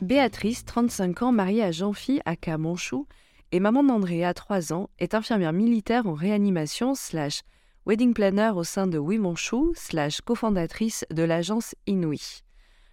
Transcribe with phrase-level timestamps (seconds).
[0.00, 3.06] Béatrice, 35 ans, mariée à Jean-Phi à Camonchou,
[3.52, 7.42] et maman d'Andrea, 3 ans, est infirmière militaire en réanimation slash
[7.88, 12.42] wedding planner au sein de Wimonchou slash cofondatrice de l'agence Inouï.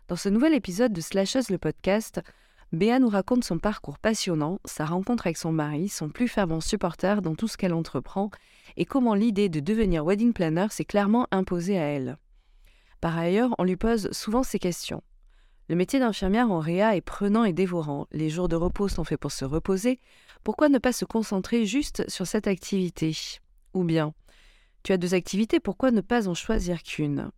[0.08, 2.22] Dans ce nouvel épisode de Slashes le podcast,
[2.72, 7.22] Béa nous raconte son parcours passionnant, sa rencontre avec son mari, son plus fervent supporter
[7.22, 8.32] dans tout ce qu'elle entreprend,
[8.78, 12.18] et comment l'idée de devenir wedding planner s'est clairement imposée à elle.
[13.02, 15.04] Par ailleurs, on lui pose souvent ces questions.
[15.68, 18.08] Le métier d'infirmière en réa est prenant et dévorant.
[18.14, 20.00] Les jours de repos sont faits pour se reposer.
[20.46, 23.14] Pourquoi ne pas se concentrer juste sur cette activité?
[23.74, 24.14] Ou bien,
[24.86, 27.32] tu as deux activités, pourquoi ne pas en choisir qu'une?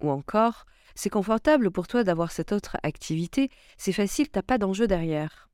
[0.00, 4.86] Ou encore, c'est confortable pour toi d'avoir cette autre activité, c'est facile, t'as pas d'enjeu
[4.86, 5.50] derrière?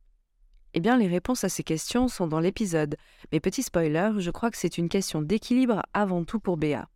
[0.75, 2.97] Eh bien, les réponses à ces questions sont dans l'épisode.
[3.33, 6.91] Mais petit spoiler, je crois que c'est une question d'équilibre avant tout pour Béa.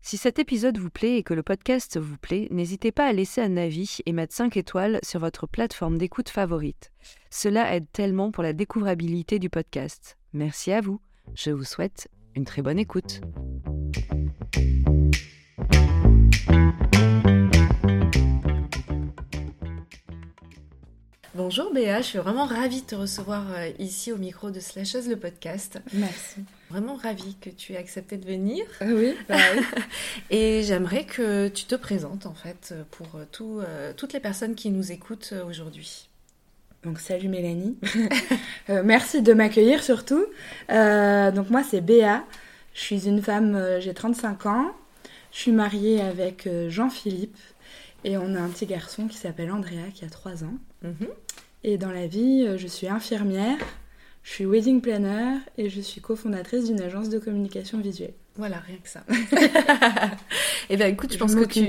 [0.00, 3.40] Si cet épisode vous plaît et que le podcast vous plaît, n'hésitez pas à laisser
[3.40, 6.92] un avis et mettre 5 étoiles sur votre plateforme d'écoute favorite.
[7.30, 10.16] Cela aide tellement pour la découvrabilité du podcast.
[10.32, 11.00] Merci à vous.
[11.34, 12.08] Je vous souhaite
[12.38, 13.20] une très bonne écoute.
[21.34, 25.08] Bonjour Béa, je suis vraiment ravie de te recevoir euh, ici au micro de Slashes
[25.08, 25.80] le podcast.
[25.92, 26.40] Merci.
[26.70, 28.64] Vraiment ravie que tu aies accepté de venir.
[28.80, 29.64] Ah oui, bah oui.
[30.30, 34.54] Et j'aimerais que tu te présentes en fait pour euh, tout, euh, toutes les personnes
[34.54, 36.07] qui nous écoutent aujourd'hui.
[36.84, 37.76] Donc salut Mélanie.
[38.84, 40.24] merci de m'accueillir surtout.
[40.68, 42.24] donc moi c'est Béa.
[42.74, 44.70] Je suis une femme, j'ai 35 ans.
[45.32, 47.36] Je suis mariée avec Jean-Philippe.
[48.04, 50.54] Et on a un petit garçon qui s'appelle Andrea qui a 3 ans.
[50.82, 51.08] Mhm.
[51.64, 53.58] Et dans la vie, euh, je suis infirmière,
[54.22, 58.14] je suis wedding planner et je suis cofondatrice d'une agence de communication visuelle.
[58.38, 59.00] Voilà, rien que ça.
[60.70, 61.66] eh bien, écoute, je, pense que tu.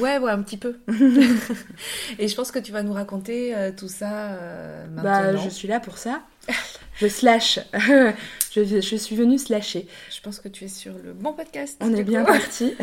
[0.00, 0.78] Ouais, ouais, un petit peu.
[2.18, 5.32] et je pense que tu vas nous raconter euh, tout ça euh, bah, maintenant.
[5.34, 6.22] Bah, je suis là pour ça.
[7.00, 7.58] Je slash.
[8.52, 9.88] je, je, suis venue slasher.
[10.10, 11.78] Je pense que tu es sur le bon podcast.
[11.80, 12.74] On est bien parti.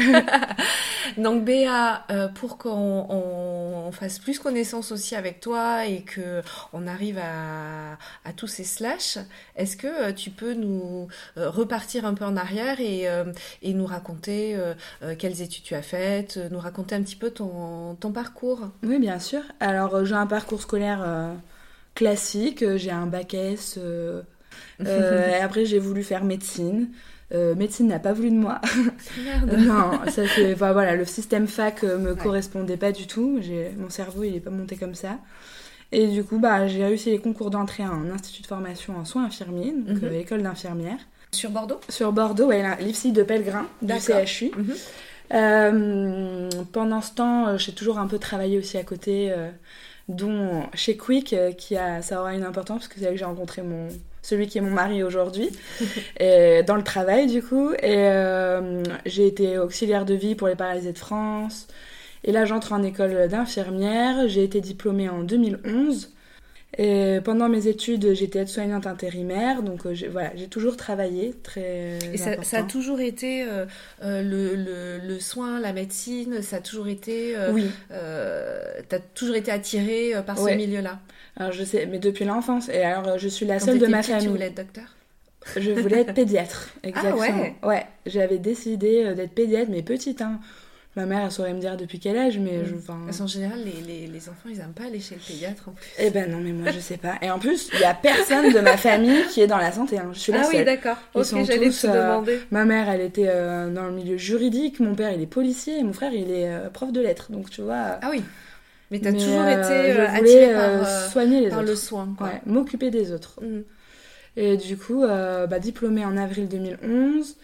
[1.19, 6.41] Donc Béa, euh, pour qu'on fasse plus connaissance aussi avec toi et que
[6.73, 7.91] on arrive à,
[8.25, 9.19] à tous ces slash,
[9.56, 13.06] est-ce que euh, tu peux nous euh, repartir un peu en arrière et,
[13.61, 14.57] et nous raconter
[15.19, 18.69] quelles études tu as faites, nous raconter un petit peu ton, ton parcours?
[18.81, 19.41] Oui, bien sûr.
[19.59, 21.06] Alors j'ai un parcours scolaire
[21.97, 22.61] classique.
[22.63, 23.75] Euh, j'ai un bac S.
[23.77, 24.21] Euh,
[24.85, 26.89] euh, après, j'ai voulu faire médecine.
[27.31, 28.61] médecine n'a pas voulu de moi.
[29.25, 29.57] Merde.
[29.57, 30.53] non, ça c'est.
[30.53, 33.41] voilà, le système fac me correspondait pas du tout.
[33.77, 35.17] Mon cerveau, il est pas monté comme ça.
[35.91, 39.05] Et du coup, bah, j'ai réussi les concours d'entrée à un institut de formation en
[39.05, 40.13] soins infirmiers, donc mhm.
[40.13, 40.97] école d'infirmière.
[41.31, 41.79] Sur Bordeaux?
[41.87, 44.51] Sur Bordeaux, ouais, l'IFSI de Pellegrin, du CHU.
[45.31, 46.49] Mhm.
[46.73, 49.33] pendant ce temps, j'ai toujours un peu travaillé aussi à côté
[50.07, 53.18] dont chez Quick, euh, qui a, ça aura une importance parce que c'est là que
[53.18, 53.90] j'ai rencontré mon,
[54.22, 55.50] celui qui est mon mari aujourd'hui,
[56.19, 57.72] dans le travail du coup.
[57.73, 61.68] Et euh, j'ai été auxiliaire de vie pour les paralysés de France.
[62.23, 64.28] Et là, j'entre en école d'infirmière.
[64.28, 66.12] J'ai été diplômée en 2011.
[66.79, 71.97] Et pendant mes études, j'étais aide-soignante intérimaire, donc euh, voilà, j'ai toujours travaillé très.
[72.13, 73.65] Et ça, a toujours été euh,
[74.03, 77.35] euh, le, le, soin, la médecine, ça a toujours été.
[77.51, 77.65] oui.
[77.89, 80.99] T'as toujours été attirée par ce milieu-là?
[81.35, 82.69] Alors je sais, mais depuis l'enfance.
[82.69, 84.25] Et alors je suis la seule de ma famille.
[84.25, 84.95] Tu voulais être docteur?
[85.55, 87.23] Je voulais être pédiatre, exactement.
[87.27, 87.55] Ah ouais.
[87.63, 90.21] Ouais, j'avais décidé d'être pédiatre, mais petite.
[90.21, 90.39] Hein.
[90.97, 92.73] Ma mère, elle saurait me dire depuis quel âge, mais je.
[92.73, 95.73] Parce en général, les, les, les, enfants, ils aiment pas aller chez le pédiatre en
[95.73, 95.85] plus.
[95.99, 97.19] Eh ben non, mais moi, je sais pas.
[97.21, 99.99] Et en plus, il y a personne de ma famille qui est dans la santé.
[99.99, 100.09] Hein.
[100.13, 100.97] Je suis la ah oui, d'accord.
[101.13, 102.39] Ok, j'allais te euh, demander.
[102.49, 104.79] Ma mère, elle était euh, dans le milieu juridique.
[104.79, 105.77] Mon père, il est policier.
[105.77, 107.31] Et mon frère, il est euh, prof de lettres.
[107.31, 108.00] Donc, tu vois.
[108.01, 108.23] Ah oui.
[108.89, 111.69] Mais tu as toujours été attirée par, soigner les par autres.
[111.69, 112.15] le soin.
[112.17, 112.25] Quoi.
[112.25, 113.39] Ouais, m'occuper des autres.
[113.43, 113.63] Mhm.
[114.35, 117.35] Et du coup, bah, diplômée en avril 2011.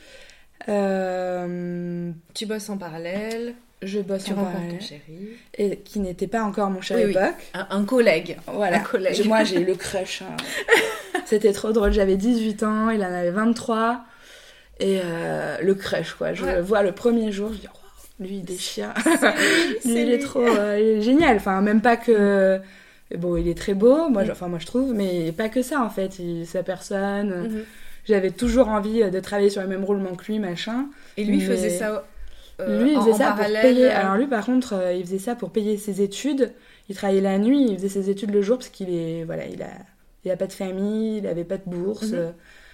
[0.66, 3.56] Tu bosses en parallèle
[3.86, 4.78] je bosse tu en parallèle.
[4.78, 5.30] ton chéri.
[5.58, 7.18] Et qui n'était pas encore mon chéri oui,
[7.54, 8.38] Un, collègue.
[8.48, 8.78] Voilà.
[8.78, 9.26] Un collègue.
[9.26, 10.22] Moi, j'ai eu le crush.
[10.22, 10.38] Hein.
[11.26, 11.92] C'était trop drôle.
[11.92, 14.02] J'avais 18 ans, il en avait 23.
[14.80, 16.34] Et euh, le crush, quoi.
[16.34, 17.68] Je le vois le premier jour, je dis,
[18.20, 18.94] lui, il déchire.
[19.86, 21.38] lui, il est trop euh, génial.
[21.38, 22.60] Enfin, même pas que.
[23.18, 24.32] Bon, il est très beau, moi, mm.
[24.32, 26.18] enfin, moi je trouve, mais pas que ça en fait.
[26.18, 27.48] Il, sa personne.
[27.48, 27.64] Mm-hmm.
[28.06, 30.88] J'avais toujours envie de travailler sur le même roulement que lui, machin.
[31.18, 32.06] Et lui faisait ça
[32.60, 33.90] lui, il faisait ça pour payer.
[33.90, 36.52] Alors lui, par contre, il faisait ça pour payer ses études.
[36.90, 39.62] Il travaillait la nuit, il faisait ses études le jour parce qu'il est, voilà, il
[39.64, 39.72] a,
[40.26, 42.12] il a pas de famille, il avait pas de bourse.
[42.12, 42.34] Mhm.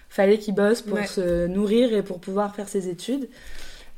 [0.09, 3.29] fallait qu'il bosse pour se nourrir et pour pouvoir faire ses études.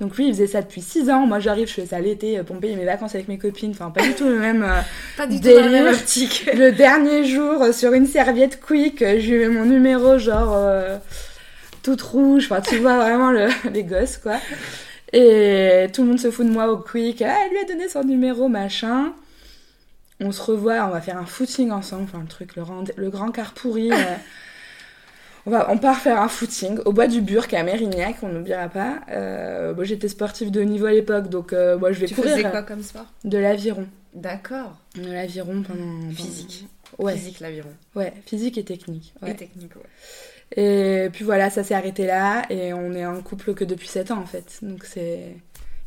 [0.02, 1.28] Donc lui, il faisait ça depuis 6 ans.
[1.28, 3.70] Moi, j'arrive, je fais ça l'été euh, payer mes vacances avec mes copines.
[3.70, 4.82] Enfin, pas du tout le même euh,
[5.18, 6.50] pas du tout la même optique.
[6.54, 10.58] le dernier jour, euh, sur une serviette quick, j'ai eu mon numéro genre
[11.84, 12.48] toute rouge.
[12.50, 14.38] Enfin, tu vois vraiment le, les gosses, quoi.
[15.14, 17.22] Et tout le monde se fout de moi au quick.
[17.22, 19.14] Ah, elle lui a donné son numéro, machin.
[20.20, 22.06] On se revoit, on va faire un footing ensemble.
[22.06, 22.64] Enfin, le truc, le,
[22.96, 23.92] le grand car pourri.
[25.46, 28.70] On, va, on part faire un footing au bois du Burc à Mérignac, on n'oubliera
[28.70, 29.00] pas.
[29.10, 32.36] Euh, moi, j'étais sportive de niveau à l'époque, donc euh, moi, je vais tu courir.
[32.36, 33.06] Tu faisais quoi comme sport?
[33.24, 33.88] De l'aviron.
[34.14, 34.78] D'accord.
[34.96, 36.12] De l'aviron pendant...
[36.12, 36.68] Physique.
[37.00, 37.14] Ouais.
[37.14, 37.70] Physique, l'aviron.
[37.96, 39.14] Ouais, physique et technique.
[39.26, 39.82] Et technique, ouais.
[40.58, 44.12] Et puis voilà, ça s'est arrêté là, et on est en couple que depuis 7
[44.12, 44.60] ans, en fait.
[44.62, 45.38] Donc c'est...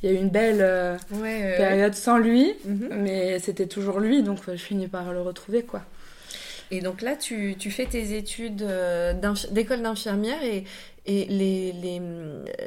[0.03, 0.99] Il y a eu une belle euh,
[1.57, 2.89] période sans lui, mhm.
[2.93, 5.83] mais c'était toujours lui, donc je finis par le retrouver, quoi.
[6.71, 9.13] Et donc là, tu, tu fais tes études euh,
[9.51, 10.65] d'école d'infirmière et,
[11.07, 11.25] et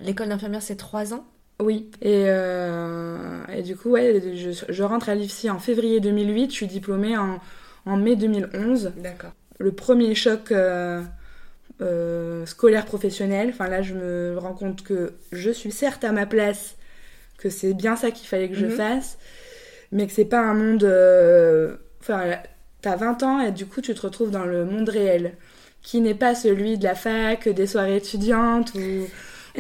[0.03, 1.25] l'école les, d'infirmière, c'est trois ans?
[1.59, 1.89] Oui.
[2.01, 6.51] Et, euh, et, du coup, ouais, je, je rentre à l'IFSI en février 2008.
[6.51, 7.39] Je suis diplômée en,
[7.85, 8.93] en mai 2011.
[8.97, 9.31] D'accord.
[9.57, 11.01] Le premier choc euh,
[12.45, 13.49] scolaire professionnel.
[13.49, 16.75] Enfin là, je me rends compte que je suis certes à ma place,
[17.39, 18.73] que c'est bien ça qu'il fallait que je mhm.
[18.73, 19.17] fasse,
[19.91, 20.83] mais que c'est pas un monde...
[21.99, 22.37] Enfin,
[22.81, 25.33] t'as 20 ans et du coup tu te retrouves dans le monde réel,
[25.81, 29.07] qui n'est pas celui de la fac, des soirées étudiantes ou,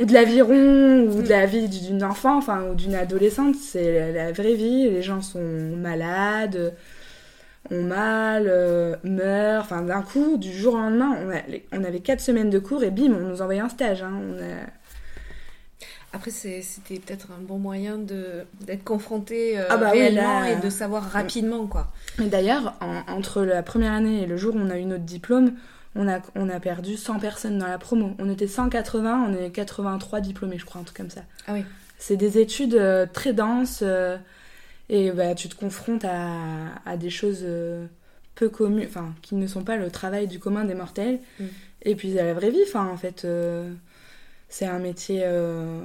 [0.05, 3.55] de l'aviron ou de la vie d'une enfant, enfin ou d'une adolescente.
[3.55, 6.75] C'est la, vraie vie, les gens sont malades,
[7.71, 9.63] ont mal, euh, meurent.
[9.63, 11.15] Enfin d'un coup, du jour au lendemain,
[11.71, 14.03] on, avait 4 semaines de cours et bim, on nous envoyait un stage.
[14.03, 14.21] Hein.
[16.17, 21.03] Après, c'était peut-être un bon moyen d'être confronté euh, ah bah réellement et de savoir
[21.03, 21.91] rapidement, quoi.
[22.17, 22.73] Mais d'ailleurs,
[23.07, 25.53] entre la première année et le jour où on a eu notre diplôme,
[25.95, 28.15] on a, on a perdu 100 personnes dans la promo.
[28.17, 31.21] On était 180, on est 83 diplômés, je crois, un truc comme ça.
[31.47, 31.63] Ah oui.
[31.99, 34.17] C'est des études euh, très denses euh,
[34.89, 36.31] et bah, tu te confrontes à,
[36.85, 37.45] à des choses
[38.33, 41.19] peu communes, enfin, qui ne sont pas le travail du commun des mortels.
[41.39, 41.45] Mm.
[41.83, 43.23] Et puis à la vraie vie, enfin, en fait
[44.49, 45.79] c'est un métier euh,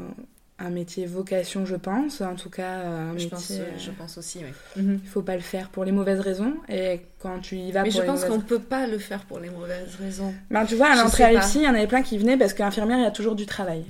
[0.58, 2.20] un métier vocation je pense.
[2.20, 4.82] En tout cas euh, un je métier pense, euh, je pense aussi oui.
[4.82, 5.00] mhm.
[5.02, 6.54] il faut pas le faire pour les mauvaises raisons.
[6.68, 9.50] Et quand tu y vas mais je pense qu'on peut pas le faire pour les
[9.50, 10.34] mauvaises raisons.
[10.50, 12.54] Ben tu vois à l'entrée à l'IFSI il y en avait plein qui venaient parce
[12.54, 13.84] qu'infirmière il y a toujours du travail.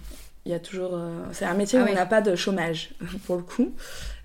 [0.44, 0.98] Il y a toujours
[1.32, 2.90] c'est un métier ah où on n'a pas de chômage
[3.26, 3.72] pour le coup.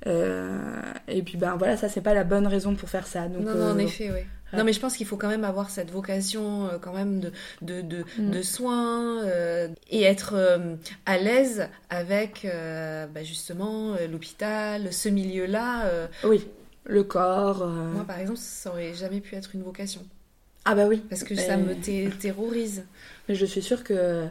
[0.05, 3.27] Et puis ben voilà ça c'est pas la bonne raison pour faire ça.
[3.27, 4.21] Donc non, non en effet oui
[4.53, 7.31] non, mais je pense qu'il faut quand même avoir cette vocation euh, quand même de,
[7.61, 8.31] de, de, mm.
[8.31, 12.47] de soins euh, et être euh, à l'aise avec
[13.13, 15.89] bah, justement l'hôpital, ce milieu-là.
[16.23, 16.47] Oui,
[16.85, 17.67] le corps.
[17.67, 20.01] Moi, par exemple, ça aurait jamais pu être une vocation.
[20.65, 21.01] Ah bah oui.
[21.09, 21.73] Parce que ça me
[22.17, 22.85] terrorise.
[23.27, 24.27] Mais je suis sûre que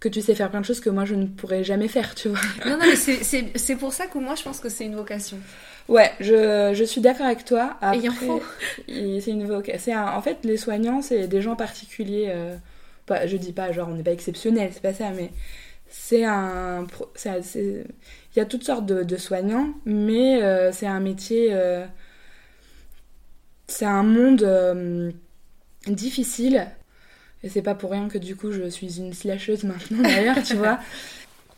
[0.00, 2.28] que tu sais faire plein de choses que moi je ne pourrais jamais faire, tu
[2.30, 2.40] vois.
[2.66, 5.36] Non, non, mais c'est pour ça que moi je pense que c'est une vocation.
[5.88, 7.76] Ouais, je, je suis d'accord avec toi.
[7.80, 8.42] Après, il en faut.
[8.86, 9.92] C'est une vocation.
[9.96, 12.26] En fait, les soignants, c'est des gens particuliers.
[12.28, 12.56] Euh,
[13.06, 15.32] pas, je dis pas, genre, on n'est pas exceptionnel, c'est pas ça, mais
[15.88, 16.86] c'est un.
[17.26, 17.84] Il
[18.36, 21.48] y a toutes sortes de, de soignants, mais euh, c'est un métier.
[21.50, 21.84] Euh,
[23.66, 25.12] c'est un monde
[25.86, 26.68] difficile.
[27.42, 30.54] Et c'est pas pour rien que du coup je suis une slasheuse maintenant d'ailleurs, tu
[30.54, 30.78] vois.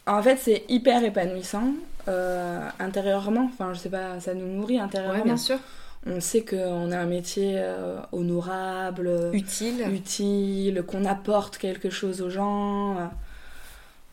[0.05, 1.75] En fait, c'est hyper épanouissant.
[2.09, 3.49] Euh, intérieurement.
[3.53, 5.25] Enfin, je sais pas, ça nous nourrit intérieurement.
[5.25, 5.59] bien sûr.
[6.05, 12.31] On sait qu'on a un métier euh, honorable, utile, utile qu'on apporte quelque chose aux
[12.31, 12.97] gens.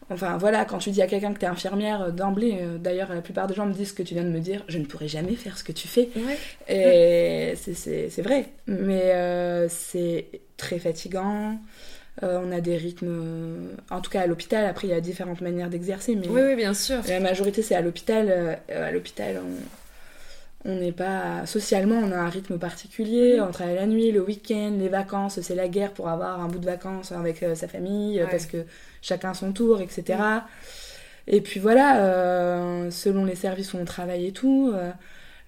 [0.10, 3.22] Enfin voilà, quand tu dis à quelqu'un que tu es infirmière euh, d'emblée, d'ailleurs la
[3.22, 5.08] plupart des gens me disent ce que tu viens de me dire, je ne pourrais
[5.08, 6.10] jamais faire ce que tu fais.
[6.68, 10.26] Et c'est vrai, mais c'est
[10.58, 11.58] très fatigant.
[12.24, 14.66] Euh, on a des rythmes, euh, en tout cas à l'hôpital.
[14.66, 16.98] Après, il y a différentes manières d'exercer, mais oui, oui, bien sûr.
[17.08, 18.28] La majorité, c'est à l'hôpital.
[18.30, 19.42] Euh, à l'hôpital,
[20.66, 23.40] on n'est pas socialement, on a un rythme particulier.
[23.40, 25.40] On travaille la nuit, le week-end, les vacances.
[25.40, 28.66] C'est la guerre pour avoir un bout de vacances avec sa famille, parce que
[29.02, 30.20] chacun son tour, etc.
[31.28, 34.74] Et puis voilà, selon les services où on travaille et tout,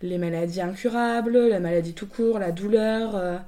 [0.01, 3.41] les maladies incurables, la maladie tout court, la douleur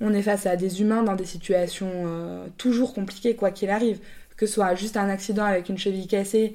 [0.00, 3.98] on est face à des humains dans des situations euh, toujours compliquées, quoi qu'il arrive.
[4.36, 6.54] Que ce soit juste un accident avec une cheville cassée,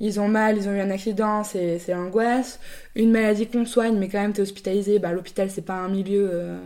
[0.00, 2.60] ils ont mal, ils ont eu un accident, c'est l'angoisse.
[2.94, 6.30] Une maladie qu'on soigne, mais quand même t'es hospitalisé, bah, l'hôpital c'est pas un milieu
[6.32, 6.58] euh,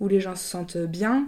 [0.00, 1.26] où les gens se sentent bien.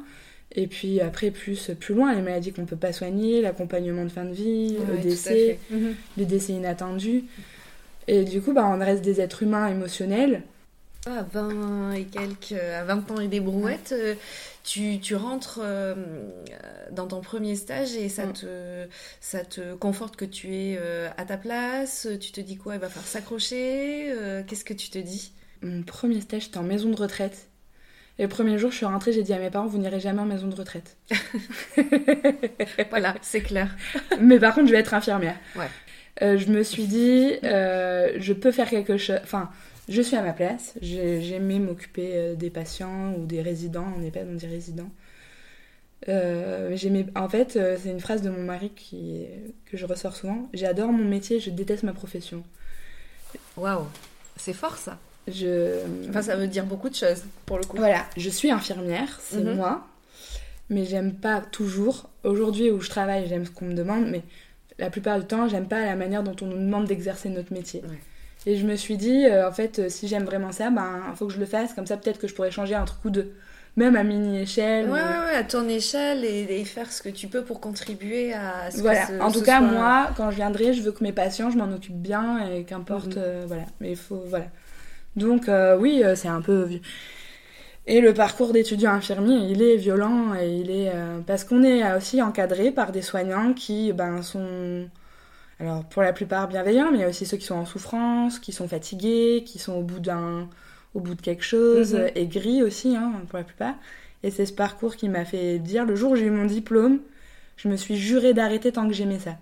[0.52, 4.24] Et puis après, plus, plus loin, les maladies qu'on peut pas soigner, l'accompagnement de fin
[4.24, 5.94] de vie, le décès, mhm.
[6.16, 7.24] les décès inattendus.
[8.08, 10.42] Et du coup, bah, on reste des êtres humains émotionnels.
[11.06, 14.14] À 20 et quelques, à 20 ans et des brouettes, euh,
[14.64, 15.94] tu, tu, rentres euh,
[16.90, 18.32] dans ton premier stage et ça, mm.
[18.32, 18.86] te,
[19.20, 22.08] ça te conforte que tu es euh, à ta place.
[22.20, 22.74] Tu te dis quoi?
[22.74, 24.12] Il va falloir s'accrocher.
[24.46, 25.32] Qu'est-ce que tu te dis?
[25.62, 27.49] Mon premier stage, c'était en maison de retraite.
[28.20, 30.20] Et le premier jour, je suis rentrée, j'ai dit à mes parents, vous n'irez jamais
[30.20, 30.96] en maison de retraite.
[32.90, 33.74] voilà, c'est clair.
[34.20, 35.36] Mais par contre, je vais être infirmière.
[35.56, 35.66] Ouais.
[36.20, 39.18] je me suis dit, je peux faire quelque chose.
[39.24, 39.50] Enfin,
[39.90, 40.74] je suis à ma place.
[40.80, 43.92] J'aimais m'occuper euh, des patients ou des résidents.
[43.96, 44.90] On n'est pas on dit résidents.
[46.08, 46.76] Euh.
[47.16, 49.26] En fait, euh, c'est une phrase de mon mari qui,
[49.66, 50.48] que je ressors souvent.
[50.54, 52.44] J'adore mon métier, je déteste ma profession.
[53.56, 53.86] Waouh,
[54.36, 54.98] c'est fort ça.
[55.32, 55.78] Je...
[56.08, 57.76] Enfin, ça veut dire beaucoup de choses pour le coup.
[57.76, 59.56] Voilà, je suis infirmière, c'est mhm.
[59.56, 59.86] moi,
[60.68, 62.08] mais j'aime pas toujours.
[62.24, 64.22] Aujourd'hui où je travaille, j'aime ce qu'on me demande, mais
[64.78, 67.82] la plupart du temps, j'aime pas la manière dont on nous demande d'exercer notre métier.
[68.46, 71.16] Et je me suis dit, euh, en fait, euh, si j'aime vraiment ça, ben, il
[71.16, 71.74] faut que je le fasse.
[71.74, 73.34] Comme ça, peut-être que je pourrais changer un truc ou deux.
[73.76, 74.86] Même à mini-échelle.
[74.86, 78.80] Ouais, ouais, à ton échelle et, faire ce que tu peux pour contribuer à ce
[78.80, 79.06] Voilà.
[79.20, 81.94] en tout cas, moi, quand je viendrai, je veux que mes patients, je m'en occupe
[81.94, 83.16] bien et qu'importe.
[83.16, 83.22] Mhm.
[83.22, 83.64] Euh, voilà.
[83.80, 84.24] Mais il faut.
[84.26, 84.46] Voilà.
[85.16, 86.68] Donc, oui, c'est un peu.
[87.86, 90.92] Et le parcours d'étudiant infirmier, il est violent et il est.
[91.26, 94.88] parce qu'on est aussi encadré par des soignants qui ben, sont
[95.60, 98.38] alors pour la plupart bienveillants, mais il y a aussi ceux qui sont en souffrance,
[98.38, 100.48] qui sont fatigués, qui sont au bout d'un,
[100.94, 102.10] au bout de quelque chose, mhm.
[102.14, 103.74] aigris aussi, hein, pour la plupart.
[104.22, 107.00] Et c'est ce parcours qui m'a fait dire, le jour où j'ai eu mon diplôme,
[107.56, 109.36] je me suis juré d'arrêter tant que j'aimais ça.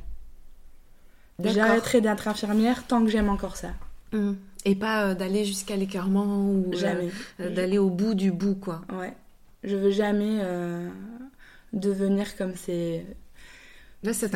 [1.43, 3.71] J'arrêterai d'être infirmière tant que j'aime encore ça.
[4.13, 4.37] Mhm.
[4.65, 7.11] Et pas euh, d'aller jusqu'à l'écœurement ou euh, jamais.
[7.41, 8.83] Euh, d'aller au bout du bout, quoi.
[8.93, 9.13] Ouais.
[9.65, 10.41] Je veux jamais
[11.73, 13.05] devenir comme ces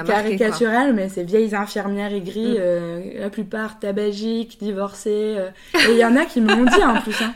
[0.05, 3.21] caricatural, mais c'est vieilles infirmières aigries, mm.
[3.21, 5.38] la plupart tabagiques, divorcées.
[5.75, 7.23] Et il y en a qui me l'ont dit en plus.
[7.23, 7.35] Hein.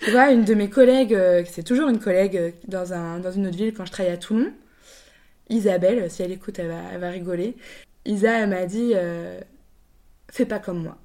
[0.00, 1.16] Tu vois, une de mes collègues,
[1.50, 4.52] c'est toujours une collègue dans, un, dans une autre ville quand je travaillais à Toulon,
[5.48, 7.56] Isabelle, si elle écoute, elle va, elle va rigoler.
[8.04, 8.92] Isa, elle m'a dit
[10.30, 10.98] Fais pas comme moi.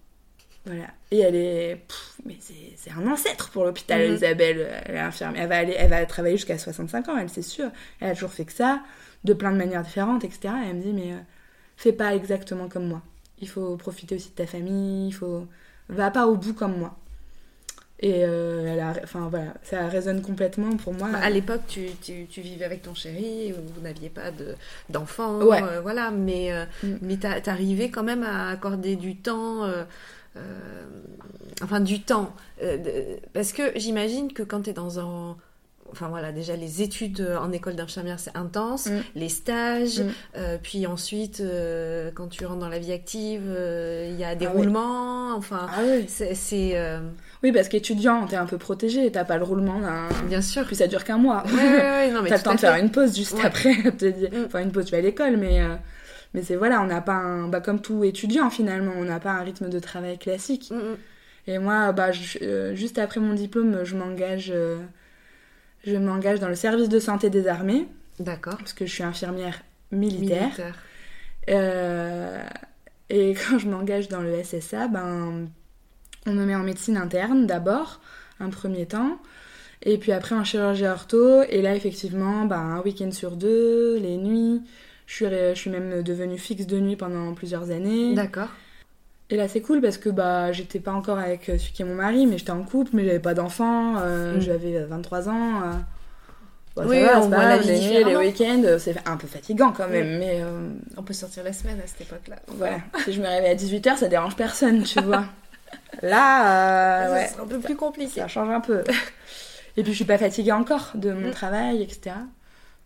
[0.67, 0.87] Voilà.
[1.11, 1.81] Et elle est.
[2.25, 2.37] mais
[2.75, 4.13] c'est un ancêtre pour l'hôpital, mm.
[4.13, 4.83] Isabelle.
[4.85, 5.43] Elle est infirmière.
[5.43, 7.69] Elle va, aller, elle va travailler jusqu'à 65 ans, elle, c'est sûr.
[7.99, 8.81] Elle a toujours fait que ça
[9.23, 10.53] de plein de manières différentes, etc.
[10.65, 11.19] Et elle me dit, mais euh,
[11.75, 13.01] fais pas exactement comme moi.
[13.39, 15.45] Il faut profiter aussi de ta famille, il faut...
[15.89, 16.97] Va pas au bout comme moi.
[17.99, 21.09] Et euh, elle a, enfin voilà, ça résonne complètement pour moi.
[21.11, 24.31] Bah, à l'époque, tu, tu, vivais avec ton chéri, vous n'aviez pas
[24.89, 25.63] d'enfants, ouais.
[25.63, 26.51] Euh, voilà, mais,
[26.83, 26.97] mm.
[27.01, 29.65] mais t'arrivais quand même à accorder du temps,
[31.63, 32.33] enfin du temps,
[33.33, 35.37] parce que j'imagine que quand tu es dans un
[35.91, 38.99] enfin voilà, déjà les études euh, en école d'infirmière, c'est intense, mm.
[39.15, 40.09] les stages, mm.
[40.37, 44.45] euh, puis ensuite, euh, quand tu rentres dans la vie active, il y a des
[44.45, 46.77] ah roulements, enfin, ah c'est...
[47.43, 49.79] Oui, parce qu'étudiant, t'es un peu protégé, t'as pas le roulement
[50.27, 50.65] Bien sûr.
[50.65, 51.43] Puis ça dure qu'un mois.
[51.45, 54.29] Ouais, ouais, non, mais t'as le temps de faire une pause juste après, te dire...
[54.31, 54.45] Mm.
[54.47, 55.61] enfin une pause, tu vas à l'école, mais...
[56.33, 57.47] Mais c'est voilà, on n'a pas un...
[57.47, 60.71] Bah, comme tout étudiant finalement, on n'a pas un rythme de travail classique.
[61.47, 64.53] Et moi, bah, juste après mon diplôme, je m'engage
[65.87, 67.87] je m'engage dans le service de santé des armées.
[68.19, 68.57] D'accord.
[68.57, 70.51] Parce que je suis infirmière militaire.
[71.49, 72.43] Euh,
[73.09, 75.47] et quand je m'engage dans le SSA, ben,
[76.25, 78.01] on me met en médecine interne d'abord,
[78.39, 79.19] un premier temps.
[79.83, 81.43] Et puis après en chirurgie ortho.
[81.43, 84.61] Et là, effectivement, ben, un week-end sur deux, les nuits.
[85.07, 88.13] Je suis, je suis même devenue fixe de nuit pendant plusieurs années.
[88.13, 88.49] D'accord.
[89.29, 91.85] Et là, c'est cool parce que bah, j'étais pas encore avec euh, celui qui est
[91.85, 94.41] mon mari, mais j'étais en couple, mais j'avais pas d'enfant, euh, mm.
[94.41, 95.61] j'avais 23 euh, ans.
[96.77, 100.41] oui, on voit la vie les week-ends, c'est un peu fatigant quand même, mais...
[100.95, 102.37] On peut sortir la semaine à cette époque-là.
[102.47, 105.25] Voilà, si je me réveille à 18h, ça dérange personne, tu vois.
[106.01, 108.21] Là, ouais, c'est un peu plus compliqué.
[108.21, 108.83] Ça change un peu.
[109.75, 111.31] Et puis je suis pas fatiguée encore de mon mm.
[111.31, 112.15] travail, etc.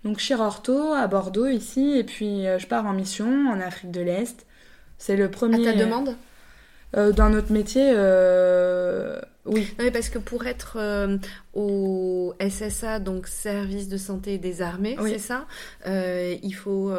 [0.04, 4.46] Donc ortho à Bordeaux ici, et puis je pars en mission en Afrique de l'Est.
[4.98, 5.68] C'est le premier...
[5.68, 6.16] À ta demande?
[6.98, 9.74] euh, dans notre métier, euh, oui.
[9.80, 11.18] Non, parce que pour être euh,
[11.54, 15.46] au SSA, donc Service de santé des armées, c'est ça,
[15.86, 16.92] il faut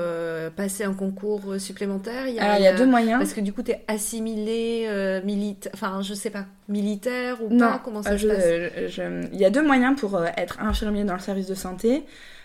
[0.57, 2.27] passer un concours supplémentaire.
[2.27, 3.19] Il y a, il y a deux moyens.
[3.19, 7.81] Parce que du coup, tu es assimilé militaire, enfin, je sais pas, militaire ou pas,
[7.85, 8.99] comment ça se passe?
[9.33, 12.05] Il y a deux moyens pour être infirmier dans le service de santé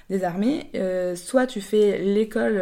[0.10, 0.72] des armées.
[1.16, 2.62] soit tu fais l'école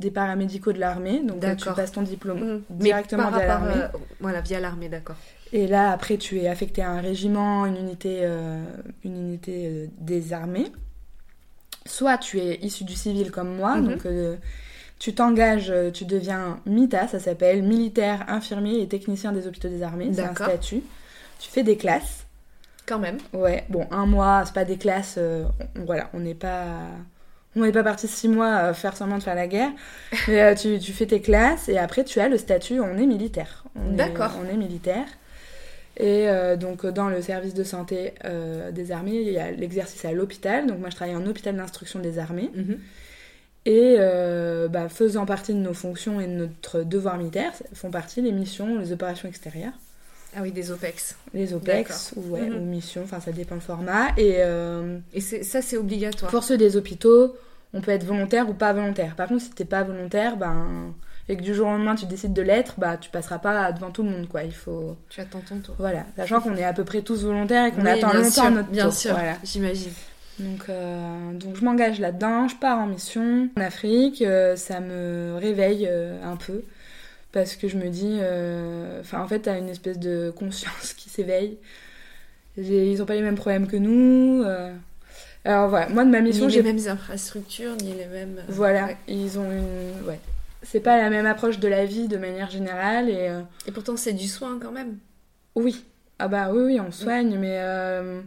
[0.00, 2.62] des paramédicaux de l'armée, donc tu passes ton diplôme mmh.
[2.70, 3.74] directement via l'armée.
[3.74, 5.16] Euh, voilà, via l'armée, d'accord.
[5.52, 8.64] Et là, après, tu es affecté à un régiment, une unité, euh,
[9.04, 10.72] une unité euh, des armées.
[11.86, 13.88] Soit tu es issu du civil comme moi, mmh.
[13.88, 14.06] donc
[14.98, 20.10] tu t'engages, tu deviens MITA, ça s'appelle militaire, infirmier et technicien des hôpitaux des armées.
[20.12, 20.82] C'est un statut.
[21.38, 22.19] Tu fais des classes.
[22.86, 23.18] Quand même.
[23.32, 25.18] Ouais, bon, un mois, c'est pas des classes.
[25.74, 26.66] voilà, on n'est pas.
[27.56, 29.70] On n'est pas parti six mois faire semblant de faire la guerre.
[30.28, 33.64] Mais tu, tu, fais tes classes et après tu as le statut, on est militaire.
[33.74, 34.32] D'accord.
[34.40, 35.06] On est militaire.
[36.00, 40.04] Et euh, donc dans le service de santé euh, des armées, il y a l'exercice
[40.06, 40.66] à l'hôpital.
[40.66, 42.50] Donc moi je travaille en hôpital d'instruction des armées.
[42.54, 42.78] Mhm.
[43.66, 48.22] Et euh, bah, faisant partie de nos fonctions et de notre devoir militaire, font partie
[48.22, 49.74] les missions, les opérations extérieures.
[50.36, 51.16] Ah oui, des OPEX.
[51.34, 52.60] Les OPEX, ou, ouais, mhm.
[52.60, 54.08] missions, enfin ça dépend le format.
[54.16, 54.38] Et,
[55.12, 56.30] et ça c'est obligatoire.
[56.30, 57.34] Pour ceux des hôpitaux,
[57.72, 59.16] on peut être volontaire ou pas volontaire.
[59.16, 60.92] Par contre, si t'es pas volontaire, ben
[61.28, 63.92] et que du jour au lendemain tu décides de l'être, bah tu passeras pas devant
[63.92, 64.42] tout le monde quoi.
[64.42, 64.96] Il faut.
[65.08, 65.76] Tu attends ton tour.
[65.78, 68.84] Voilà, sachant qu'on est à peu près tous volontaires et qu'on attend longtemps notre bien
[68.84, 68.92] tour.
[68.92, 69.92] Bien sûr, j'imagine.
[70.40, 75.36] Donc, euh, donc je m'engage là-dedans, je pars en mission en Afrique, euh, ça me
[75.38, 76.62] réveille euh, un peu
[77.32, 78.18] parce que je me dis,
[79.00, 81.58] enfin en fait t'as une espèce de conscience qui s'éveille.
[82.56, 84.44] Ils ont pas les mêmes problèmes que nous.
[85.44, 88.42] Alors voilà, moi de ma mission, j'ai les mêmes infrastructures, ni les mêmes.
[88.48, 90.20] Voilà, ils ont une, ouais,
[90.62, 93.08] c'est pas la même approche de la vie de manière générale.
[93.08, 94.98] Et, euh, et pourtant, c'est du soin quand même.
[95.54, 95.84] Oui.
[96.18, 98.20] Ah bah oui, oui, on soigne, mais euh,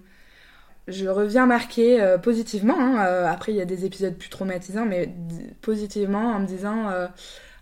[0.88, 2.80] je reviens marquer euh, positivement.
[2.80, 5.14] Hein, après, il y a des épisodes plus traumatisants, mais
[5.62, 6.90] positivement en me disant,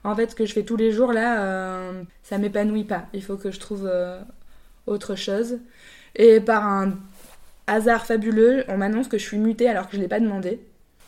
[0.03, 1.93] en fait, ce que je fais tous les jours là,
[2.23, 3.05] ça m'épanouit pas.
[3.13, 3.89] Il faut que je trouve
[4.87, 5.59] autre chose.
[6.15, 6.97] Et par un
[7.67, 10.59] hasard fabuleux, on m'annonce que je suis mutée alors que je l'ai pas demandé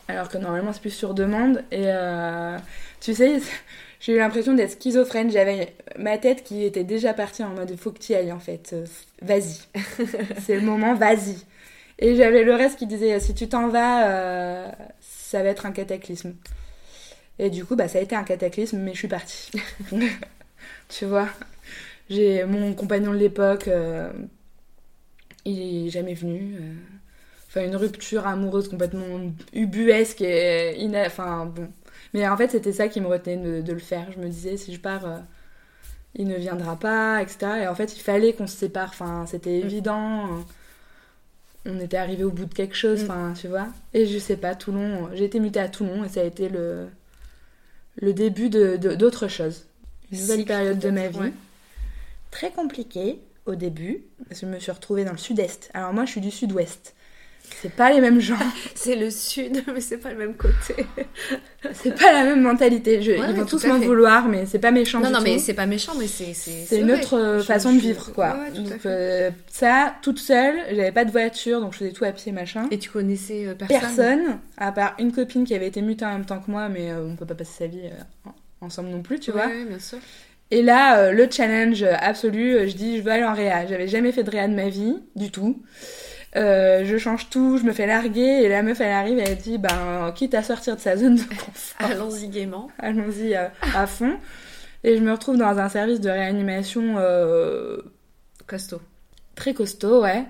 [0.08, 1.64] alors que normalement c'est plus sur demande.
[1.70, 2.58] Et euh,
[3.00, 3.40] tu sais,
[4.00, 5.30] j'ai eu l'impression d'être schizophrène.
[5.30, 8.70] J'avais ma tête qui était déjà partie en mode faut que tu ailles en fait,
[8.72, 8.84] euh,
[9.22, 9.60] vas-y.
[10.40, 11.36] c'est le moment, vas-y.
[11.98, 14.70] Et j'avais le reste qui disait si tu t'en vas, euh,
[15.00, 16.34] ça va être un cataclysme.
[17.38, 19.50] Et du coup, bah, ça a été un cataclysme, mais je suis partie.
[20.88, 21.28] tu vois,
[22.08, 23.68] j'ai mon compagnon de l'époque,
[25.44, 26.56] il est jamais venu
[27.54, 29.20] enfin une rupture amoureuse complètement
[29.52, 31.06] ubuesque et ina...
[31.06, 31.68] enfin bon.
[32.12, 34.10] Mais en fait c'était ça qui me retenait de, le faire.
[34.12, 35.18] Je me disais si je pars euh,
[36.14, 38.88] il ne viendra pas etc et en fait il fallait qu'on se sépare.
[38.88, 39.66] Enfin c'était mm.
[39.66, 40.28] évident
[41.66, 43.04] on était arrivé au bout de quelque chose mm.
[43.04, 43.68] enfin tu vois.
[43.92, 46.88] Et je sais pas Toulon j'ai été mutée à Toulon et ça a été le
[47.96, 49.66] le début de d'autres choses.
[50.10, 51.32] Une nouvelle période de ma vie.
[52.30, 55.70] très compliquée au début parce que je me suis retrouvée dans le sud-est.
[55.74, 56.94] Alors moi je suis du sud-ouest
[57.62, 58.38] c'est pas les mêmes gens.
[58.74, 60.86] c'est le sud, mais c'est pas le même côté.
[61.72, 63.00] c'est pas la même mentalité.
[63.00, 65.00] ils vont tous m'en vouloir, mais c'est pas méchant.
[65.00, 66.34] Non, non, mais c'est pas méchant, mais c'est.
[66.34, 68.36] C'est une autre euh, façon de vivre, quoi.
[68.54, 72.32] donc, euh, ça, toute seule, j'avais pas de voiture, donc je faisais tout à pied,
[72.32, 72.66] machin.
[72.70, 73.80] Et tu connaissais euh, personne?
[73.80, 76.92] Personne, à part une copine qui avait été mutée en même temps que moi, mais
[76.92, 77.90] on peut pas passer sa vie
[78.60, 79.46] ensemble non plus, tu vois.
[79.46, 79.98] Oui, bien sûr.
[80.50, 83.66] Et là, le challenge absolu, je dis, je veux aller en réa.
[83.66, 85.62] J'avais jamais fait de réa de ma vie, du tout.
[86.36, 89.38] Euh, je change tout, je me fais larguer et la meuf elle arrive et elle
[89.38, 91.52] dit ben quitte à sortir de sa zone de confort.
[91.78, 92.70] Allons-y gaiement.
[92.78, 94.16] Allons-y euh, à, fond.
[94.82, 97.78] Et je me retrouve dans un service de réanimation euh,
[98.46, 98.80] costaud.
[99.36, 100.24] Très costaud, ouais.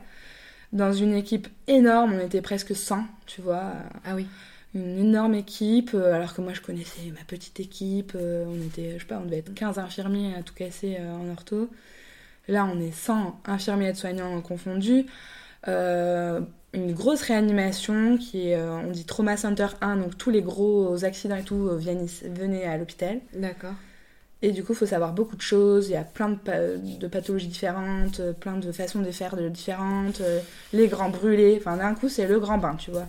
[0.72, 3.72] Dans une équipe énorme, on était presque 100, tu vois.
[4.04, 4.26] Ah oui.
[4.74, 9.06] Une énorme équipe, alors que moi je connaissais ma petite équipe, on était, je sais
[9.06, 11.70] pas, on devait être 15 infirmiers à tout casser en ortho.
[12.48, 15.06] Là on est 100 infirmiers et soignants confondus.
[15.68, 16.40] Euh,
[16.72, 21.04] une grosse réanimation qui est, euh, on dit Trauma Center 1, donc tous les gros
[21.04, 23.20] accidents et tout euh, viennent, venaient à l'hôpital.
[23.32, 23.74] D'accord.
[24.42, 25.88] Et du coup, il faut savoir beaucoup de choses.
[25.88, 30.20] Il y a plein de, de, pathologies différentes, plein de façons de faire de différentes,
[30.74, 31.56] les grands brûlés.
[31.58, 33.06] Enfin, d'un coup, c'est le grand bain, tu vois.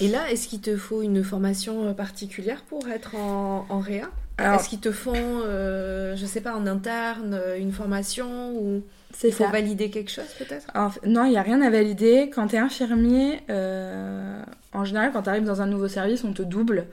[0.00, 4.10] Et là, est-ce qu'il te faut une formation particulière pour être en, en réa?
[4.42, 8.82] Est-ce qu'ils te font, je sais pas, en interne, une formation ou...
[9.24, 10.66] Il faut valider quelque chose peut-être?
[11.06, 12.30] Non, il n'y a rien à valider.
[12.34, 16.32] Quand tu es infirmier, euh, en général, quand tu arrives dans un nouveau service, on
[16.32, 16.86] te double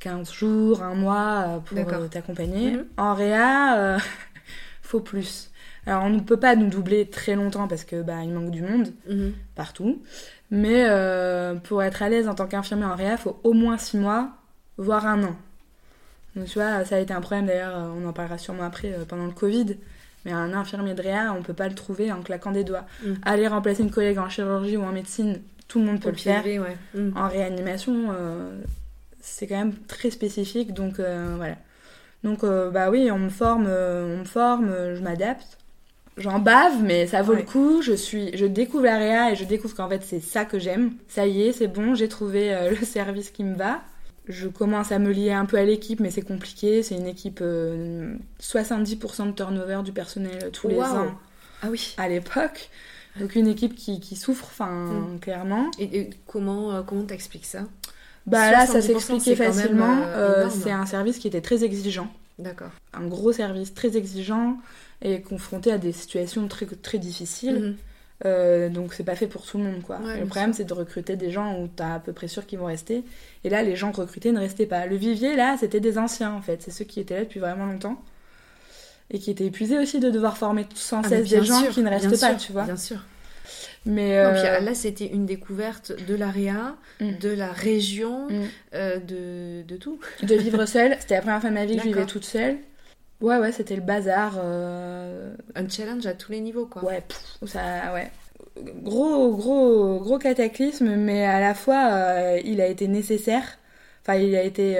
[0.00, 2.72] 15 jours, un mois euh, pour euh, t'accompagner.
[2.72, 2.86] Mhm.
[2.96, 3.98] En réa,
[4.82, 5.50] faut plus.
[5.86, 8.62] Alors on ne peut pas nous doubler très longtemps parce que bah, il manque du
[8.62, 9.32] monde mhm.
[9.54, 10.02] partout.
[10.50, 10.86] Mais
[11.64, 14.30] pour être à l'aise en tant qu'infirmier en réa, il faut au moins 6 mois,
[14.78, 15.36] voire un an.
[16.36, 19.26] Donc tu vois, ça a été un problème d'ailleurs, on en parlera sûrement après pendant
[19.26, 19.76] le Covid.
[20.24, 22.86] Mais un infirmier de réa, on peut pas le trouver en claquant des doigts.
[23.04, 23.12] Mm.
[23.22, 26.44] Aller remplacer une collègue en chirurgie ou en médecine, tout le monde peut le faire.
[26.94, 27.10] Mm.
[27.16, 28.62] En réanimation, euh,
[29.20, 31.56] c'est quand même très spécifique, donc euh, voilà.
[32.22, 35.58] Donc euh, bah oui, on me forme, on me forme, je m'adapte.
[36.16, 37.82] J'en bave, mais ça vaut le coup.
[37.82, 40.92] Je suis, je découvre la réa et je découvre qu'en fait c'est ça que j'aime.
[41.08, 43.82] Ça y est, c'est bon, j'ai trouvé le service qui me va.
[44.28, 46.82] Je commence à me lier un peu à l'équipe, mais c'est compliqué.
[46.82, 51.14] C'est une équipe 70% de turnover du personnel tous les ans.
[51.62, 51.94] Ah oui.
[51.98, 52.70] À l'époque.
[53.20, 55.20] Donc une équipe qui, qui souffre, enfin, mm.
[55.20, 55.70] clairement.
[55.78, 57.64] Et, comment comment t'expliques ça?
[58.26, 60.04] Bah là, ça s'expliquait facilement.
[60.50, 62.08] c'est un service qui était très exigeant.
[62.38, 62.70] D'accord.
[62.92, 64.58] Un gros service très exigeant
[65.02, 67.60] et confronté à des situations très, très difficiles.
[67.60, 67.76] Mhm.
[68.24, 69.98] Euh, donc c'est pas fait pour tout le monde quoi.
[70.18, 72.66] le problème c'est de recruter des gens où t'es à peu près sûr qu'ils vont
[72.66, 73.04] rester.
[73.44, 74.86] Et là les gens recrutés ne restaient pas.
[74.86, 77.66] Le vivier là c'était des anciens en fait, c'est ceux qui étaient là depuis vraiment
[77.66, 78.00] longtemps.
[79.10, 81.90] Et qui étaient épuisés aussi de devoir former sans ah, cesse des gens qui ne
[81.90, 82.64] restent pas, tu vois.
[82.64, 82.98] Bien sûr.
[83.86, 87.18] Mais euh, là, c'était une découverte de l'AREA, mm.
[87.18, 88.42] de la région, mm.
[88.74, 90.00] euh, de, de, tout.
[90.22, 90.96] De vivre seule.
[91.00, 92.56] C'était la première fois de ma vie que je vivais toute seule.
[93.20, 94.34] Ouais, ouais, c'était le bazar.
[94.38, 96.84] Euh, Un challenge à tous les niveaux, quoi.
[96.84, 97.02] Ouais,
[97.46, 98.10] ça, ouais.
[98.82, 103.58] Gros, gros, gros cataclysme, mais à la fois, il a été nécessaire.
[104.02, 104.78] Enfin, il a été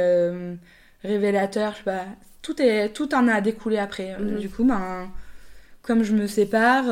[1.02, 2.04] révélateur, je sais pas.
[2.42, 4.16] Tout, est, tout en a découlé après.
[4.18, 4.38] Mm-hmm.
[4.38, 5.08] Du coup, ben,
[5.82, 6.84] comme je me sépare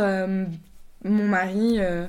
[1.04, 2.06] mon mari, euh,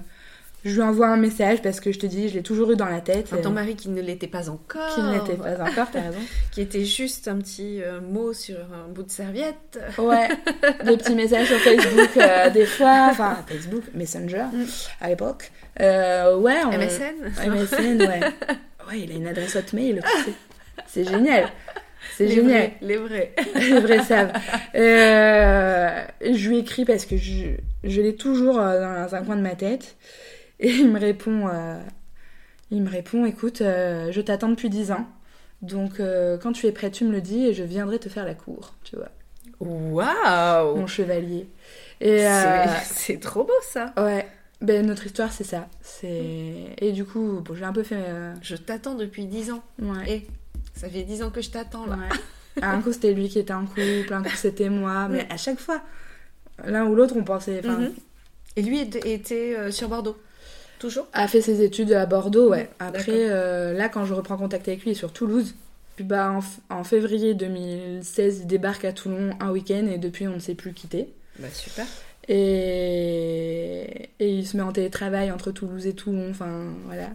[0.63, 2.87] je lui envoie un message parce que je te dis, je l'ai toujours eu dans
[2.87, 3.29] la tête.
[3.41, 4.93] ton mari qui ne l'était pas encore.
[4.95, 6.19] Qui ne l'était pas encore, t'as raison.
[6.51, 9.79] qui était juste un petit euh, mot sur un bout de serviette.
[9.97, 10.29] Ouais,
[10.85, 12.13] des petits messages sur Facebook
[12.53, 14.63] des euh, fois, enfin Facebook, Messenger mm.
[15.01, 15.51] à l'époque.
[15.79, 16.65] ouais.
[16.77, 18.21] MSN MSN, ouais.
[18.89, 20.01] Ouais, il a une adresse hotmail,
[20.87, 21.49] c'est génial.
[22.15, 22.71] C'est génial.
[22.81, 23.33] les vrais.
[23.55, 24.33] les vrais savent.
[24.75, 27.45] Euh, je lui écris parce que je,
[27.83, 29.95] je l'ai toujours euh, dans un coin de ma tête.
[30.59, 31.81] Et il me répond, euh,
[32.71, 35.07] il me répond, écoute, je t'attends depuis 10 ans.
[35.61, 36.01] Donc
[36.41, 38.75] quand tu es prêt, tu me le dis et je viendrai te faire la cour,
[38.83, 39.09] tu vois.
[39.59, 41.47] Waouh Mon chevalier.
[42.01, 42.25] Et
[42.85, 43.93] c'est trop beau ça.
[43.97, 44.27] Ouais.
[44.61, 45.67] Ben, notre histoire, c'est ça.
[45.81, 48.05] C'est Et du coup, bon, j'ai un peu fait...
[48.41, 49.63] Je t'attends depuis 10 ans.
[49.81, 50.09] Ouais.
[50.09, 50.27] Et
[50.73, 51.97] ça fait 10 ans que je t'attends là.
[52.61, 55.59] un coup c'était lui qui était en couple, un coup c'était moi, mais à chaque
[55.59, 55.81] fois,
[56.65, 57.61] l'un ou l'autre on pensait.
[57.61, 57.93] Mhm.
[58.55, 60.17] Et lui était euh, sur Bordeaux
[60.83, 62.69] Toujours A fait ses études à Bordeaux, ouais.
[62.77, 65.55] Après, euh, là quand je reprends contact avec lui, il est sur Toulouse.
[65.95, 66.37] Puis bah,
[66.69, 70.73] en, février 2016, il débarque à Toulon un week-end et depuis on ne s'est plus
[70.73, 71.07] quitté.
[71.39, 71.85] Bah super.
[72.27, 74.09] Et...
[74.19, 77.11] et il se met en télétravail entre Toulouse et Toulon, enfin voilà.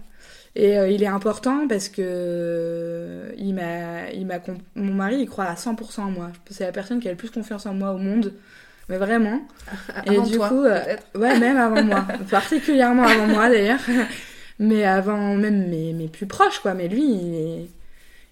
[0.57, 4.41] Et euh, il est important parce que il m'a, il m'a,
[4.77, 6.31] mon mari, il croit à 100% en moi.
[6.49, 8.33] C'est la personne qui a le plus confiance en moi au monde.
[8.89, 9.41] Mais vraiment.
[10.07, 12.07] et du coup, euh, ouais, même avant moi.
[12.31, 13.81] Particulièrement avant moi d'ailleurs.
[14.61, 16.75] Mais avant même mes, mes, plus proches, quoi.
[16.75, 17.69] Mais lui, il,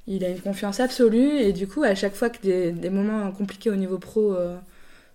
[0.09, 1.38] il, a une confiance absolue.
[1.38, 4.35] Et du coup, à chaque fois que des, des moments compliqués au niveau pro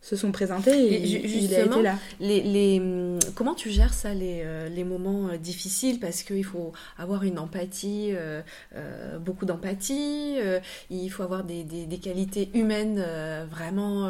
[0.02, 1.98] se sont présentés et, il, a été là.
[2.20, 6.00] Les, les, hum, comment tu gères ça, les, euh, les moments euh, difficiles?
[6.00, 8.42] Parce qu'il faut avoir une empathie, euh,
[9.20, 10.38] beaucoup d'empathie,
[10.90, 13.04] il faut avoir des, des, des qualités humaines
[13.50, 14.10] vraiment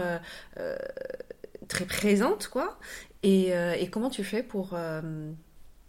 [1.68, 2.80] très présentes, quoi.
[3.24, 4.76] Et, et, comment tu fais pour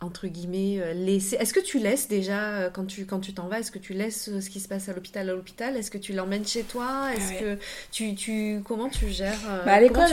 [0.02, 1.36] entre guillemets, euh, laisser.
[1.36, 3.94] Est-ce que tu laisses déjà, euh, quand tu quand tu t'en vas, est-ce que tu
[3.94, 5.76] laisses euh, ce qui se passe à l'hôpital à l'hôpital?
[5.76, 7.08] Est-ce que tu l'emmènes chez toi?
[7.14, 7.58] Est-ce que
[7.90, 10.08] tu, tu comment tu gères bah, À l'école,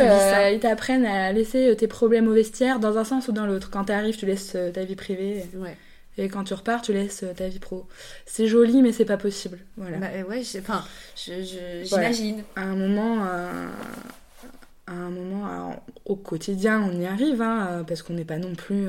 [0.53, 3.69] ils t'apprennent à laisser tes problèmes au vestiaire dans un sens ou dans l'autre.
[3.69, 5.45] Quand tu arrives, tu laisses ta vie privée.
[5.55, 5.75] Ouais.
[6.17, 7.87] Et quand tu repars, tu laisses ta vie pro.
[8.25, 9.59] C'est joli, mais c'est pas possible.
[9.77, 9.97] Voilà.
[9.97, 10.83] Bah, ouais, enfin,
[11.15, 12.43] j'imagine.
[12.55, 18.25] À un moment, à un moment, au quotidien, on y arrive, hein, parce qu'on n'est
[18.25, 18.87] pas non plus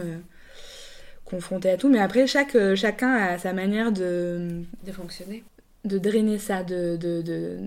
[1.31, 1.89] confronté à tout.
[1.89, 4.63] Mais après, chaque, euh, chacun a sa manière de...
[4.85, 5.45] De fonctionner.
[5.85, 6.63] De drainer ça.
[6.63, 7.59] De, de,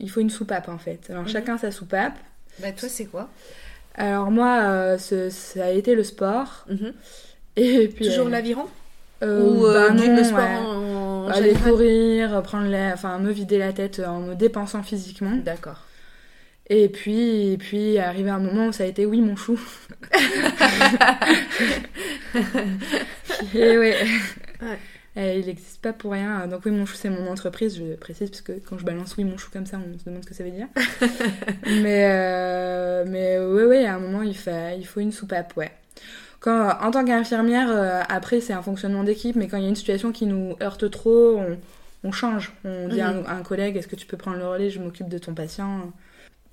[0.00, 1.06] il faut une soupape, en fait.
[1.10, 1.28] Alors, mhm.
[1.28, 2.18] chacun sa soupape.
[2.60, 3.30] Bah, toi, c'est quoi?
[3.94, 6.66] Alors, moi, euh, ça a été le sport.
[6.68, 6.92] Mhm.
[7.56, 8.06] Et puis...
[8.06, 8.66] Toujours euh, l'aviron?
[9.22, 12.92] Ou bah, non, le sport Aller courir, prendre la...
[12.92, 15.36] enfin, me vider la tête en me dépensant physiquement.
[15.36, 15.80] D'accord.
[16.74, 19.60] Et puis, et puis, arrivé un moment où ça a été oui, mon chou.
[23.54, 23.94] et ouais.
[25.14, 26.46] il n'existe pas pour rien.
[26.46, 29.24] Donc, oui, mon chou, c'est mon entreprise, je précise, parce que quand je balance oui,
[29.24, 30.68] mon chou comme ça, on se demande ce que ça veut dire.
[31.66, 35.72] mais, euh, mais ouais, ouais, à un moment, il, faut, il faut une soupape, ouais.
[36.40, 39.68] Quand, en tant qu'infirmière, euh, après, c'est un fonctionnement d'équipe, mais quand il y a
[39.68, 41.58] une situation qui nous heurte trop, on,
[42.02, 42.54] on change.
[42.64, 43.26] On dit à, mhm.
[43.28, 44.70] un, collègue est-ce que tu peux prendre le relais?
[44.70, 45.92] Je m'occupe de ton patient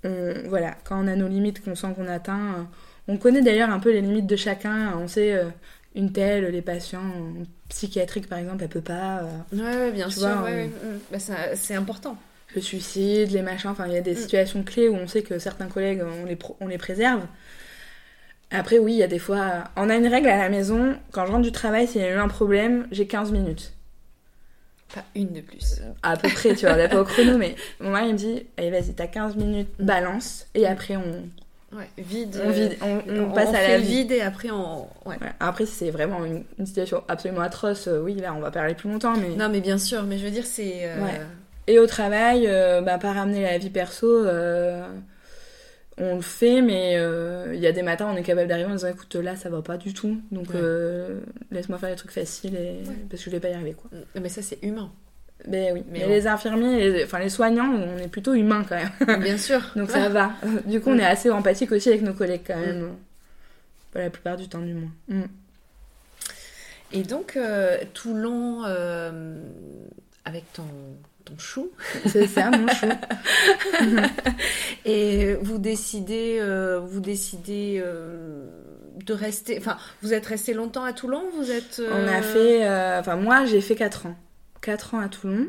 [0.04, 2.64] voilà, quand on a nos limites qu'on sent qu'on atteint, euh,
[3.08, 4.94] on connaît d'ailleurs un peu les limites de chacun.
[4.98, 5.46] On sait euh,
[5.96, 7.04] une telle, les patients
[7.70, 9.24] psychiatriques par exemple, elle peut pas.
[9.54, 10.46] Euh, ouais, bien sûr.
[11.12, 11.18] Bah,
[11.56, 12.18] c'est important.
[12.56, 14.18] Le suicide, les machins, enfin il y a des mm.
[14.18, 17.22] situations clés où on sait que certains collègues on les, on les préserve.
[18.52, 19.66] Après, oui, il y a des fois.
[19.76, 22.12] On a une règle à la maison, quand je rentre du travail, s'il y a
[22.12, 23.74] eu un problème, j'ai 15 minutes.
[24.94, 25.82] Pas une de plus.
[26.02, 28.48] À peu près, tu vois, on n'a pas au chrono, mais mon mari me dit
[28.58, 31.30] Allez, vas-y, t'as 15 minutes, balance, et après on.
[31.76, 32.42] Ouais, vide.
[32.44, 34.02] On, vide, on, passe à la vie.
[34.02, 34.88] vide et après on.
[35.06, 35.18] Ouais.
[35.40, 39.36] Après, c'est vraiment une, situation absolument atroce, oui, là, on va parler plus longtemps, mais.
[39.36, 40.90] Non, mais bien sûr, mais je veux dire, c'est.
[41.70, 44.88] Et au travail, euh, bah, pas ramener la vie perso, euh,
[46.00, 48.76] on le fait, mais euh, il y a des matins, on est capable d'arriver en
[48.76, 50.48] disant écoute, là, ça va pas du tout, donc
[51.52, 52.80] laisse-moi faire des trucs faciles et...
[53.10, 53.74] parce que je vais pas y arriver.
[53.74, 53.90] Quoi.
[53.92, 54.92] Mm, mais ça, c'est humain.
[55.48, 59.22] Ben oui, mais, les infirmiers, les, enfin les soignants, on est plutôt humains quand même.
[59.22, 59.62] Bien sûr.
[59.76, 60.34] donc ça va.
[60.66, 61.02] Du coup, on mm.
[61.02, 62.82] est assez empathique aussi avec nos collègues quand même.
[62.82, 64.00] Mm.
[64.00, 64.92] la plupart du temps, du moins.
[66.92, 67.38] Et donc,
[67.94, 68.64] Toulon,
[70.26, 70.66] avec ton
[71.38, 71.72] chou.
[72.06, 72.88] C'est ça, mon chou.
[74.86, 78.46] et vous décidez, euh, vous décidez euh,
[79.06, 79.58] de rester.
[79.58, 81.82] Enfin, vous êtes resté longtemps à Toulon Vous êtes.
[81.86, 83.00] On a euh, fait.
[83.00, 84.16] Enfin, moi, j'ai fait 4 ans.
[84.62, 85.48] 4 ans à Toulon.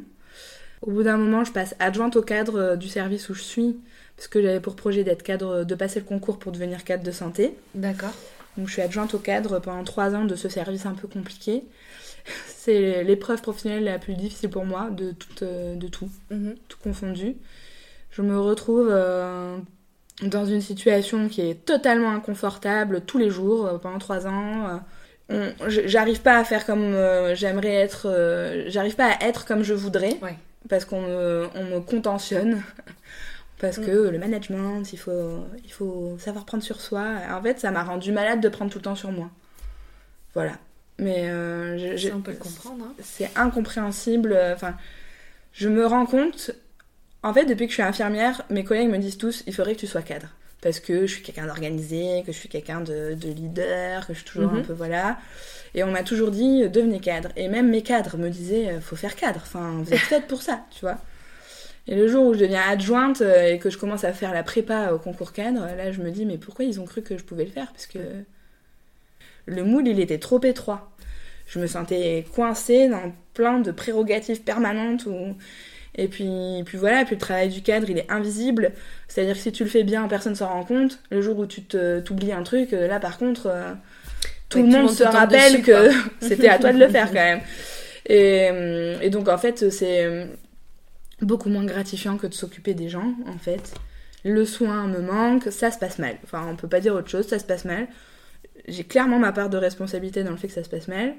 [0.82, 3.80] Au bout d'un moment, je passe adjointe au cadre du service où je suis,
[4.16, 7.10] parce que j'avais pour projet d'être cadre, de passer le concours pour devenir cadre de
[7.10, 7.54] santé.
[7.74, 8.14] D'accord.
[8.56, 11.64] Donc, je suis adjointe au cadre pendant 3 ans de ce service un peu compliqué
[12.46, 16.54] c'est l'épreuve professionnelle la plus difficile pour moi de tout, euh, de tout, mhm.
[16.68, 17.37] tout confondu.
[18.11, 19.59] Je me retrouve euh,
[20.22, 24.80] dans une situation qui est totalement inconfortable tous les jours euh, pendant trois ans.
[25.66, 26.92] j'arrive pas à faire comme
[27.35, 30.18] j'aimerais être, j'arrive pas à être comme je voudrais
[30.68, 32.62] parce qu'on me, on me contentionne.
[33.61, 33.87] parce mm.
[33.87, 37.04] que le management, il faut, il faut savoir prendre sur soi.
[37.30, 39.30] En fait, ça m'a rendu malade de prendre tout le temps sur moi.
[40.35, 40.52] Voilà.
[41.00, 42.84] Mais euh, on peut le comprendre.
[42.84, 42.94] Hein.
[43.02, 44.38] C'est incompréhensible.
[44.54, 44.76] Enfin,
[45.52, 46.52] je me rends compte.
[47.22, 49.80] En fait, depuis que je suis infirmière, mes collègues me disent tous il faudrait que
[49.80, 50.28] tu sois cadre.
[50.62, 54.28] Parce que je suis quelqu'un d'organisé, que je suis quelqu'un de, leader, que je suis
[54.28, 54.66] toujours un mhm.
[54.66, 54.72] peu.
[54.74, 55.18] Voilà.
[55.74, 57.30] Et on m'a toujours dit devenez cadre.
[57.36, 59.40] Et même mes cadres me disaient faut faire cadre.
[59.42, 60.98] Enfin, vous êtes faite pour ça, tu vois.
[61.86, 64.42] Et le jour où je deviens adjointe euh, et que je commence à faire la
[64.42, 67.24] prépa au concours cadre, là je me dis mais pourquoi ils ont cru que je
[67.24, 67.72] pouvais le faire?
[67.72, 67.98] Parce que
[69.50, 70.90] le moule, il était trop étroit.
[71.46, 75.06] Je me sentais coincée dans plein de prérogatives permanentes.
[75.96, 78.72] Et puis, puis voilà, puis le travail du cadre, il est invisible.
[79.08, 81.00] C'est-à-dire que si tu le fais bien, personne s'en rend compte.
[81.10, 83.72] Le jour où tu t'oublies un truc, euh, là par contre, euh,
[84.48, 87.40] tout le monde se rappelle que c'était à toi de le faire quand même.
[88.06, 90.28] Et, euh, et donc en fait, c'est
[91.20, 93.74] beaucoup moins gratifiant que de s'occuper des gens, en fait.
[94.24, 96.16] Le soin me manque, ça se passe mal.
[96.24, 97.88] Enfin, on peut pas dire autre chose, ça se passe mal
[98.68, 101.14] j'ai clairement ma part de responsabilité dans le fait que ça se passe mal.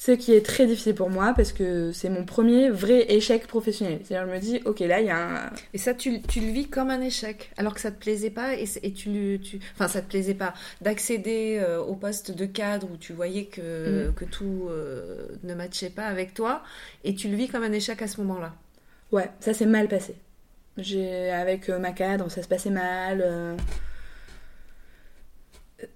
[0.00, 3.98] Ce qui est très difficile pour moi parce que c'est mon premier vrai échec professionnel.
[4.04, 5.50] C'est-à-dire, je me dis, ok, là, il y a un.
[5.74, 8.54] Et ça, tu, tu, le vis comme un échec, alors que ça te plaisait pas
[8.54, 9.58] et, et tu, tu.
[9.74, 14.10] Enfin, ça te plaisait pas d'accéder euh, au poste de cadre où tu voyais que,
[14.10, 14.14] mm.
[14.14, 16.62] que tout euh, ne matchait pas avec toi
[17.02, 18.54] et tu le vis comme un échec à ce moment-là.
[19.10, 20.14] Ouais, ça s'est mal passé.
[20.76, 23.56] J'ai, avec euh, ma cadre, ça se passait mal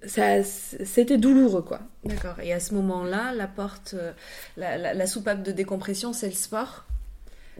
[0.05, 1.79] ça c'était douloureux quoi.
[2.05, 2.39] D'accord.
[2.41, 4.11] Et à ce moment-là, la porte, euh,
[4.57, 6.85] la, soupape de décompression, c'est le sport?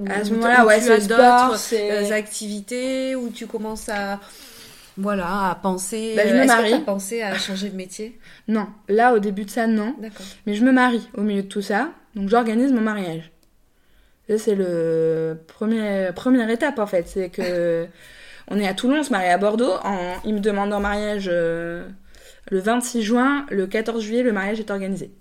[0.09, 4.19] à ce moment-là, ouais, c'est d'autres euh, activités où tu commences à
[4.97, 6.13] voilà à penser.
[6.15, 6.79] Bah, je me marie.
[6.79, 8.19] Pensé à changer de métier?
[8.47, 9.95] Non, là au début de ça non.
[9.99, 10.25] D'accord.
[10.45, 13.31] Mais je me marie au milieu de tout ça, donc j'organise mon mariage.
[14.37, 17.87] c'est le premier première étape en fait, c'est que
[18.47, 19.73] on est à Toulon, on se marie à Bordeaux.
[19.83, 20.15] En...
[20.25, 21.29] Il me demande en mariage.
[21.31, 21.87] Euh,
[22.49, 25.11] le 26 juin, le 14 juillet, le mariage est organisé.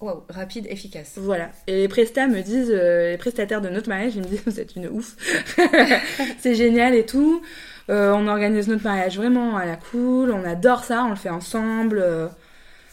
[0.00, 1.14] Wow, rapide, efficace.
[1.16, 1.50] Voilà.
[1.66, 4.60] Et les prestats me disent, euh, les prestataires de notre mariage, ils me disent, vous
[4.60, 5.16] êtes une ouf.
[6.38, 7.42] c'est génial et tout.
[7.88, 11.30] Euh, on organise notre mariage vraiment à la cool, on adore ça, on le fait
[11.30, 12.04] ensemble.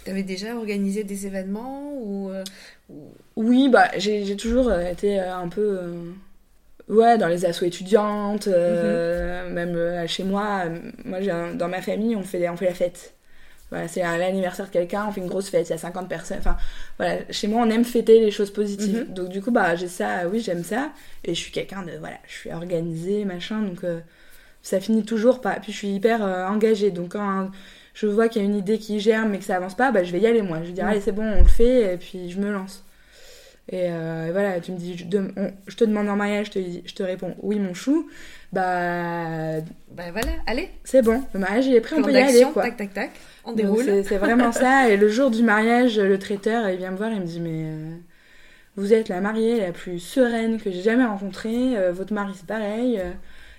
[0.06, 2.32] T'avais déjà organisé des événements ou,
[3.36, 5.80] Oui, bah j'ai toujours été un peu
[6.90, 9.54] ouais dans les assos étudiantes euh, mhm.
[9.54, 11.20] même euh, chez moi euh, moi
[11.54, 13.13] dans ma famille on fait on fait la fête
[13.74, 16.38] voilà c'est l'anniversaire de quelqu'un on fait une grosse fête il y a 50 personnes
[16.40, 16.58] enfin
[16.98, 19.14] voilà chez moi on aime fêter les choses positives mhm.
[19.14, 20.92] donc du coup bah j'ai ça oui j'aime ça
[21.26, 23.82] et je suis quelqu'un de voilà je suis organisée machin donc
[24.62, 27.50] ça finit toujours pas puis je suis hyper engagée donc quand
[27.94, 30.04] je vois qu'il y a une idée qui germe mais que ça avance pas bah
[30.04, 31.98] je vais y aller moi je vais dire allez c'est bon on le fait et
[31.98, 32.84] puis je me lance
[33.72, 37.04] euh, et, voilà, tu me dis, je, te demande en mariage, je te, je te
[37.04, 38.10] réponds oui, mon chou.
[38.52, 39.62] Bah.
[39.92, 40.70] Bah voilà, allez.
[40.84, 42.44] C'est bon, le mariage il est prêt, on peut y aller.
[42.52, 42.64] Quoi.
[42.64, 43.12] Tac, tac, tac,
[43.46, 44.04] on déroule.
[44.04, 44.90] C'est vraiment ça.
[44.90, 47.64] Et le jour du mariage, le traiteur, il vient me voir, il me dit, mais.
[47.66, 47.96] Euh,
[48.76, 51.78] vous êtes la mariée la plus sereine que j'ai jamais rencontrée.
[51.78, 53.00] Euh, votre mari, c'est pareil.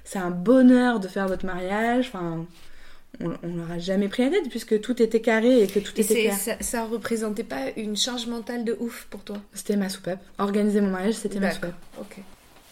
[0.02, 2.06] c'est un bonheur de faire votre mariage.
[2.08, 2.44] Enfin,
[3.20, 5.92] on, on leur a jamais pris la tête puisque tout était carré et que tout
[5.96, 6.34] Et était clair.
[6.34, 9.36] ça, ça représentait pas une charge mentale de ouf pour toi?
[9.52, 10.20] C'était ma soupape.
[10.38, 11.74] Organiser mon mariage, c'était ma soupape.
[12.00, 12.16] Ok.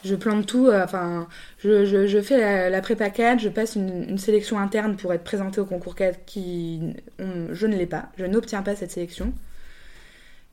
[0.05, 3.77] Je plante tout, euh, enfin, je, je, je fais la, la prépa 4, je passe
[3.77, 6.81] une, une sélection interne pour être présentée au concours 4 qui.
[7.21, 9.33] on- je ne l'ai pas, je n'obtiens pas cette sélection.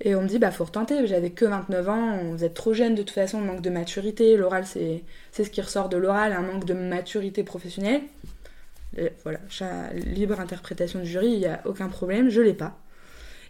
[0.01, 2.95] Et on me dit, bah faut retenter, j'avais que 29 ans, vous êtes trop jeune
[2.95, 6.41] de toute façon, manque de maturité, l'oral c'est c'est ce qui ressort de l'oral, un
[6.41, 8.01] manque de maturité professionnelle.
[8.97, 9.39] Et voilà,
[9.93, 12.77] libre interprétation du jury, il n'y a aucun problème, je l'ai pas.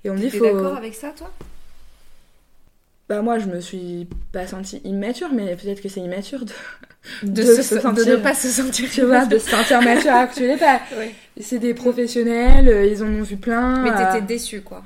[0.03, 0.45] Et on me dit, faut.
[0.45, 1.31] d'accord avec ça, toi?
[3.09, 6.51] Bah moi je me suis pas sentie immature, mais peut-être que c'est immature de,
[7.23, 9.81] de, De se- se de sentir- ne pas se sentir tu vois, de se sentir
[9.81, 10.79] mature alors que tu l'es pas.
[10.97, 11.15] Ouais.
[11.41, 13.81] C'est des professionnels, euh, ils en ont vu plein.
[13.81, 14.83] Mais euh, t'étais déçue, quoi.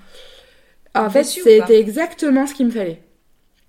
[0.95, 3.01] En fait, déçue c'était exactement ce qu'il me fallait.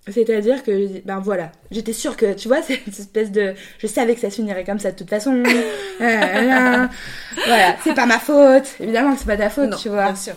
[0.07, 3.55] C'est-à-dire que, ben voilà, j'étais sûre que, tu vois, c'est une espèce de...
[3.79, 5.43] Je savais que ça se finirait comme ça de toute façon.
[6.01, 6.87] Euh, euh,
[7.47, 8.65] voilà, c'est pas ma faute.
[8.81, 10.07] Évidemment que c'est pas ta faute, non, tu vois.
[10.07, 10.33] bien sûr.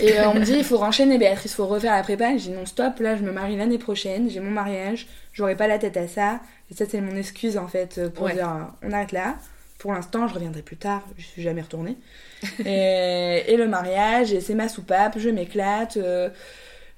[0.00, 2.32] Et euh, on me dit, il faut renchaîner, Béatrice, faut refaire la prépa.
[2.36, 5.66] Je dis, non, stop, là, je me marie l'année prochaine, j'ai mon mariage, j'aurai pas
[5.68, 6.40] la tête à ça.
[6.70, 8.34] Et ça, c'est mon excuse, en fait, euh, pour Ouais.
[8.34, 9.36] dire, euh, on arrête là.
[9.78, 11.96] Pour l'instant, je reviendrai plus tard, je suis jamais retournée.
[12.66, 15.96] et, et le mariage, et c'est ma soupape, je m'éclate.
[15.96, 16.30] euh,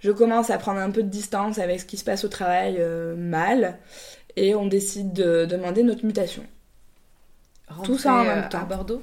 [0.00, 2.76] je commence à prendre un peu de distance avec ce qui se passe au travail
[2.80, 3.78] euh, mal.
[4.34, 6.42] Et on décide de demander notre mutation.
[7.84, 8.60] Tout ça en même temps.
[8.60, 9.02] À Bordeaux?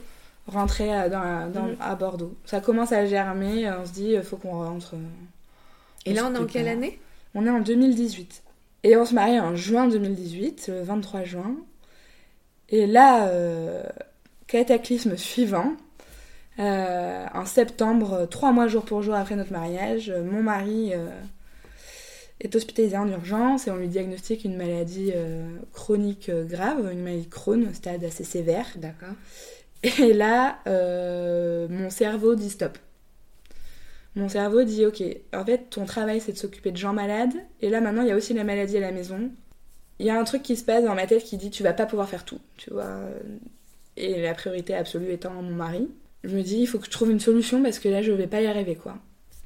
[0.49, 1.75] Rentrer à, dans la- dans- Mhm.
[1.79, 2.33] à Bordeaux.
[2.45, 4.95] Ça commence à germer, euh, on se dit, il faut qu'on rentre.
[4.95, 4.99] euh,
[6.05, 6.71] Et là, on est en quelle prépare.
[6.71, 6.99] année?
[7.35, 8.43] On est en 2018.
[8.83, 11.55] Et on se marie en juin 2018, le 23 juin.
[12.69, 13.83] Et là, euh,
[14.47, 15.73] cataclysme suivant.
[16.59, 21.07] euh, en septembre, trois mois jour pour jour après notre mariage, euh, mon mari euh,
[22.41, 27.01] est hospitalisé en urgence et on lui diagnostique une maladie euh, chronique euh, grave, une
[27.01, 28.65] maladie Crohn, au stade assez sévère.
[28.75, 29.13] D'accord.
[29.84, 32.78] Et là, euh, mon cerveau dit stop.
[34.15, 35.02] Mon cerveau dit ok,
[35.34, 38.12] en fait, ton travail c'est de s'occuper de gens malades, et là maintenant il y
[38.12, 39.30] a aussi la maladie à la maison.
[40.00, 41.74] Il y a un truc qui se passe dans ma tête qui dit tu vas
[41.74, 43.00] pas pouvoir faire tout, tu vois.
[43.98, 45.88] Et la priorité absolue étant mon mari.
[46.24, 48.28] Je me dis il faut que je trouve une solution parce que là je vais
[48.28, 48.98] pas y arriver quoi.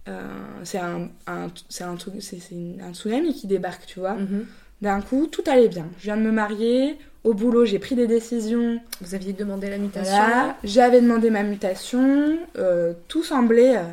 [0.08, 0.22] Euh,
[0.64, 1.48] c'est un, un-
[1.82, 2.40] un, truc- c'est-
[2.82, 4.16] un tsunami qui débarque, tu vois.
[4.16, 4.46] Mhm.
[4.82, 5.88] D'un coup, tout allait bien.
[6.00, 9.78] Je viens de me marier, au boulot j'ai pris des décisions, Vous aviez demandé la
[9.78, 13.84] mutation voilà, j'avais demandé ma mutation, euh, tout semblait euh,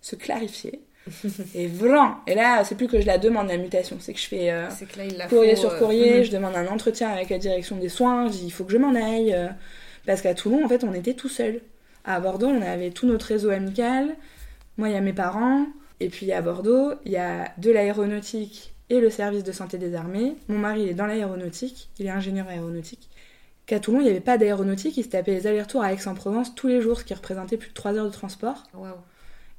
[0.00, 0.80] se clarifier.
[1.54, 4.26] et vraiment, et là, c'est plus que je la demande la mutation, c'est que je
[4.26, 6.24] fais euh, que là, il la courrier faut, sur courrier, mhm.
[6.24, 8.78] je demande un entretien avec la direction des soins, je dis il faut que je
[8.78, 9.36] m'en aille.
[10.06, 11.60] parce qu'à Toulon, en fait, on était tout seul.
[12.06, 14.14] À Bordeaux, on avait tout notre réseau amical.
[14.76, 15.66] Moi, il y a mes parents.
[16.00, 19.94] Et puis à Bordeaux, il y a de l'aéronautique et le service de santé des
[19.94, 20.36] armées.
[20.48, 23.08] Mon mari il est dans l'aéronautique, il est ingénieur aéronautique.
[23.66, 26.68] Qu'à Toulon, il n'y avait pas d'aéronautique, il se tapait les allers-retours à Aix-en-Provence tous
[26.68, 28.62] les jours, ce qui représentait plus de 3 heures de transport.
[28.74, 28.92] Waouh.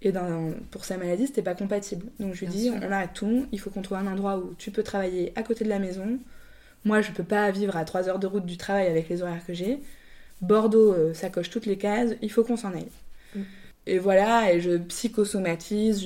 [0.03, 2.05] Et dans- pour sa maladie, c'était pas compatible.
[2.19, 4.69] Donc je lui dis, on arrête tout, il faut qu'on trouve un endroit où tu
[4.69, 6.19] peux travailler à côté de la maison.
[6.83, 9.43] Moi, je peux pas vivre à 3 heures de route du travail avec les horaires
[9.43, 9.79] que j'ai.
[10.41, 12.85] Bordeaux, euh, ça coche toutes les cases, il faut qu'on s'en aille.
[13.35, 13.39] Mm.
[13.87, 16.05] Et voilà, et je psychosomatise,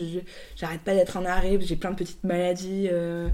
[0.55, 2.87] j'arrête pas d'être en arrêt, j'ai plein de petites maladies.
[2.91, 3.29] euh,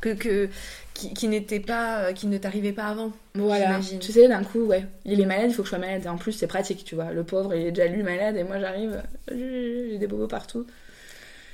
[0.00, 0.48] Que, que,
[0.94, 3.10] qui, qui n'était pas, qui ne t'arrivait pas avant.
[3.34, 6.02] Voilà, tu sais, d'un coup, ouais, il est malade, il faut que je sois malade.
[6.04, 7.12] Et en plus, c'est pratique, tu vois.
[7.12, 10.66] Le pauvre, il est déjà lui malade, et moi, j'arrive, j'ai des bobos partout.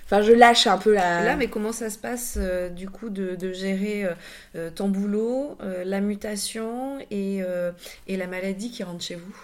[0.05, 1.25] Enfin, je lâche un peu la.
[1.25, 4.07] Là, mais comment ça se passe euh, du coup de, de gérer
[4.57, 7.41] euh, ton boulot, la mutation et,
[8.07, 9.35] et la maladie qui rentre chez vous?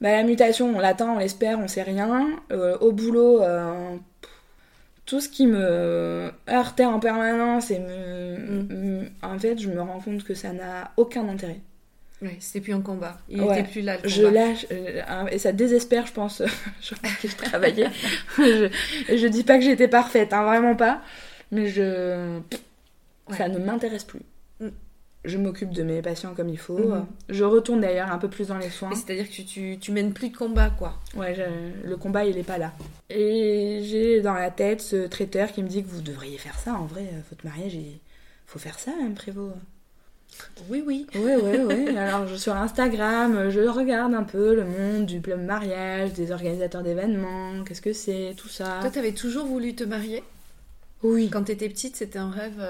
[0.00, 2.26] Bah, la mutation, on l'attend, on l'espère, on sait rien.
[2.52, 3.96] Euh, au boulot, euh,
[5.06, 8.36] tout ce qui me heurtait en permanence et me.
[9.02, 9.10] Mm.
[9.22, 11.60] En fait, je me rends compte que ça n'a aucun intérêt.
[12.22, 13.18] Oui, c'était plus un combat.
[13.28, 13.60] Il Ouais.
[13.60, 16.42] était plus là le Je lâche, euh, et ça désespère, je pense,
[16.80, 17.88] sur qui je travaillais.
[18.38, 18.68] je,
[19.14, 21.00] je dis pas que j'étais parfaite, hein, vraiment pas,
[21.52, 22.38] mais je.
[23.36, 24.20] Ça ne m'intéresse plus.
[25.26, 26.78] Je m'occupe de mes patients comme il faut.
[26.78, 27.06] Mhm.
[27.28, 28.94] Je retourne d'ailleurs un peu plus dans les soins.
[28.94, 30.98] C'est-à-dire que tu, tu, mènes plus de combat, quoi.
[31.16, 32.72] Ouais, je- le combat il est pas là.
[33.10, 36.74] Et j'ai dans la tête ce traiteur qui me dit que vous devriez faire ça.
[36.74, 37.98] En vrai, euh, votre mariage, il
[38.46, 39.56] faut faire ça, même Prévost.
[40.68, 41.06] Oui, oui.
[41.14, 41.96] Ouais, ouais, ouais.
[41.96, 46.82] Alors, je, sur Instagram, je regarde un peu le monde du plein mariage, des organisateurs
[46.82, 48.78] d'événements, qu'est-ce que c'est, tout ça.
[48.80, 50.22] Toi, t'avais toujours voulu te marier?
[51.02, 51.30] Oui.
[51.30, 52.62] Quand t'étais petite, c'était un rêve.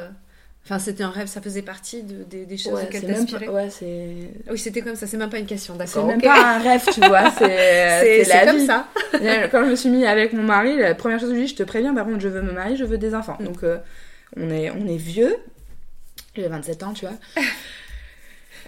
[0.70, 3.06] Euh, Enfin, c'était un rêve, ça faisait partie de- des, des choses Ouais, auxquelles c'est
[3.06, 3.48] même t'aspirais.
[3.48, 6.06] ouais, c'est, Oui, c'était comme ça, c'est même pas une question, c'est d'accord.
[6.06, 6.24] même ok.
[6.24, 7.46] pas un rêve, tu vois, c'est,
[8.02, 8.66] C'est c'est la c'est comme vie.
[8.66, 8.88] ça.
[9.52, 11.48] Quand je me suis mis avec mon mari, la première chose que je lui ai
[11.48, 13.36] dit, je te préviens, par contre, je veux me marier, je veux des enfants.
[13.40, 13.44] Mm.
[13.44, 13.78] Donc, euh,
[14.36, 15.36] on, est, on est vieux.
[16.34, 17.14] J'ai 27 ans, tu vois.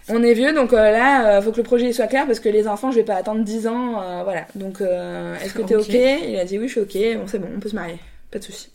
[0.09, 2.67] on est vieux, donc euh, là, faut que le projet soit clair parce que les
[2.69, 4.47] enfants, je vais pas attendre 10 ans, voilà.
[4.55, 5.89] Donc, est-ce que t'es ok,
[6.29, 7.19] Il a dit oui, je suis ok.
[7.21, 7.99] Bon, c'est bon, on peut se marier,
[8.31, 8.71] pas de souci.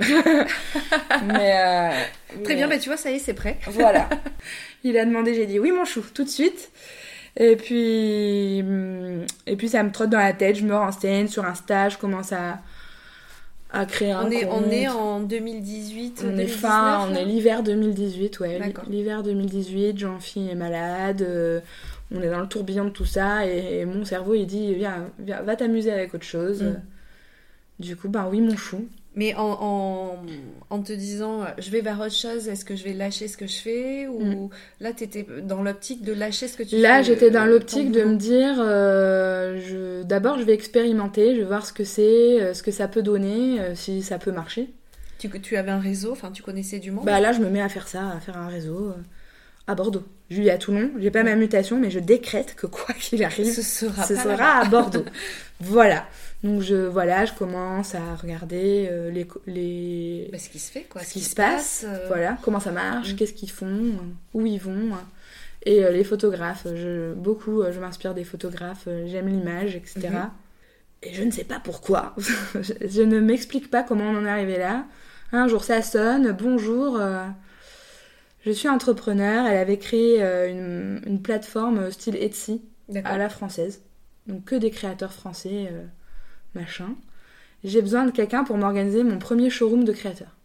[1.25, 1.91] mais,
[2.43, 3.59] très bien, mais tu vois, ça y est, c'est prêt.
[3.67, 4.09] voilà.
[4.83, 6.71] Il a demandé, j'ai dit oui, mon chou, tout de suite.
[7.37, 11.45] Et puis, hum, et puis ça me trotte dans la tête, je me renseigne sur
[11.45, 12.59] un stage, je commence à,
[13.71, 14.63] à créer un on est, compte.
[14.67, 18.73] On est en 2018, On est fin, on est l'hiver 2018, ouais.
[18.87, 21.59] L'hiver 2018, Jean-Phi est malade, euh,
[22.13, 25.41] on est dans le tourbillon de tout ça, et, mon cerveau il dit, viens, viens
[25.41, 26.61] va t'amuser avec autre chose.
[26.61, 26.81] Mm.
[27.79, 28.87] Du coup, ben oui, mon chou.
[29.15, 30.17] Mais en,
[30.69, 33.45] en, te disant, je vais vers autre chose, est-ce que je vais lâcher ce que
[33.45, 34.49] je fais Ou mm.
[34.79, 37.43] là, tu étais dans l'optique de lâcher ce que tu là, fais Là, j'étais dans
[37.43, 40.03] euh, l'optique de me dire, euh, je...
[40.03, 43.03] d'abord, je vais expérimenter, je vais voir ce que c'est, euh, ce que ça peut
[43.03, 44.69] donner, si ça peut marcher.
[45.19, 47.05] Tu, tu avais un réseau, enfin, tu connaissais du monde?
[47.05, 48.93] Bah là, je me mets à faire ça, à faire un réseau
[49.67, 50.03] à Bordeaux.
[50.29, 53.53] Je vis à Toulon, j'ai pas ma mutation, mais je décrète que quoi qu'il arrive,
[53.53, 55.05] ce sera, ce sera à Bordeaux.
[55.59, 56.05] voilà.
[56.43, 60.29] Donc je voilà, je commence à regarder euh, les, les...
[60.29, 62.07] Bah, ce qui se fait quoi, ce, qui, se passe, euh.
[62.07, 63.15] voilà, comment ça marche, mm.
[63.15, 63.93] qu'est-ce qu'ils font,
[64.33, 64.89] où ils vont,
[65.65, 66.67] et euh, les photographes.
[66.75, 70.01] Je, beaucoup, je m'inspire des photographes, j'aime l'image, etc.
[70.01, 70.29] Mm-hmm.
[71.03, 72.13] Et je ne sais pas pourquoi,
[72.61, 74.85] je, ne m'explique pas comment on en est arrivé là.
[75.31, 76.99] Un jour ça sonne, bonjour.
[78.45, 79.45] je suis entrepreneur.
[79.47, 82.61] Elle avait créé une, une, plateforme style Etsy
[83.05, 83.81] à la française,
[84.27, 85.71] donc que des créateurs français
[86.55, 86.95] machin.
[87.63, 90.35] J'ai besoin de quelqu'un pour m'organiser mon premier showroom de créateurs.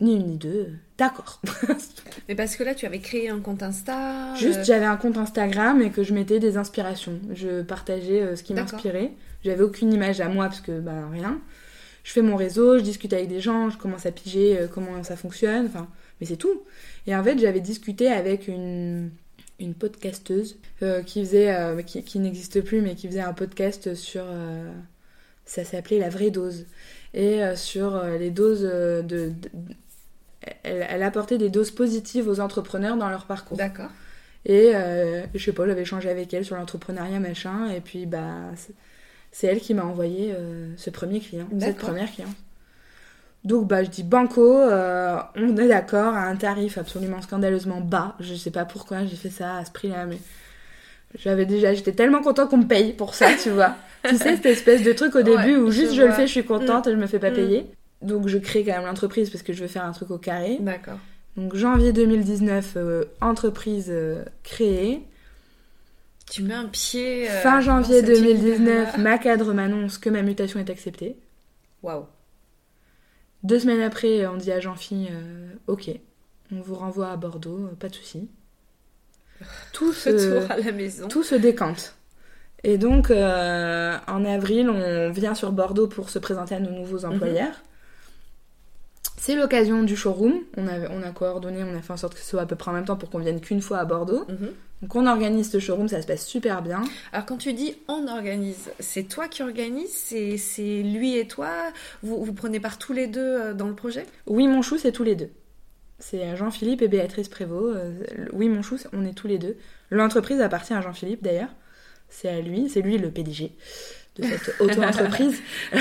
[0.00, 1.40] Ni une ni deux, d'accord.
[2.28, 4.34] Mais parce que là, tu avais créé un compte Insta.
[4.34, 7.18] Juste, euh, j'avais un compte Instagram et que je mettais des inspirations.
[7.32, 9.12] Je partageais euh, ce qui m'inspirait.
[9.42, 11.40] J'avais aucune image à moi parce que, bah, rien.
[12.04, 15.02] Je fais mon réseau, je discute avec des gens, je commence à piger euh, comment
[15.02, 15.88] ça fonctionne, enfin,
[16.20, 16.62] mais c'est tout.
[17.06, 19.10] Et en fait, j'avais discuté avec une,
[19.58, 20.58] une podcasteuse
[21.06, 24.24] qui faisait, qui, qui n'existe plus, mais qui faisait un podcast sur
[25.46, 26.66] ça s'appelait La vraie dose.
[27.14, 29.32] Et euh, sur euh, les doses euh, de.
[30.64, 33.56] elle, apportait des doses positives aux entrepreneurs dans leur parcours.
[33.56, 33.90] D'accord.
[34.44, 34.72] Et
[35.34, 37.68] je sais pas, j'avais échangé avec elle sur l'entrepreneuriat, machin.
[37.70, 38.52] Et puis, bah,
[39.32, 40.36] c'est elle qui m'a envoyé
[40.76, 42.36] ce premier client, cette première cliente.
[43.42, 48.14] Donc bah je dis banco, on est d'accord à un tarif absolument scandaleusement bas.
[48.20, 50.18] Je sais pas pourquoi j'ai fait ça à ce prix-là, mais
[51.18, 53.74] j'avais déjà, j'étais tellement contente qu'on me paye pour ça, tu vois.
[54.08, 56.44] tu sais, cette espèce de truc au début où juste je, le fais, je suis
[56.44, 56.90] contente mm.
[56.90, 57.34] et je me fais pas mm.
[57.34, 57.66] payer.
[58.02, 60.58] Donc je crée quand même l'entreprise parce que je veux faire un truc au carré.
[60.60, 60.98] D'accord.
[61.36, 65.02] Donc janvier 2019, euh, entreprise euh, créée.
[66.30, 67.30] Tu mets un pied.
[67.30, 71.16] Euh, fin janvier 2019, ma cadre m'annonce que ma mutation est acceptée.
[71.82, 72.06] Waouh.
[73.42, 75.08] Deux semaines après, on dit à Jean-Phi,
[75.68, 75.90] ok,
[76.50, 78.28] on vous renvoie à Bordeaux, pas de souci.
[79.72, 81.06] Tout se, à la maison.
[81.06, 81.95] Tout se décante.
[82.66, 87.06] Et donc, euh, en avril, on vient sur Bordeaux pour se présenter à nos nouveaux
[87.06, 87.12] mhm.
[87.14, 87.62] employeurs.
[89.16, 90.34] C'est l'occasion du showroom.
[90.56, 92.56] On a, on a coordonné, on a fait en sorte que ce soit à peu
[92.56, 94.24] près en même temps pour qu'on vienne qu'une fois à Bordeaux.
[94.28, 94.50] Mhm.
[94.82, 96.82] Donc on organise ce showroom, ça se passe super bien.
[97.12, 101.50] Alors quand tu dis on organise, c'est toi qui organise, c'est lui et toi?
[102.02, 104.06] Vous, vous prenez part tous les deux euh, dans le projet?
[104.26, 105.30] Oui, mon chou, c'est tous les deux.
[106.00, 107.76] C'est Jean-Philippe et Béatrice Prévost.
[107.76, 107.92] Euh,
[108.32, 109.56] oui, mon chou, on est tous les deux.
[109.90, 111.50] L'entreprise appartient à Jean-Philippe d'ailleurs.
[112.08, 113.52] C'est à lui, c'est lui le PDG
[114.16, 115.42] de cette auto-entreprise.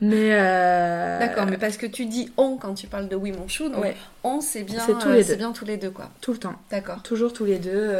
[0.00, 3.46] mais euh, D'accord, mais parce que tu dis on quand tu parles de Oui Mon
[3.46, 3.84] Chou, donc
[4.24, 6.10] on c'est bien, tous les euh, bien tous les deux quoi.
[6.20, 6.54] Tout le temps.
[6.70, 7.02] D'accord.
[7.02, 7.92] Toujours tous les deux.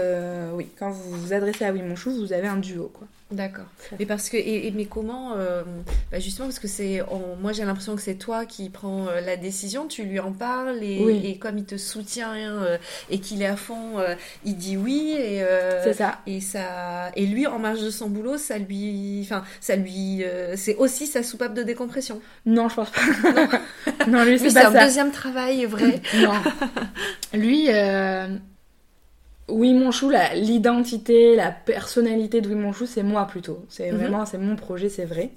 [0.54, 3.06] oui, quand vous vous adressez à Oui Mon Chou, vous avez un duo quoi.
[3.32, 3.64] D'accord.
[3.98, 5.64] Mais parce que et, mais comment euh,
[6.12, 7.02] bah, justement parce que c'est
[7.40, 10.78] moi j'ai l'impression que c'est toi qui prends euh, la décision, tu lui en parles
[10.80, 12.78] et, comme il te soutient euh,
[13.10, 13.96] et qu'il est à fond,
[14.44, 15.44] il dit oui et
[15.82, 16.20] c'est ça.
[16.28, 20.22] Et ça et lui en marge de son boulot, ça lui enfin ça lui
[20.54, 22.20] c'est aussi sa soupape de décompression.
[22.44, 23.60] Non, je pense pas.
[24.06, 26.00] non, lui c'est un deuxième travail vrai.
[26.14, 26.32] non.
[27.32, 27.68] Lui
[29.48, 33.64] oui, mon chou, l'identité, la, personnalité de Oui, mon chou, c'est moi plutôt.
[33.68, 33.98] C'est mhm.
[33.98, 35.30] vraiment, c'est mon projet, c'est vrai.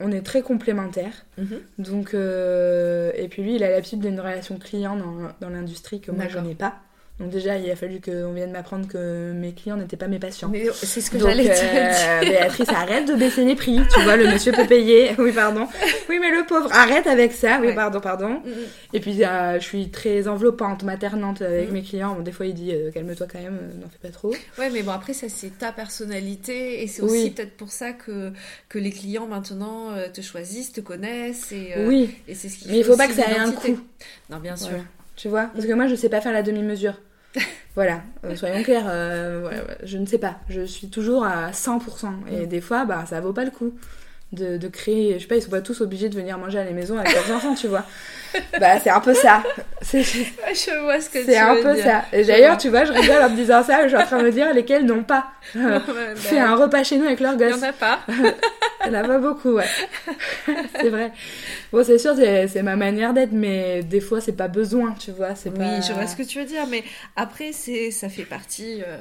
[0.00, 1.24] On est très complémentaires.
[1.38, 1.60] Mhm.
[1.78, 6.10] Donc, euh, et puis lui, il a l'habitude d'une relation client dans, dans l'industrie que
[6.10, 6.80] moi, je n'ai pas.
[7.20, 10.48] Donc déjà, il a fallu qu'on vienne m'apprendre que mes clients n'étaient pas mes patients.
[10.48, 12.30] Mais c'est ce que j'allais te euh, dire.
[12.30, 13.80] Béatrice, arrête de baisser les prix.
[13.92, 15.10] Tu vois, le monsieur peut payer.
[15.18, 15.68] Oui, pardon.
[16.08, 17.60] Oui, mais le pauvre, arrête avec ça.
[17.60, 18.30] Oui, pardon, pardon.
[18.30, 18.94] Mm, mm.
[18.94, 21.72] Et puis, euh, je suis très enveloppante, maternante avec mm.
[21.72, 22.14] mes clients.
[22.14, 24.34] Bon, des fois, il dit, euh, calme-toi quand même, n'en fais pas trop.
[24.58, 26.82] Ouais, mais bon, après, ça, c'est ta personnalité.
[26.82, 28.32] Et c'est aussi peut-être pour ça que,
[28.68, 31.52] que les clients, maintenant, te choisissent, te connaissent.
[31.52, 32.16] Et, oui.
[32.26, 33.78] Et c'est ce qui Mais il faut pas que ça ait un coût.
[34.30, 34.78] Non, bien sûr.
[35.16, 36.94] Tu vois Parce que moi, je sais pas faire la demi-mesure.
[37.74, 40.36] voilà, euh, soyons clairs, euh, je ne sais pas.
[40.48, 41.80] Je suis toujours à 100%.
[42.30, 42.46] Et mm.
[42.46, 43.72] des fois, bah, ça vaut pas le coup
[44.32, 45.14] de, de, créer.
[45.14, 47.14] Je sais pas, ils sont pas tous obligés de venir manger à la maison avec
[47.14, 47.84] leurs enfants, tu vois.
[48.58, 49.42] Bah, c'est un peu ça.
[49.80, 52.04] C'est, je vois ce que tu C'est un peu ça.
[52.12, 54.24] Et d'ailleurs, tu vois, je rigole en me disant ça, je suis en train de
[54.24, 55.26] me dire lesquels n'ont pas
[56.16, 57.56] fait un repas chez nous avec leurs gosses.
[57.56, 58.00] Il y en a pas.
[58.84, 59.66] Il n'y en a pas beaucoup, ouais.
[60.80, 61.12] c'est vrai.
[61.72, 65.34] Bon, c'est sûr, c'est ma manière d'être, mais des fois, c'est pas besoin, tu vois.
[65.46, 65.80] Oui, pas...
[65.80, 66.82] je vois ce que tu veux dire, mais
[67.14, 68.96] après, ça fait partie euh,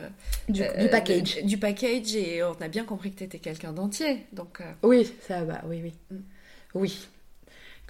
[0.50, 1.44] du, du, package.
[1.44, 4.26] du package, et on a bien compris que tu étais quelqu'un d'entier.
[4.34, 4.66] Donc, euh.
[4.84, 5.94] Oui, ça va, oui, oui.
[6.12, 6.22] Mm.
[6.76, 7.08] Oui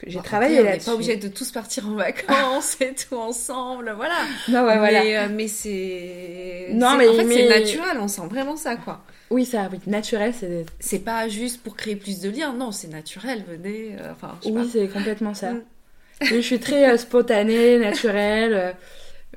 [0.07, 0.89] j'ai travaillé là-dessus.
[0.89, 4.15] On n'est pas obligé de tous partir en vacances et tout ensemble, voilà.
[4.49, 5.03] Non, ouais, mais, voilà.
[5.03, 6.67] Euh, mais c'est.
[6.71, 7.07] Non, mais.
[7.07, 9.01] En fait, c'est naturel, on sent vraiment ça, quoi.
[9.29, 10.65] Oui, ça, oui, naturel, c'est.
[10.79, 13.95] C'est pas juste pour créer plus de liens, non, c'est naturel, venez.
[13.99, 15.53] Euh, enfin, oui, c'est complètement ça.
[16.21, 18.75] Je suis très euh, spontanée, naturelle,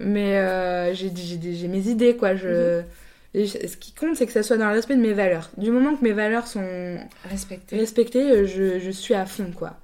[0.01, 2.35] mais j'ai mes idées, quoi.
[2.37, 2.83] Je.
[3.35, 3.69] Mm-hmm.
[3.69, 5.51] ce qui compte, c'est que ça soit dans le respect de mes valeurs.
[5.57, 6.99] Du moment que mes valeurs sont
[7.31, 9.79] respectées, respectées je, je suis à fond, quoi.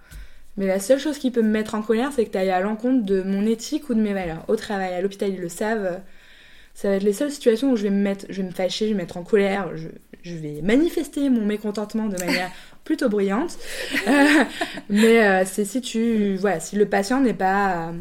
[0.60, 2.60] Mais la seule chose qui peut me mettre en colère, c'est que tu ailles à
[2.60, 4.44] l'encontre de mon éthique ou de mes valeurs.
[4.46, 6.02] Au travail, à l'hôpital, ils le savent.
[6.74, 8.84] Ça va être les seules situations où je vais me mettre, je vais me fâcher,
[8.84, 9.88] je vais me mettre en colère, je,
[10.22, 12.50] je vais manifester mon mécontentement de manière
[12.84, 13.56] plutôt bruyante.
[14.06, 14.44] Euh,
[14.90, 17.94] mais euh, c'est si tu, voilà, si le patient n'est pas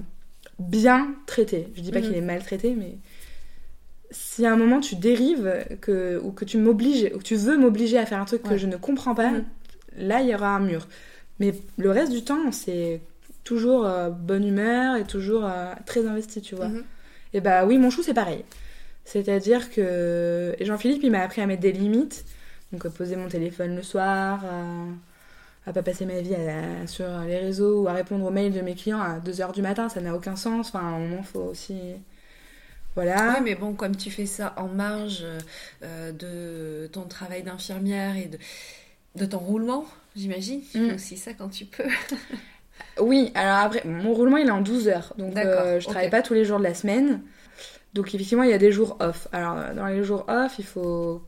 [0.60, 1.70] bien traité.
[1.76, 2.28] Je dis pas qu'il est mhm.
[2.28, 2.98] maltraité, mais
[4.12, 7.58] si à un moment tu dérives que, ou que tu m'obliges, ou que tu veux
[7.58, 9.46] m'obliger à faire un truc que je ne comprends pas, mhm.
[9.96, 10.90] là il y aura un mur.
[11.40, 13.02] Mais le reste du temps, c'est
[13.44, 16.68] toujours euh, bonne humeur et toujours euh, très investi, tu vois.
[16.68, 16.84] Mhm.
[17.34, 18.44] Et bah oui, mon chou, c'est pareil.
[19.06, 22.26] C'est-à-dire que Jean-Philippe, il m'a appris à mettre des limites.
[22.72, 24.44] Donc, à poser mon téléphone le soir,
[25.66, 26.36] à, pas passer ma vie
[26.86, 29.90] sur les réseaux ou à répondre aux mails de mes clients à 2h du matin,
[29.90, 30.70] ça n'a aucun sens.
[30.70, 31.80] Enfin, à un moment, faut aussi.
[32.96, 33.36] Voilà.
[33.36, 35.26] Oui, mais bon, comme tu fais ça en marge
[35.84, 38.38] euh, de ton travail d'infirmière et de,
[39.16, 39.86] de ton roulement,
[40.16, 40.62] j'imagine.
[40.62, 40.96] Tu fais mm.
[40.96, 41.84] aussi ça quand tu peux.
[43.02, 45.14] oui, alors après, mon roulement il est en 12 heures.
[45.18, 47.22] Donc euh, je travaille pas tous les jours de la semaine.
[47.94, 49.28] Donc effectivement, il y a des jours off.
[49.32, 51.22] Alors dans les jours off, il faut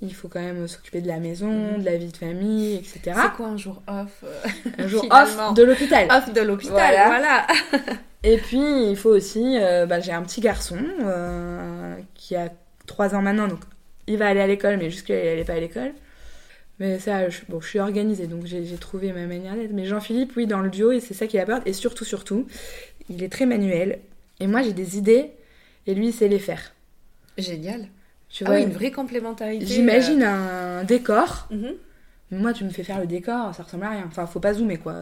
[0.00, 1.80] il faut quand même s'occuper de la maison, mm.
[1.80, 3.00] de la vie de famille, etc.
[3.04, 6.08] C'est quoi un jour off euh, Un jour off de l'hôpital.
[6.10, 7.46] Off de l'hôpital, voilà.
[8.22, 10.78] Et puis il faut aussi, euh, bah, j'ai un petit garçon
[12.14, 12.48] qui a
[12.86, 13.60] 3 ans maintenant, donc
[14.06, 15.92] il va aller à l'école, mais jusque-là il n'allait pas à l'école.
[16.80, 19.72] Mais ça, je, bon, je suis organisée, donc j'ai trouvé ma manière d'être.
[19.72, 21.66] Mais Jean-Philippe, oui, dans le duo, et c'est ça qui apporte.
[21.66, 22.46] Et surtout, surtout,
[23.08, 24.00] il est très manuel.
[24.40, 25.30] Et moi, j'ai des idées,
[25.86, 26.74] et lui, il sait les faire.
[27.38, 27.88] Génial.
[28.28, 29.64] Tu ah vois, une vraie complémentarité.
[29.64, 30.80] J'imagine euh.
[30.80, 31.46] un décor.
[31.50, 31.74] Mhm.
[32.32, 34.04] Moi, tu me fais faire le décor, ça ressemble à rien.
[34.08, 34.96] Enfin, faut pas zoomer, quoi.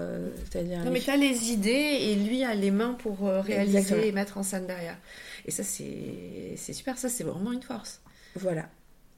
[0.50, 0.84] C'est-à-dire.
[0.84, 4.36] Non, mais t'as les idées et lui a les mains pour euh, réaliser et mettre
[4.36, 4.98] en scène derrière.
[5.46, 6.98] Et ça, c'est super.
[6.98, 8.02] Ça, c'est vraiment une force.
[8.36, 8.68] Voilà.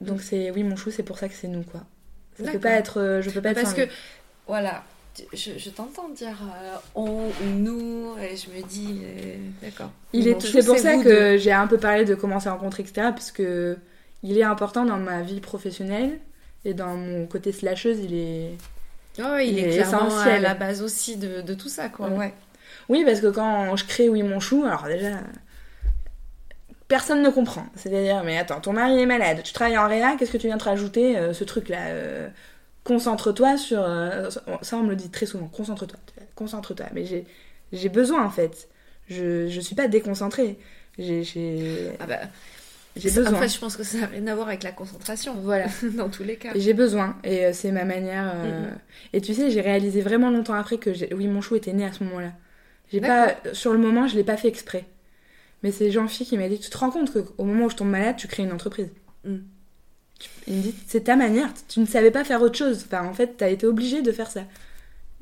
[0.00, 1.84] Donc, c'est oui, mon chou, c'est pour ça que c'est nous, quoi.
[2.38, 3.00] Je peux pas être.
[3.00, 3.88] Euh, je peux pas être Parce que,
[4.46, 4.82] voilà,
[5.32, 9.90] je, t'entends dire euh, on ou nous, et je me dis, euh, d'accord.
[10.12, 13.08] Il est, c'est pour ça que j'ai un peu parlé de comment s'est rencontré, etc.
[13.10, 13.76] Parce que
[14.22, 16.18] il est important dans ma vie professionnelle
[16.64, 18.50] et dans mon côté slasheuse, il est.
[19.20, 20.34] Oh, il, est, essentiel.
[20.34, 22.08] à la base aussi de, de tout ça, quoi.
[22.08, 22.34] Ouais.
[22.88, 25.20] Oui, parce que quand je crée Oui mon chou, alors déjà,
[26.88, 27.66] personne ne comprend.
[27.76, 30.58] C'est-à-dire, mais attends, ton mari est malade, tu travailles en réa, qu'est-ce que tu viens
[30.58, 32.28] te rajouter euh, ce truc-là euh,
[32.84, 33.82] Concentre-toi sur.
[33.82, 34.28] Euh,
[34.60, 35.98] ça, on me le dit très souvent, concentre-toi,
[36.34, 36.86] concentre-toi.
[36.92, 37.04] Mais
[37.72, 38.68] j'ai besoin en fait.
[39.08, 40.58] Je, je suis pas déconcentrée.
[40.98, 41.92] J'ai.
[41.98, 42.20] Ah bah.
[42.96, 43.34] J'ai besoin.
[43.34, 45.34] En fait, je pense que ça n'a rien à voir avec la concentration.
[45.42, 45.66] Voilà.
[45.96, 46.50] Dans tous les cas.
[46.54, 47.16] J'ai besoin.
[47.24, 48.34] Et c'est ma manière.
[49.12, 51.92] Et tu sais, j'ai réalisé vraiment longtemps après que oui, mon chou était né à
[51.92, 52.32] ce moment-là.
[52.92, 53.34] J'ai pas.
[53.54, 54.84] Sur le moment, je l'ai pas fait exprès.
[55.64, 57.88] Mais c'est Jean-Phi qui m'a dit Tu te rends compte qu'au moment où je tombe
[57.88, 58.90] malade, tu crées une entreprise
[59.24, 59.38] mm.
[60.46, 62.84] Il me dit C'est ta manière, tu ne savais pas faire autre chose.
[62.86, 64.42] Enfin, en fait, tu as été obligé de faire ça.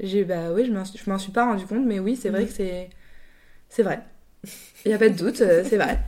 [0.00, 2.46] J'ai Bah oui, je m'en suis pas rendu compte, mais oui, c'est vrai mm.
[2.48, 2.90] que c'est.
[3.68, 4.00] C'est vrai.
[4.84, 6.00] Il n'y a pas de doute, euh, c'est vrai.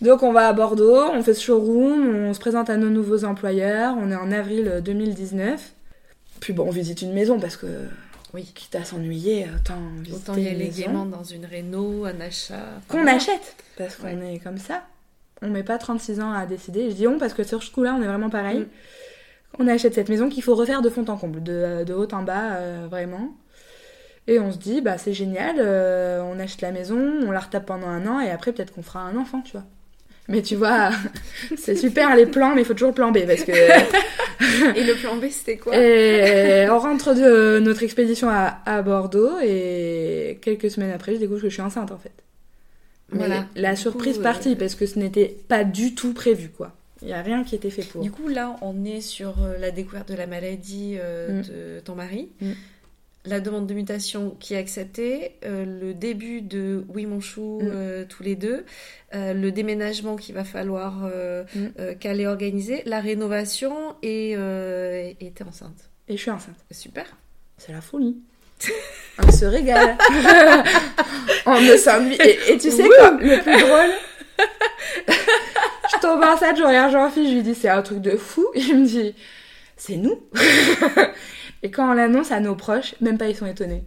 [0.00, 3.24] Donc on va à Bordeaux, on fait ce showroom, on se présente à nos nouveaux
[3.24, 5.74] employeurs, on est en avril 2019.
[6.40, 7.66] Puis bon, on visite une maison parce que
[8.32, 9.80] oui, quitte à s'ennuyer, autant
[10.14, 12.80] Autant y aller gaiement dans une réno, un achat.
[12.88, 14.84] Qu'on achète Parce qu'on est comme ça.
[15.42, 16.90] On met pas 36 ans à décider.
[16.90, 18.60] Je dis on parce que sur ce coup-là, on est vraiment pareil.
[18.60, 18.68] Mm.
[19.58, 22.22] On achète cette maison qu'il faut refaire de fond en comble, de, de haut en
[22.22, 23.34] bas, euh, vraiment.
[24.26, 27.66] Et on se dit, bah c'est génial, euh, on achète la maison, on la retape
[27.66, 29.64] pendant un an et après peut-être qu'on fera un enfant, tu vois.
[30.30, 30.90] Mais tu vois,
[31.56, 33.52] c'est super les plans, mais il faut toujours le plan B parce que.
[34.76, 39.38] et le plan B, c'était quoi et On rentre de notre expédition à, à, Bordeaux
[39.42, 42.12] et quelques semaines après, je découvre que je suis enceinte en fait.
[43.12, 43.26] Mais
[43.56, 46.72] la surprise partie, parce que ce n'était pas du tout prévu, quoi.
[47.02, 48.02] Il n'y a rien qui était fait pour.
[48.02, 51.42] Du coup, là, on est sur la découverte de la maladie mm.
[51.42, 52.28] de ton mari.
[52.40, 52.52] Mm
[53.24, 57.68] la demande de mutation qui est acceptée, euh, le début de Oui mon chou mm.
[57.70, 58.64] euh, tous les deux,
[59.14, 61.08] euh, le déménagement qu'il va falloir
[61.54, 61.96] mm.
[61.98, 64.32] qu'elle ait organisé, la rénovation et
[65.20, 65.90] était enceinte.
[66.08, 66.56] Et je suis enceinte.
[66.70, 67.04] Super.
[67.58, 68.16] C'est la folie.
[69.22, 69.96] On se régale.
[71.46, 72.18] On me s'ennuie.
[72.48, 73.12] Et, tu sais quoi?
[73.12, 73.90] Le plus drôle
[75.92, 78.46] Je tombe enceinte, je regarde Jean-Philippe, je lui dis c'est un truc de fou.
[78.54, 79.14] Il me dit
[79.76, 80.20] c'est nous.
[81.62, 83.84] Et quand on l'annonce à nos proches, même pas ils sont étonnés.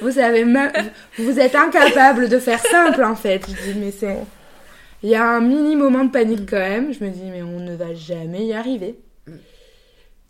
[0.00, 0.72] vous savez, même,
[1.18, 3.44] vous êtes incapable de faire simple en fait.
[3.48, 4.16] Je dis, mais c'est.
[5.02, 6.92] Il y a un mini moment de panique quand même.
[6.92, 8.98] Je me dis, mais on ne va jamais y arriver.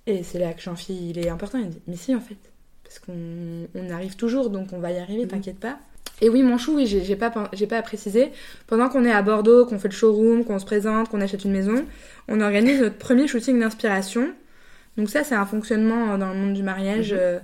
[0.06, 1.58] Et c'est là que jean il est important.
[1.58, 2.36] Il me dit, mais si en fait.
[2.82, 5.28] Parce qu'on on arrive toujours, donc on va y arriver, mm.
[5.28, 5.78] t'inquiète pas.
[6.22, 8.30] Et oui, mon chou, oui, j'ai pas, j'ai pas à préciser.
[8.66, 11.52] Pendant qu'on est à Bordeaux, qu'on fait le showroom, qu'on se présente, qu'on achète une
[11.52, 11.86] maison,
[12.28, 14.32] on organise notre premier shooting d'inspiration
[14.96, 17.12] donc ça, c'est un fonctionnement euh, dans le monde du mariage.
[17.12, 17.18] Mhm.
[17.20, 17.38] Euh,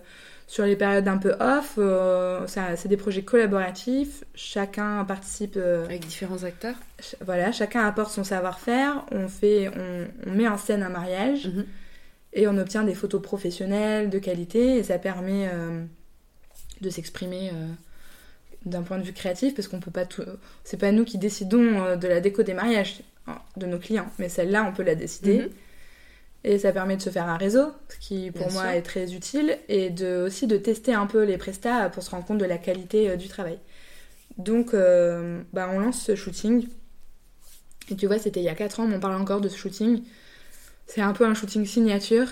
[0.49, 4.23] sur les périodes un peu off, euh, c'est des projets collaboratifs.
[4.37, 6.77] Chacun participe avec différents acteurs.
[7.25, 9.05] voilà, chacun apporte son savoir-faire.
[9.11, 11.67] On fait, on, met en scène un mariage mhm.
[12.33, 15.51] et on obtient des photos professionnelles de qualité et ça permet
[16.81, 17.51] de s'exprimer
[18.65, 20.23] d'un point de vue créatif parce qu'on peut pas tout.
[20.63, 23.01] C'est pas nous qui décidons de la déco des mariages
[23.57, 25.39] de nos clients, mais celle-là, on peut la décider.
[25.39, 25.49] Mhm.
[26.49, 29.59] Et ça permet de se faire un réseau, ce qui pour moi est très utile,
[29.69, 32.57] et de, aussi de tester un peu les prestats pour se rendre compte de la
[32.57, 33.59] qualité euh, du travail.
[34.39, 36.69] Donc euh, bah, on lance ce shooting.
[37.91, 39.57] Et tu vois, c'était il y a 4 ans, mais on parle encore de ce
[39.57, 40.05] shooting.
[40.87, 42.29] C'est un peu un shooting signature.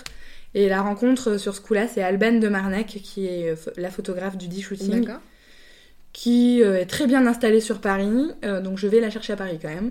[0.55, 4.37] Et la rencontre sur ce coup-là, c'est Alben de Marnac, qui est euh, la photographe
[4.37, 5.09] du dit shooting.
[6.12, 8.31] Qui est très bien installée sur Paris.
[8.62, 9.91] donc je vais la chercher à Paris quand même.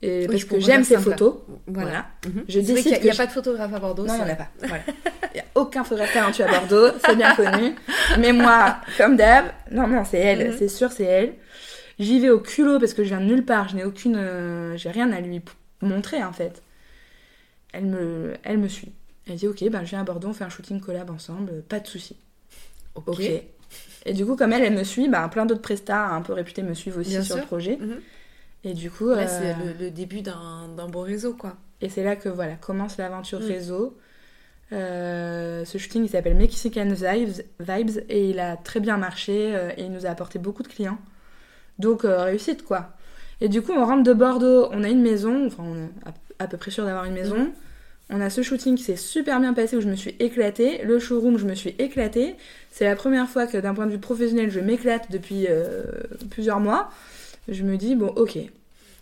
[0.00, 1.38] Et parce que j'aime ces photos.
[1.66, 2.06] Voilà.
[2.24, 2.44] Mhm.
[2.48, 4.06] Je décide qu'il n'y a, pas de photographe à Bordeaux.
[4.06, 4.48] Non, il n'y en a pas.
[5.34, 7.74] Il n'y a aucun photographe talentueux à Bordeaux, c'est bien connu.
[8.18, 10.56] Mais moi, comme d'hab, non, non, c'est elle, mhm.
[10.58, 11.34] c'est sûr, c'est elle.
[11.98, 14.16] J'y vais au culot parce que je viens de nulle part, je n'ai aucune.
[14.16, 15.42] Euh, j'ai rien à lui
[15.82, 16.62] montrer en fait.
[17.72, 18.92] Elle me, elle me suit.
[19.28, 21.80] Elle dit Ok, ben je viens à Bordeaux, on fait un shooting collab ensemble, pas
[21.80, 22.16] de souci.
[22.94, 23.20] Ok.
[24.06, 26.62] Et du coup, comme elle, elle me suit, ben, plein d'autres prestats un peu réputés
[26.62, 27.76] me suivent aussi sur le projet.
[27.78, 28.00] Mhm.
[28.64, 29.08] Et du coup.
[29.08, 31.56] Là, c'est euh, le, début d'un beau réseau, quoi.
[31.80, 33.44] Et c'est là que voilà, commence l'aventure mm.
[33.44, 33.96] réseau.
[34.70, 39.70] Euh, ce shooting il s'appelle Mexican Vibes, Vibes et il a très bien marché euh,
[39.78, 40.98] et il nous a apporté beaucoup de clients.
[41.78, 42.90] Donc réussite quoi.
[43.40, 46.46] Et du coup on rentre de Bordeaux, on a une maison, enfin on est à,
[46.48, 47.38] peu près sûr d'avoir une maison.
[47.38, 47.52] Mm.
[48.10, 50.82] On a ce shooting qui s'est super bien passé où je me suis éclatée.
[50.84, 52.34] Le showroom je me suis éclatée.
[52.70, 55.46] C'est la première fois que d'un point de vue professionnel je m'éclate depuis
[56.28, 56.90] plusieurs mois
[57.48, 58.38] je me dis, bon, ok.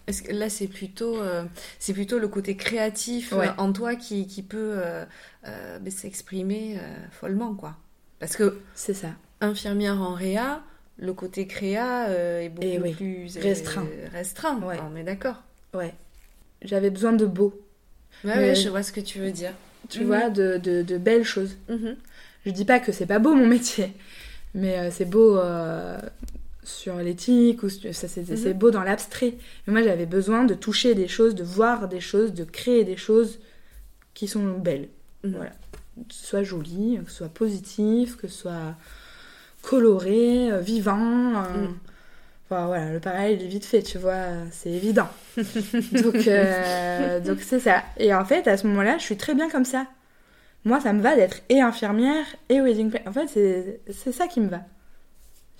[0.07, 1.44] Est-ce que là, c'est plutôt, euh,
[1.80, 5.05] c'est plutôt le côté créatif euh, en toi qui, qui peut euh,
[5.42, 6.78] ben, s'exprimer
[7.11, 7.76] follement, quoi.
[8.20, 9.09] Parce que c'est ça.
[9.40, 10.62] Infirmière en réa,
[10.97, 12.09] le côté créa
[12.40, 13.86] est beaucoup plus restreint.
[14.12, 14.78] restreint, ouais.
[14.90, 15.42] on est d'accord.
[15.74, 15.92] Ouais.
[16.62, 17.61] J'avais besoin de beau.
[18.24, 19.53] Ouais, je vois ce que tu veux dire.
[19.90, 21.57] Tu vois, de, de, de, belles choses.
[21.68, 21.97] Mhm.
[22.47, 23.92] Je dis pas que c'est pas beau mon métier,
[24.55, 25.38] mais c'est beau
[26.67, 28.53] sur l'éthique ou ça c'est mhm.
[28.53, 29.35] beau dans l'abstrait.
[29.67, 32.97] Mais moi j'avais besoin de toucher des choses de voir des choses de créer des
[32.97, 33.39] choses
[34.14, 34.89] qui sont belles.
[35.25, 35.35] Mhm.
[35.37, 35.53] voilà.
[35.97, 38.75] Que ce soit joli que ce soit positif que ce soit
[39.62, 41.79] coloré euh, vivant euh, mhm.
[42.45, 45.09] enfin voilà le pareil il est vite fait tu vois c'est évident.
[45.37, 47.85] Donc euh, donc c'est ça.
[47.97, 49.87] Et en fait à ce moment là je suis très bien comme ça.
[50.64, 53.09] Moi ça me va d'être et infirmière et wedding planner.
[53.09, 53.29] En fait
[53.89, 54.62] c'est ça qui me va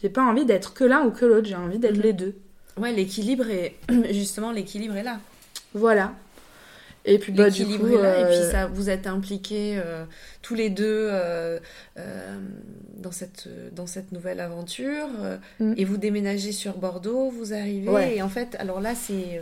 [0.03, 2.03] j'ai pas envie d'être que l'un ou que l'autre, j'ai envie d'être mhm.
[2.03, 2.35] les deux.
[2.77, 3.77] Ouais, l'équilibre est
[4.13, 5.19] justement l'équilibre est là.
[5.75, 6.13] Voilà.
[7.09, 10.05] Et puis bah, du coup, est là, et puis euh, ça, vous êtes impliqués euh,
[10.43, 11.61] tous les deux euh,
[12.97, 15.07] dans cette dans cette nouvelle aventure
[15.61, 15.75] mm.
[15.77, 19.41] et vous déménagez sur Bordeaux, vous arrivez et en fait, alors là c'est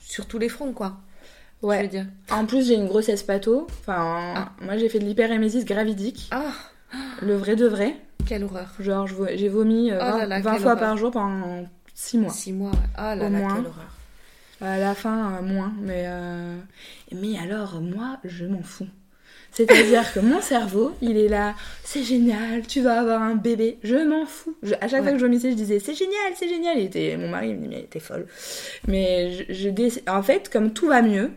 [0.00, 0.96] sur tous les fronts quoi.
[1.60, 1.86] Ouais.
[1.86, 2.06] dire.
[2.30, 3.68] En plus, j'ai une grossesse pato.
[3.80, 4.52] Enfin, ah.
[4.60, 6.28] moi j'ai fait de l'hyperémésis gravidique.
[6.32, 6.52] Ah.
[7.20, 7.96] Le vrai de vrai.
[8.26, 8.68] Quelle horreur.
[8.78, 12.32] Genre, j'ai vomi 20, euh, fois par jour pendant 6 mois.
[12.32, 13.92] 6 mois, ah là là, quelle horreur.
[14.60, 15.72] À la fin, euh, moins.
[15.80, 16.56] Mais, euh,
[17.12, 18.86] mais alors, moi, je m'en fous.
[19.50, 21.54] C'est-à-dire que mon cerveau, il est là,
[21.84, 24.56] c'est génial, tu vas avoir un bébé, je m'en fous.
[24.80, 26.78] à chaque fois que je vomissais, je disais, c'est génial, c'est génial.
[26.78, 28.26] Il était, mon mari il me dit, mais était folle.
[28.88, 31.30] Mais je, en fait, comme tout va mieux.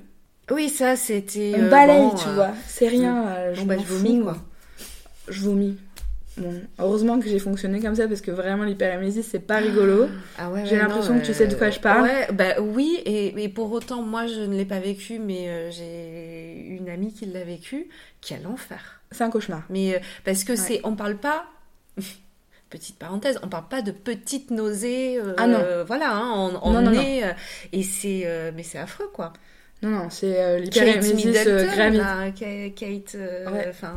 [0.49, 1.55] Oui, ça, c'était.
[1.57, 2.51] On balaye, tu vois.
[2.67, 3.53] C'est rien.
[3.53, 4.38] je, bah, je vomis, quoi.
[5.27, 5.75] Je vomis.
[6.38, 10.09] Bon, heureusement que j'ai fonctionné comme ça parce que vraiment l'hyperémésie c'est pas rigolo.
[10.38, 12.03] Ah ouais, j'ai l'impression que tu sais de quoi je parle.
[12.03, 15.71] Ouais, bah oui, et, et pour autant, moi je ne l'ai pas vécu, mais euh,
[15.71, 17.88] j'ai une amie qui l'a vécu,
[18.19, 18.99] qui a l'enfer.
[19.11, 19.63] C'est un cauchemar.
[19.69, 21.45] Mais euh, parce que c'est, on parle pas.
[22.69, 25.17] Petite parenthèse, on parle pas de petites nausées.
[25.19, 25.59] euh, Ah non.
[25.88, 27.23] Voilà, hein, on, on Non, non, est.
[27.71, 28.27] et c'est.
[28.55, 29.31] mais c'est affreux quoi.
[29.83, 31.67] Non, non, c'est euh, Kate Middleton,
[32.75, 33.17] Kate.
[33.53, 33.67] Ouais.
[33.69, 33.93] Enfin,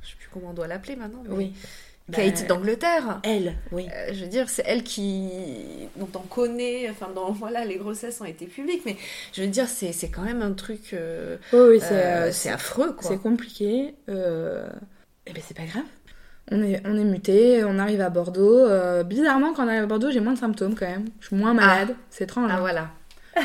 [0.00, 1.22] je sais plus comment on doit l'appeler maintenant.
[1.26, 1.52] mais Oui.
[2.12, 3.20] Kate Bah, d'Angleterre.
[3.22, 3.88] Elle, oui.
[3.90, 5.30] Euh, je veux dire, c'est elle qui,
[5.96, 8.96] dont on connaît, enfin, dans, voilà, les grossesses ont été publiques, mais
[9.32, 13.08] je veux dire, c'est, c'est quand même un truc, euh, Oui, euh, c'est affreux, quoi.
[13.10, 13.94] c'est compliqué.
[14.06, 14.12] Eh
[15.32, 15.84] ben c'est pas grave.
[16.50, 18.66] On est, on est muté, on arrive à Bordeaux.
[19.04, 21.06] Bizarrement, quand on arrive à Bordeaux, j'ai moins de symptômes quand même.
[21.20, 21.96] Je suis moins malade.
[22.10, 22.50] C'est étrange.
[22.52, 22.60] Ah, hein.
[22.60, 22.90] voilà.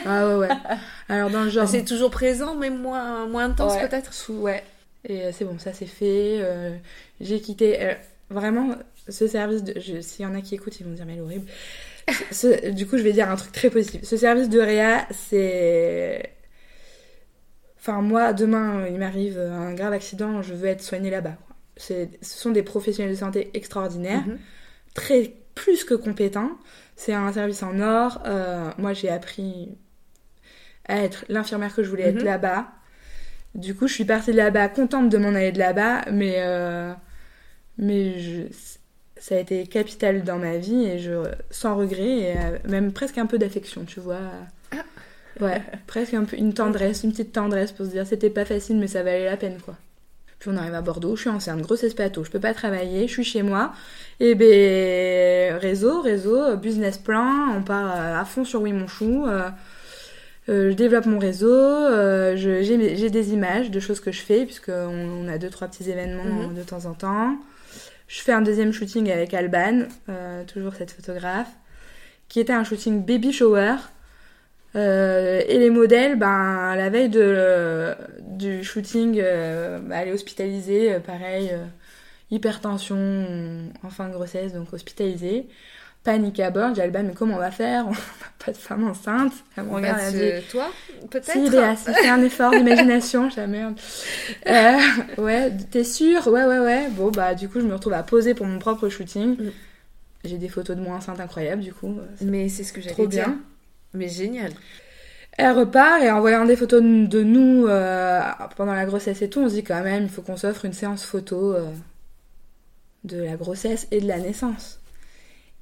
[0.06, 0.50] Ah ouais, ouais.
[1.08, 1.66] Alors dans le genre.
[1.66, 3.88] C'est toujours présent, mais moins, moins intense, Ouais.
[3.88, 4.14] peut-être?
[4.14, 4.66] Sous, ouais.
[5.06, 6.40] Et euh, c'est bon, ça c'est fait.
[6.42, 6.76] Euh,
[7.22, 7.82] j'ai quitté.
[7.82, 7.94] euh,
[8.30, 8.76] vraiment,
[9.08, 9.64] ce service
[10.02, 11.48] S'il y en a qui écoutent, ils vont dire, mais elle est horrible.
[12.32, 14.04] Ce- du coup, je vais dire un truc très positif.
[14.04, 16.34] Ce service de Réa, c'est.
[17.80, 21.38] Enfin, moi, demain, il m'arrive un grave accident, je veux être soignée là-bas.
[21.78, 24.38] Ce sont des professionnels de santé extraordinaires, Mhm.
[24.94, 26.52] très plus que compétents.
[26.98, 28.22] C'est un service en or.
[28.26, 29.78] Euh, moi, j'ai appris
[30.90, 32.26] à être l'infirmière que je voulais être Mhm.
[32.26, 32.68] là-bas.
[33.56, 36.94] Du coup, je suis partie de là-bas, contente de m'en aller de là-bas, mais, euh,
[37.78, 38.48] mais je-
[39.18, 41.12] ça a été capital dans ma vie et je,
[41.52, 44.20] sans regret, et euh, même presque un peu d'affection, tu vois.
[45.40, 48.78] Ouais, presque un peu une tendresse, une petite tendresse pour se dire c'était pas facile,
[48.78, 49.76] mais ça valait la peine, quoi.
[50.40, 53.14] Puis on arrive à Bordeaux, je suis enceinte, grossesse plateau, je peux pas travailler, je
[53.14, 53.74] suis chez moi.
[54.22, 59.26] Et ben réseau, réseau, business plan, on part euh, à fond sur Oui Mon Chou.
[59.28, 59.50] euh,
[60.50, 65.28] je développe mon réseau, euh, j'ai des images de choses que je fais, puisqu'on on
[65.28, 66.56] a deux, trois petits événements Mhm.
[66.56, 67.38] de temps en temps.
[68.08, 71.52] Je fais un deuxième shooting avec Alban, euh, toujours cette photographe,
[72.28, 73.76] qui était un shooting baby shower.
[74.76, 80.94] Euh, et les modèles, ben, la veille de, du shooting, euh, bah, elle est hospitalisée,
[80.94, 81.66] euh, pareil, euh,
[82.32, 82.98] hypertension
[83.84, 85.48] en fin de grossesse, donc hospitalisée.
[86.04, 87.86] Panique à bord, j'ai Alban, mais comment on va faire?
[87.88, 87.98] On n'a
[88.44, 89.34] pas de femme enceinte.
[89.58, 90.68] Elle me regarde, Bah, elle dit, c'est toi,
[91.12, 91.30] peut-être?
[91.32, 93.78] Si, Léa, si, fais un effort d'imagination, la merde.
[94.48, 94.78] Euh,
[95.18, 96.26] ouais, t'es sûre?
[96.28, 96.88] Ouais, ouais, ouais.
[96.92, 99.36] Bon, bah, du coup, je me retrouve à poser pour mon propre shooting.
[99.42, 99.52] Mm.
[100.24, 101.98] J'ai des photos de moi enceinte incroyables, du coup.
[102.00, 103.26] euh, c'est Mais c'est ce que j'allais trop dire.
[103.28, 103.40] bien.
[103.94, 104.52] Mais génial.
[105.38, 108.22] Elle repart et en voyant des photos de de nous euh,
[108.58, 110.74] pendant la grossesse et tout, on se dit quand même, il faut qu'on s'offre une
[110.74, 111.70] séance photo euh,
[113.04, 114.79] de la grossesse et de la naissance.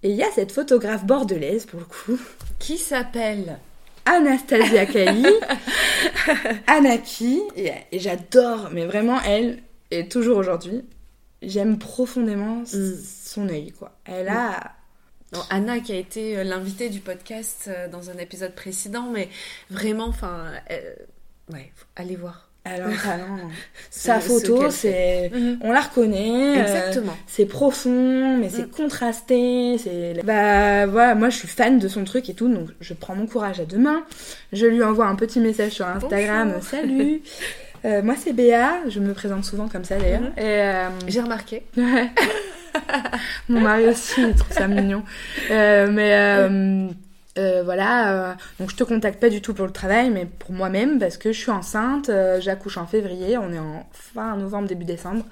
[0.03, 2.19] Et il y a cette photographe bordelaise, pour le coup,
[2.59, 3.57] Qui s'appelle
[4.05, 5.25] Anastasia Kali,
[6.67, 9.59] Anaki, et, et j'adore, mais vraiment elle,
[9.91, 10.83] et toujours aujourd'hui,
[11.41, 12.93] j'aime profondément Mm.
[13.23, 13.97] son œil, quoi.
[14.05, 14.73] Elle a...
[15.33, 19.27] Non, Anna qui a été euh, l'invitée du podcast euh, dans un épisode précédent, mais
[19.69, 20.95] vraiment, enfin, euh,
[21.51, 22.46] ouais, allez voir.
[22.75, 23.37] Elle a un talent.
[23.91, 25.31] Ce- Sa photo, c'est...
[25.61, 26.57] On la reconnaît.
[26.57, 27.15] euh, Exactement.
[27.27, 28.71] c'est profond, mais c'est Mm.
[28.71, 29.77] contrasté.
[29.77, 33.15] C'est bah voilà, moi je suis fan de son truc et tout, donc je prends
[33.15, 34.03] mon courage à deux mains.
[34.53, 36.49] Je lui envoie un petit message sur Instagram.
[36.53, 36.63] Bonjour.
[36.69, 37.21] Salut.
[37.85, 40.21] Euh, moi c'est Béa, je me présente souvent comme ça d'ailleurs.
[40.21, 40.31] Mhm.
[40.39, 41.63] Euh, J'ai remarqué.
[41.77, 42.09] ouais.
[43.49, 45.03] mon mari aussi, il trouve ça mignon.
[45.49, 46.89] Mais
[47.37, 50.51] euh, voilà, euh, donc je te contacte pas du tout pour le travail, mais pour
[50.51, 52.09] moi-même parce que je suis enceinte.
[52.09, 55.25] euh, J'accouche en février, on est en fin novembre début décembre.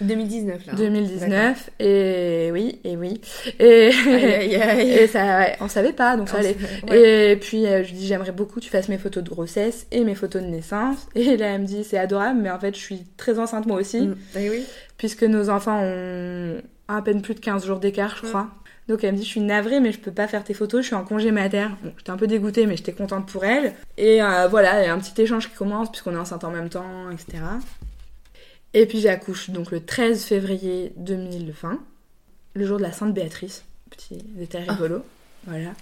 [0.00, 0.72] 2019 là.
[0.72, 0.76] hein.
[0.76, 3.20] 2019 et oui et oui
[3.60, 3.90] et.
[4.08, 4.90] Aïe, aïe, aïe.
[5.00, 6.56] et ça ouais, on savait pas donc ça allait
[6.90, 7.32] ouais.
[7.32, 10.02] et puis euh, je dis j'aimerais beaucoup que tu fasses mes photos de grossesse et
[10.02, 12.80] mes photos de naissance et là elle me dit c'est adorable mais en fait je
[12.80, 14.16] suis très enceinte moi aussi Mm.
[14.40, 14.64] Eh oui.
[14.98, 16.56] puisque nos enfants ont
[16.88, 18.28] à peine plus de 15 jours d'écart je Mm.
[18.30, 18.48] crois
[18.88, 20.86] donc elle me dit je suis navrée mais je peux pas faire tes photos je
[20.88, 24.22] suis en congé mater bon j'étais un peu dégoûtée mais j'étais contente pour elle et
[24.22, 26.68] euh, voilà il y a un petit échange qui commence puisqu'on est enceinte en même
[26.68, 27.38] temps etc
[28.74, 31.78] et puis j'accouche donc le 13 février 2020,
[32.54, 33.64] le jour de la Sainte Béatrice.
[33.90, 34.72] Petit détail Ah.
[34.72, 35.04] rigolo.
[35.46, 35.72] Voilà.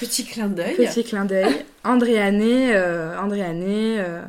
[0.00, 0.74] Petit clin d'œil.
[0.76, 1.64] Petit clin d'œil.
[1.84, 3.96] Andréané, euh, Andréané.
[4.00, 4.22] euh,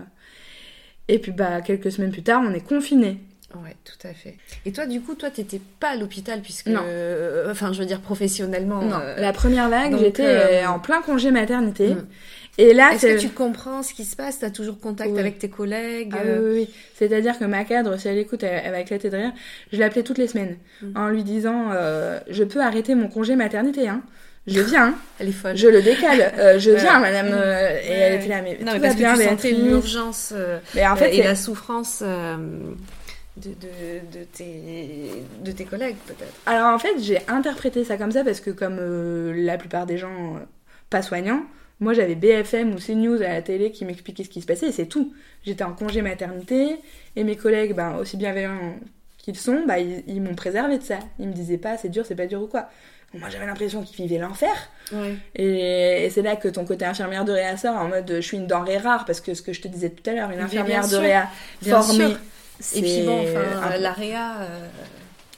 [1.07, 3.21] Et puis bah quelques semaines plus tard, on est confinés.
[3.55, 4.37] Ouais, tout à fait.
[4.65, 6.81] Et toi, du coup, toi, t'étais pas à l'hôpital puisque, Non.
[6.85, 8.81] euh, enfin, je veux dire professionnellement.
[8.83, 11.95] non, euh, la première vague, j'étais euh, en plein congé maternité.
[11.95, 12.05] Mm.
[12.59, 14.39] Et là, Est-ce que tu comprends ce qui se passe?
[14.39, 15.19] T'as toujours contact Oui.
[15.19, 16.69] avec tes collègues Ah oui, oui.
[16.95, 19.31] C'est-à-dire que ma cadre, si elle écoute, elle, elle va éclater de rire.
[19.71, 20.97] Je l'appelais toutes les semaines Mm.
[20.97, 21.71] en lui disant
[22.29, 24.01] Je peux arrêter mon congé maternité, hein.
[24.47, 24.95] Je viens.
[25.19, 25.55] Elle est folle.
[25.57, 27.27] je le décale, euh, je viens, madame.
[27.31, 29.51] euh, et elle était là, mais Non, tout mais parce va bien, que tu sentais
[29.51, 32.01] l'urgence euh, Mais en fait, et la souffrance
[33.41, 38.23] de, de, tes, de tes collègues peut-être Alors en fait, j'ai interprété ça comme ça
[38.23, 40.39] parce que comme euh, la plupart des gens euh,
[40.89, 41.43] pas soignants,
[41.79, 44.71] moi j'avais BFM ou CNews à la télé qui m'expliquaient ce qui se passait et
[44.71, 45.13] c'est tout.
[45.45, 46.77] J'étais en congé maternité
[47.15, 48.75] et mes collègues, ben, aussi bienveillants
[49.17, 50.99] qu'ils sont, bah, ils, m'ont préservé de ça.
[51.19, 52.69] Ils me disaient pas c'est dur, c'est pas dur ou quoi.
[53.13, 54.53] moi j'avais l'impression qu'ils vivaient l'enfer.
[55.35, 58.47] Et, c'est là que ton côté infirmière de réa sort en mode je suis une
[58.47, 60.97] denrée rare parce que ce que je te disais tout à l'heure, une infirmière de
[60.97, 61.29] réa
[61.61, 62.15] formée.
[62.75, 64.41] Et puis bon, enfin, la réa.
[64.41, 64.67] Euh,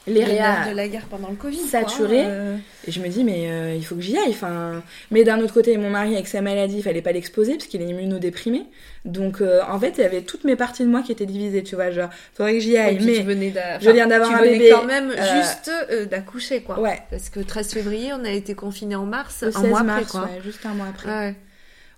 [0.07, 1.59] les réa de la guerre pendant le Covid.
[1.59, 2.23] Saturé.
[2.25, 2.57] Euh.
[2.87, 4.31] Et je me dis, mais euh, il faut que j'y aille.
[4.31, 7.67] Enfin, mais d'un autre côté, mon mari, avec sa maladie, il fallait pas l'exposer parce
[7.67, 8.65] qu'il est immunodéprimé.
[9.05, 11.75] Donc, en fait, il y avait toutes mes parties de moi qui étaient divisées, tu
[11.75, 11.91] vois.
[11.91, 12.99] Genre, faudrait que j'y aille.
[13.01, 14.69] mais je viens d'avoir un bébé.
[14.71, 15.71] quand même juste
[16.09, 16.79] d'accoucher, quoi.
[16.79, 16.99] Ouais.
[17.11, 20.29] Parce que 13 février, on a été confiné en mars, un mois après, quoi.
[20.43, 21.35] Juste un mois après.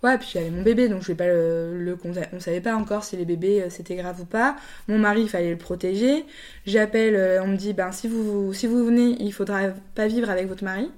[0.03, 0.17] Ouais.
[0.17, 1.97] Puis j'avais mon bébé, donc je vais pas le, le,
[2.33, 4.57] on savait pas encore si les bébés euh, c'était grave ou pas.
[4.87, 6.25] Mon mari, il fallait le protéger.
[6.65, 9.61] J'appelle, euh, on me dit, ben si vous si vous venez, il faudra
[9.95, 10.91] pas vivre avec votre mari.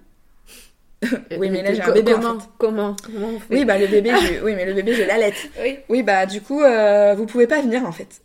[1.37, 2.49] oui, mais là j'ai un bébé comment, en fait.
[2.57, 5.33] Comment Comment on fait Oui, bah le bébé, je, oui, mais le bébé, je l'allais.
[5.61, 5.77] Oui.
[5.87, 8.21] Oui, bah du coup, euh, vous pouvez pas venir en fait.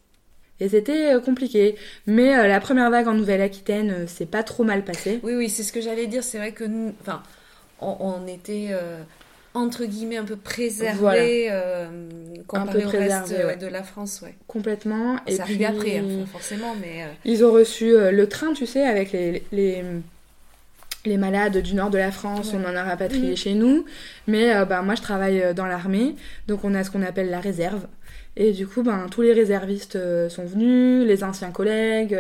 [0.61, 1.77] Et c'était compliqué.
[2.07, 5.19] Mais la première vague en Nouvelle-Aquitaine, c'est pas trop mal passé.
[5.23, 6.23] Oui, oui, c'est ce que j'allais dire.
[6.23, 7.23] C'est vrai que nous, enfin,
[7.81, 8.69] on, on était
[9.55, 11.87] entre guillemets un peu préservé euh,
[12.47, 14.35] comparé au reste de la France ouais.
[14.47, 15.17] Complètement.
[15.27, 18.67] Et ça puis après hein, forcément mais euh, ils ont reçu euh, le train tu
[18.67, 19.83] sais avec les, les,
[21.05, 23.37] les malades du nord de la France on en a rapatrié mhm.
[23.37, 23.85] chez nous.
[24.29, 26.15] Mais bah moi je travaille dans l'armée.
[26.47, 27.87] Donc on a ce qu'on appelle la réserve.
[28.37, 29.99] Et du coup ben tous les réservistes
[30.29, 32.17] sont venus les anciens collègues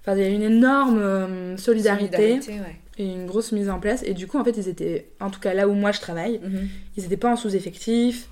[0.00, 4.02] enfin il y a une énorme solidarité, solidarité ouais et une grosse mise en place.
[4.04, 6.40] Et du coup, en fait, ils étaient, en tout cas là où moi je travaille,
[6.42, 6.68] mhm.
[6.96, 8.28] ils n'étaient pas en sous-effectif.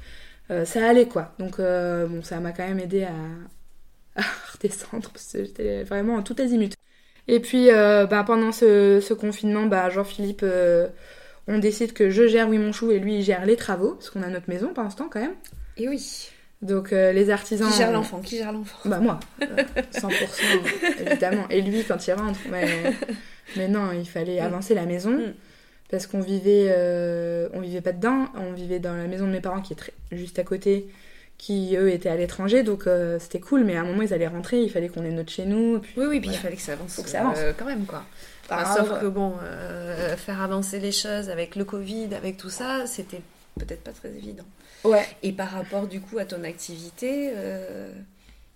[0.51, 1.35] Euh, ça allait quoi.
[1.39, 3.05] Donc, euh, bon, ça m'a quand même aidé
[4.17, 6.75] à, redescendre parce que j'étais vraiment en tout azimut.
[7.29, 10.45] Et puis, euh, bah, pendant ce, ce, confinement, bah, Jean-Philippe,
[11.47, 14.11] on décide que je gère Oui Mon Chou et lui il gère les travaux, parce
[14.11, 15.35] qu'on a notre maison pendant ce temps quand même.
[15.77, 16.32] Et oui.
[16.63, 17.69] Donc les artisans.
[17.71, 20.11] Qui gère l'enfant Qui gère l'enfant Bah moi, 100%
[21.07, 21.45] évidemment.
[21.51, 22.67] Et lui quand il rentre, mais
[23.57, 24.45] mais non, il fallait mm.
[24.45, 25.11] avancer la maison.
[25.11, 25.35] Mm.
[25.91, 29.43] Parce qu'on vivait, euh, on vivait pas dedans, on vivait dans la maison de mes
[29.43, 30.89] parents qui est très, juste à côté,
[31.37, 33.65] qui eux étaient à l'étranger, donc euh, c'était cool.
[33.65, 35.81] Mais à un moment ils allaient rentrer, il fallait qu'on ait notre chez nous.
[35.81, 36.95] Puis, oui, oui, puis il fallait que ça avance.
[36.95, 37.37] Faut que ça avance.
[37.39, 38.05] Euh, quand même quoi.
[38.75, 39.35] sauf que bon,
[40.17, 43.21] faire avancer les choses avec le Covid, avec tout ça, c'était
[43.59, 44.47] peut-être pas très évident.
[44.85, 45.07] Ouais.
[45.23, 47.33] Et par rapport du coup à ton activité,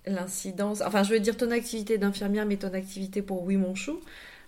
[0.06, 4.00] l'incidence, enfin je veux dire ton activité d'infirmière, mais ton activité pour Oui Mon Chou,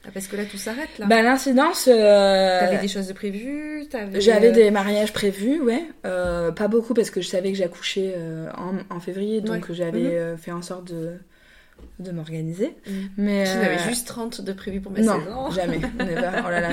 [0.04, 1.06] ah, parce que là, tout s'arrête, là.
[1.06, 1.88] Bah, l'incidence.
[1.88, 2.60] Euh...
[2.60, 5.82] T'avais des choses de prévues J'avais euh, des mariages prévus, ouais.
[6.06, 10.30] Euh, pas beaucoup parce que je savais que j'accouchais euh, en, en, février, donc j'avais
[10.30, 10.38] mhm.
[10.38, 11.14] fait en sorte de,
[11.98, 12.76] de m'organiser.
[12.86, 13.08] Mhm.
[13.16, 15.80] Mais n'avais juste 30 de prévus pour mes non, Non, jamais.
[16.00, 16.68] oh là là,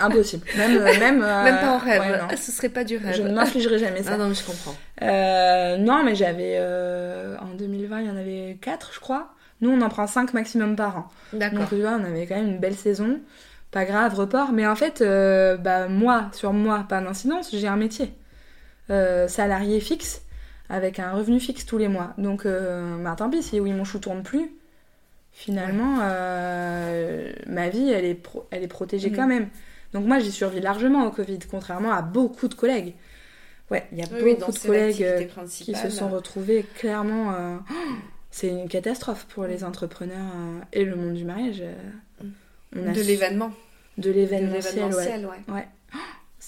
[0.00, 0.46] impossible.
[0.56, 2.00] Même, même, même pas en rêve.
[2.00, 3.14] Ouais, Ce serait pas du rêve.
[3.16, 4.12] Je ne m'infligerai jamais ça.
[4.14, 4.74] Ah non, mais je comprends.
[5.00, 6.58] non, mais j'avais.
[7.40, 9.34] en 2020, il y en avait 4, je crois.
[9.60, 11.08] Nous, on en prend 5 maximum par an.
[11.32, 11.60] D'accord.
[11.60, 13.20] Donc, tu vois, on avait quand même une belle saison.
[13.70, 14.52] Pas grave, report.
[14.52, 18.12] Mais en fait, euh, bah, moi, sur moi, pas d'incidence, j'ai un métier.
[18.90, 20.22] Euh, salarié fixe,
[20.70, 22.14] avec un revenu fixe tous les mois.
[22.16, 24.50] Donc, euh, bah, tant pis, si oui, mon chou tourne plus,
[25.32, 29.16] finalement, ma vie, elle est, elle est protégée mhm.
[29.16, 29.48] quand même.
[29.92, 32.94] Donc, moi, j'ai survécu largement au Covid, contrairement à beaucoup de collègues.
[33.70, 37.60] Ouais, il y a beaucoup de collègues qui se sont retrouvés clairement
[38.30, 41.62] c'est une catastrophe pour les entrepreneurs euh, et le monde du mariage.
[41.62, 43.52] Euh, de l'événement.
[43.98, 45.54] De l'événementiel, ouais.
[45.54, 45.68] ouais.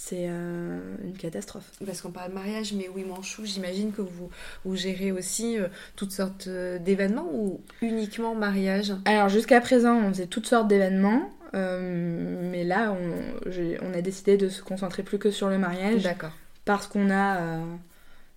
[0.04, 1.70] C'est euh, une catastrophe.
[1.86, 4.30] Parce qu'on parle de mariage, mais oui, Manchou, j'imagine que vous,
[4.64, 5.58] vous gérez aussi
[5.94, 8.94] toutes sortes d'événements ou uniquement mariage?
[9.04, 11.30] Alors jusqu'à présent, on faisait toutes sortes d'événements.
[11.52, 16.02] mais là, on, on, a décidé de se concentrer plus que sur le mariage.
[16.02, 16.32] D'accord.
[16.64, 17.60] Parce qu'on a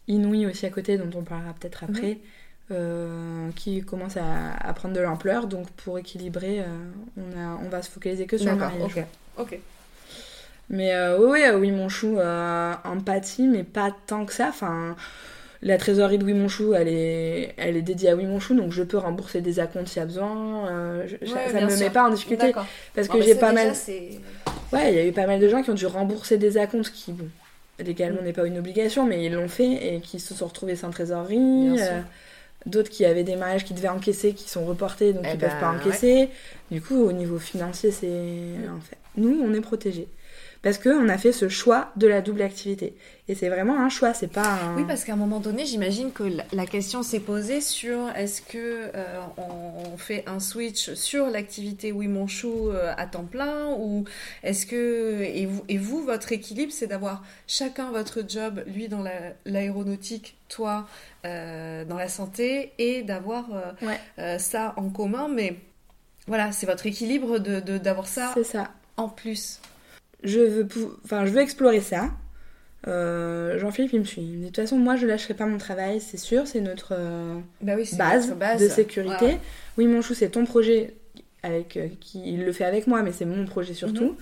[0.07, 2.09] Inouï aussi à côté, dont on parlera peut-être après.
[2.09, 2.19] Mhm.
[2.71, 5.45] Euh, qui commence à, prendre de l'ampleur.
[5.45, 6.65] Donc pour équilibrer, euh,
[7.15, 9.05] on, a, on va se focaliser que sur le mariage.
[9.37, 9.59] Ok.
[10.69, 12.17] Mais euh, oui, oui, mon chou
[12.83, 14.47] empathie, mais pas tant que ça.
[14.49, 14.95] Enfin,
[15.61, 18.55] la trésorerie de Oui Mon Chou, elle est, elle est dédiée à Oui Mon Chou,
[18.55, 20.67] donc je peux rembourser des acomptes s'il y a besoin.
[21.25, 22.53] ça ne me met pas en difficulté.
[22.93, 23.73] Parce que j'ai pas mal.
[24.73, 26.91] Ouais, il y a eu pas mal de gens qui ont dû rembourser des acomptes
[26.91, 27.29] qui, bon,
[27.79, 28.25] légalement mm.
[28.25, 31.77] n'est pas une obligation, mais ils l'ont fait et qui se sont retrouvés sans trésorerie
[32.65, 35.39] d'autres qui avaient des mariages qui devaient encaisser, qui sont reportés, donc eh ils ne
[35.39, 36.29] peuvent pas ben, encaisser.
[36.71, 38.97] Du coup, au niveau financier, c'est en fait.
[39.17, 40.07] Nous, on est protégés.
[40.65, 42.95] Parce qu'on a fait ce choix de la double activité.
[43.27, 44.75] Et c'est vraiment un choix, c'est pas un...
[44.75, 48.89] Oui, parce qu'à un moment donné, j'imagine que la question s'est posée sur est-ce que
[48.95, 54.05] euh, on, fait un switch sur l'activité Oui Mon Chou euh, à temps plein ou
[54.41, 59.03] est-ce que et vous, et vous votre équilibre c'est d'avoir chacun votre job, lui dans
[59.45, 60.87] l'aéronautique, toi
[61.25, 63.45] euh, dans la santé et d'avoir
[64.39, 65.57] ça en commun, mais
[66.25, 68.71] voilà, c'est votre équilibre de d'avoir ça, ça.
[68.97, 69.59] en plus
[70.25, 70.67] je veux,
[71.03, 72.09] enfin, je veux explorer ça.
[72.87, 74.21] Euh, Jean-Philippe, il me suit.
[74.21, 77.75] de toute façon, moi, je lâcherai pas mon travail, c'est sûr, c'est notre euh, bah
[77.97, 79.37] base, de sécurité.
[79.77, 80.93] Oui, mon chou, c'est ton projet,
[81.41, 84.09] avec, euh, qui, il le fait avec moi, mais c'est mon projet surtout.
[84.09, 84.15] Mhm.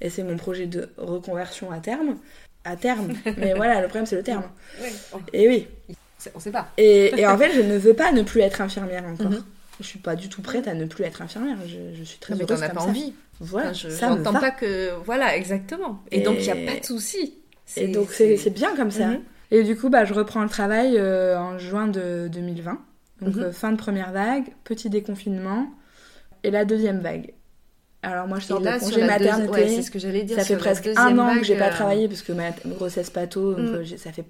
[0.00, 2.16] Et c'est mon projet de reconversion à terme.
[2.64, 3.12] À terme.
[3.36, 4.44] mais voilà, le problème, c'est le terme.
[5.32, 5.66] Et oui.
[6.34, 6.68] On sait pas.
[6.78, 9.30] Et, en fait, je ne veux pas ne plus être infirmière encore.
[9.30, 9.44] Mhm.
[9.80, 11.56] Je suis pas du tout prête à ne plus être infirmière.
[11.66, 13.12] Je, je suis très heureuse as pas envie.
[13.40, 14.92] Voilà, je n'entends pas que.
[15.04, 16.02] Voilà, exactement.
[16.10, 17.34] Et, donc, il n'y a pas de souci.
[17.76, 19.08] Et donc, c'est bien comme ça.
[19.08, 19.20] Mhm.
[19.50, 22.78] Et du coup, bah, je reprends le travail euh, en juin de 2020.
[23.20, 23.42] Donc, mhm.
[23.42, 25.70] euh, fin de première vague, petit déconfinement,
[26.42, 27.32] et la deuxième vague.
[28.02, 29.68] Alors, moi, je sors de congé maternité.
[29.68, 30.36] c'est ce que j'allais dire.
[30.36, 33.54] Ça fait presque un an que j'ai pas euh, travaillé parce que ma grossesse pato,
[33.54, 33.96] donc mhm.
[33.96, 34.24] ça fait.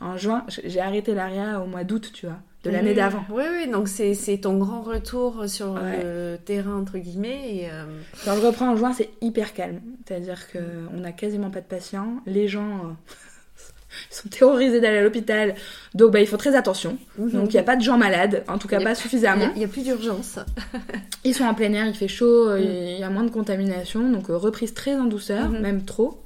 [0.00, 3.24] En juin, j'ai arrêté l'aria au mois d'août, tu vois de l'année d'avant.
[3.30, 7.56] Oui, oui, donc c'est ton grand retour sur le terrain, entre guillemets.
[7.56, 7.84] Et, euh,
[8.24, 9.80] Quand je reprends en juin, c'est hyper calme.
[10.06, 12.16] C'est-à-dire qu'on n'a quasiment pas de patients.
[12.26, 13.12] Les gens euh,
[14.10, 15.54] sont terrorisés d'aller à l'hôpital.
[15.94, 16.98] Donc bah, il faut très attention.
[17.18, 17.30] Mhm.
[17.30, 19.50] Donc il n'y a pas de gens malades, en tout cas pas suffisamment.
[19.54, 20.38] Il n'y a, plus d'urgence.
[21.24, 22.64] Ils sont en plein air, il fait chaud, euh, mhm.
[22.64, 24.10] il y a moins de contamination.
[24.10, 25.60] Donc reprise très en douceur, mhm.
[25.60, 26.22] même trop.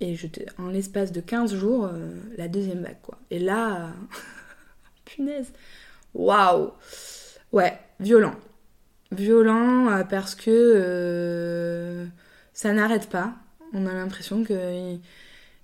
[0.00, 0.26] Et je
[0.58, 1.88] en l'espace de 15 jours,
[2.36, 3.16] la deuxième vague, quoi.
[3.30, 3.88] Et là...
[5.06, 5.52] punaise.
[6.14, 6.72] Waouh
[7.52, 8.34] Ouais, violent.
[9.12, 12.06] Violent euh, parce que euh,
[12.52, 13.34] ça n'arrête pas.
[13.72, 14.96] On a l'impression que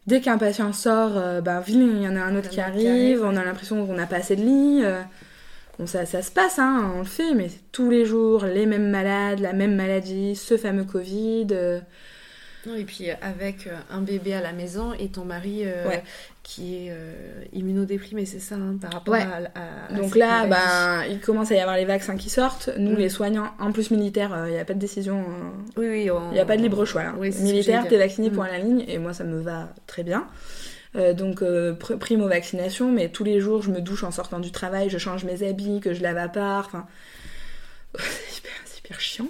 [0.06, 3.36] dès qu'un patient sort, euh, bah, il y en a un autre qui arrive, on
[3.36, 4.82] a l'impression qu'on n'a pas assez de lits.
[5.78, 8.90] Bon, ça, ça se passe, hein, on le fait, mais tous les jours, les mêmes
[8.90, 11.46] malades, la même maladie, ce fameux Covid.
[12.66, 15.64] et puis avec un bébé à la maison et ton mari
[16.42, 21.52] qui est euh, immunodéprimé, c'est ça, hein, par rapport à, Donc là, ben, il commence
[21.52, 22.68] à y avoir les vaccins qui sortent.
[22.78, 22.96] Nous, mm.
[22.96, 25.20] les soignants, en plus militaires, euh, il n'y a pas de décision.
[25.20, 26.10] Euh, oui, oui.
[26.30, 27.04] Il n'y a pas de libre choix.
[27.04, 27.12] Là.
[27.12, 28.48] Militaire, t'es vacciné pour mm.
[28.48, 30.26] la ligne, et moi, ça me va très bien.
[30.94, 31.44] donc,
[32.00, 35.24] primo vaccination, mais tous les jours, je me douche en sortant du travail, je change
[35.24, 36.66] mes habits, que je lave à part.
[36.66, 36.86] Enfin,
[38.64, 39.28] c'est hyper, chiant.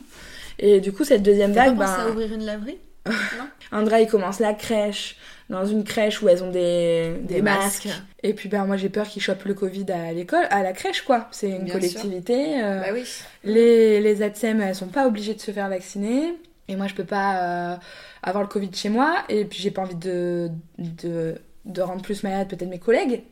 [0.59, 1.77] Et du coup, cette deuxième vague.
[1.77, 2.07] Pas ben...
[2.07, 2.79] à ouvrir une laverie?
[3.07, 3.49] Non?
[3.73, 5.17] Andra, il commence la crèche
[5.53, 7.89] dans une crèche où elles ont des, des, masques.
[8.23, 11.03] Et puis ben moi j'ai peur qu'ils chopent le Covid à l'école, à la crèche
[11.03, 11.29] quoi.
[11.31, 12.63] C'est une collectivité.
[12.63, 13.05] Euh, bah oui.
[13.45, 16.35] Les les ATSEM elles sont pas obligées de se faire vacciner.
[16.69, 17.77] Et moi je peux pas euh,
[18.23, 19.25] avoir le Covid chez moi.
[19.29, 20.49] Et puis j'ai pas envie de,
[20.79, 21.35] de,
[21.67, 23.23] de rendre plus malade peut-être mes collègues.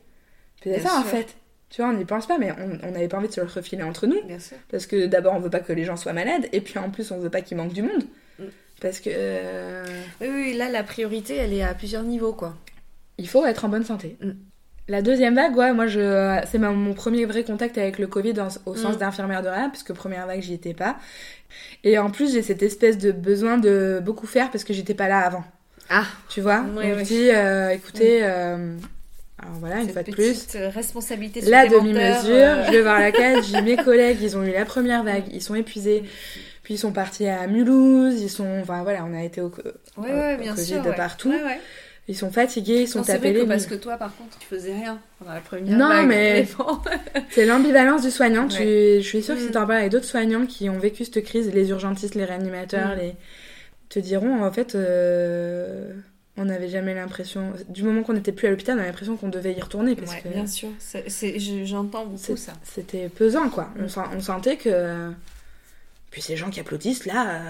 [0.62, 1.36] C'est ça en fait.
[1.70, 2.50] Tu vois, on n'y pense pas, mais
[2.82, 4.20] on n'avait pas envie de se le refiler entre nous.
[4.24, 4.56] Bien sûr.
[4.72, 7.12] Parce que d'abord, on veut pas que les gens soient malades, et puis en plus,
[7.12, 8.02] on veut pas qu'il manque du monde.
[8.80, 9.10] Parce que.
[9.12, 9.84] Euh,
[10.20, 12.56] oui, oui, là, la priorité, elle est à plusieurs niveaux, quoi.
[13.18, 14.16] Il faut être en bonne santé.
[14.20, 14.30] Mm.
[14.88, 16.40] La deuxième vague, ouais, moi, je...
[16.50, 18.34] c'est mon premier vrai contact avec le Covid
[18.66, 18.98] au sens mm.
[18.98, 20.96] d'infirmière de réa, puisque première vague, j'y étais pas.
[21.84, 25.08] Et en plus, j'ai cette espèce de besoin de beaucoup faire parce que j'étais pas
[25.08, 25.44] là avant.
[25.88, 26.64] Ah Tu vois?
[26.76, 28.20] Oui, On dit, euh, écoutez.
[28.22, 28.76] Euh,
[29.42, 30.46] alors voilà, une fois de plus.
[30.74, 34.64] responsabilité La demi-mesure, je vais voir la case, j'ai mes collègues, ils ont eu la
[34.66, 36.04] première vague, ils sont épuisés
[36.68, 39.52] ils sont partis à Mulhouse, ils sont, enfin voilà, on a été au,
[39.96, 41.32] ouais, bien sûr, de partout.
[42.08, 45.00] Ils sont fatigués, ils sont tapés les parce que toi, par contre, tu faisais rien
[45.18, 46.44] pendant la première Non, mais
[47.30, 48.48] c'est l'ambivalence du soignant.
[48.48, 49.52] Tu, je suis sûre que si mm.
[49.52, 52.96] tu en parles avec d'autres soignants qui ont vécu cette crise, les urgentistes, les réanimateurs,
[52.96, 52.98] mm.
[52.98, 53.14] les
[53.90, 55.92] te diront en fait, euh,
[56.36, 57.52] on n'avait jamais l'impression.
[57.68, 59.94] Du moment qu'on n'était plus à l'hôpital, on avait l'impression qu'on devait y retourner.
[59.94, 60.70] Parce que bien sûr,
[61.64, 62.54] j'entends beaucoup ça.
[62.64, 63.68] C'était pesant, quoi.
[63.78, 65.12] On, on sentait que
[66.10, 67.40] puis ces gens qui applaudissent, là,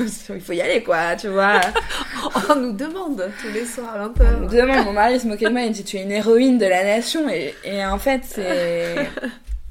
[0.00, 1.60] euh, il faut y aller, quoi, tu vois.
[2.50, 5.50] on nous demande tous les soirs à On nous demande, mon mari se moquait de
[5.50, 7.28] moi, il dit tu es une héroïne de la nation.
[7.28, 9.10] Et, et en fait, c'est.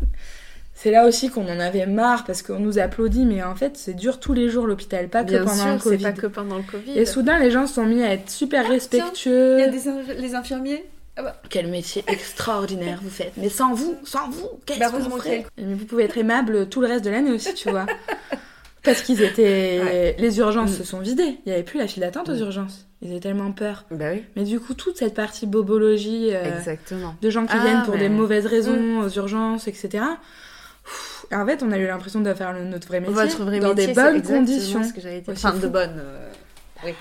[0.74, 3.94] c'est là aussi qu'on en avait marre parce qu'on nous applaudit, mais en fait, c'est
[3.94, 6.04] dur tous les jours l'hôpital, pas que pendant le Covid.
[6.04, 7.00] pas que pendant le Covid.
[7.00, 9.60] Et soudain, les gens se sont mis à être super respectueux.
[9.60, 10.84] Il y a des les infirmiers?
[11.16, 11.42] Ah bah.
[11.50, 13.34] Quel métier extraordinaire vous faites.
[13.38, 16.82] Mais sans vous, sans vous, qu'est-ce bah, vous ferait Mais vous pouvez être aimable tout
[16.82, 17.86] le reste de l'année aussi, tu vois.
[18.84, 20.16] Parce qu'ils étaient...
[20.18, 20.76] Les urgences mm.
[20.76, 21.38] se sont vidées.
[21.46, 22.40] Il n'y avait plus la file d'attente aux mm.
[22.40, 22.88] urgences.
[23.02, 23.86] Ils avaient tellement peur.
[23.92, 24.24] Bah oui.
[24.36, 27.16] Mais du coup, toute cette partie bobologie euh, Exactement.
[27.22, 29.04] de gens qui ah, viennent pour des mauvaises raisons mm.
[29.04, 30.06] aux urgences, etc.
[31.32, 33.88] en fait, on a eu l'impression de faire notre vrai métier Votre vrai dans métier,
[33.88, 34.84] des bonnes conditions.
[34.84, 35.32] Ce que.
[35.32, 36.00] Enfin, de bonnes.
[36.00, 36.30] Euh,
[36.86, 36.94] oui.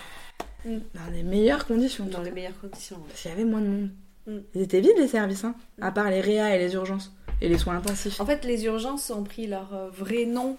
[0.94, 2.06] dans les meilleures conditions.
[2.06, 2.98] Dans les meilleures conditions.
[3.08, 3.90] Parce qu'il y avait moins de monde.
[4.26, 4.38] Mm.
[4.54, 7.58] Ils étaient vides les services, hein, à part les réa et les urgences et les
[7.58, 8.20] soins intensifs.
[8.20, 10.56] En fait, les urgences ont pris leur euh, vrai nom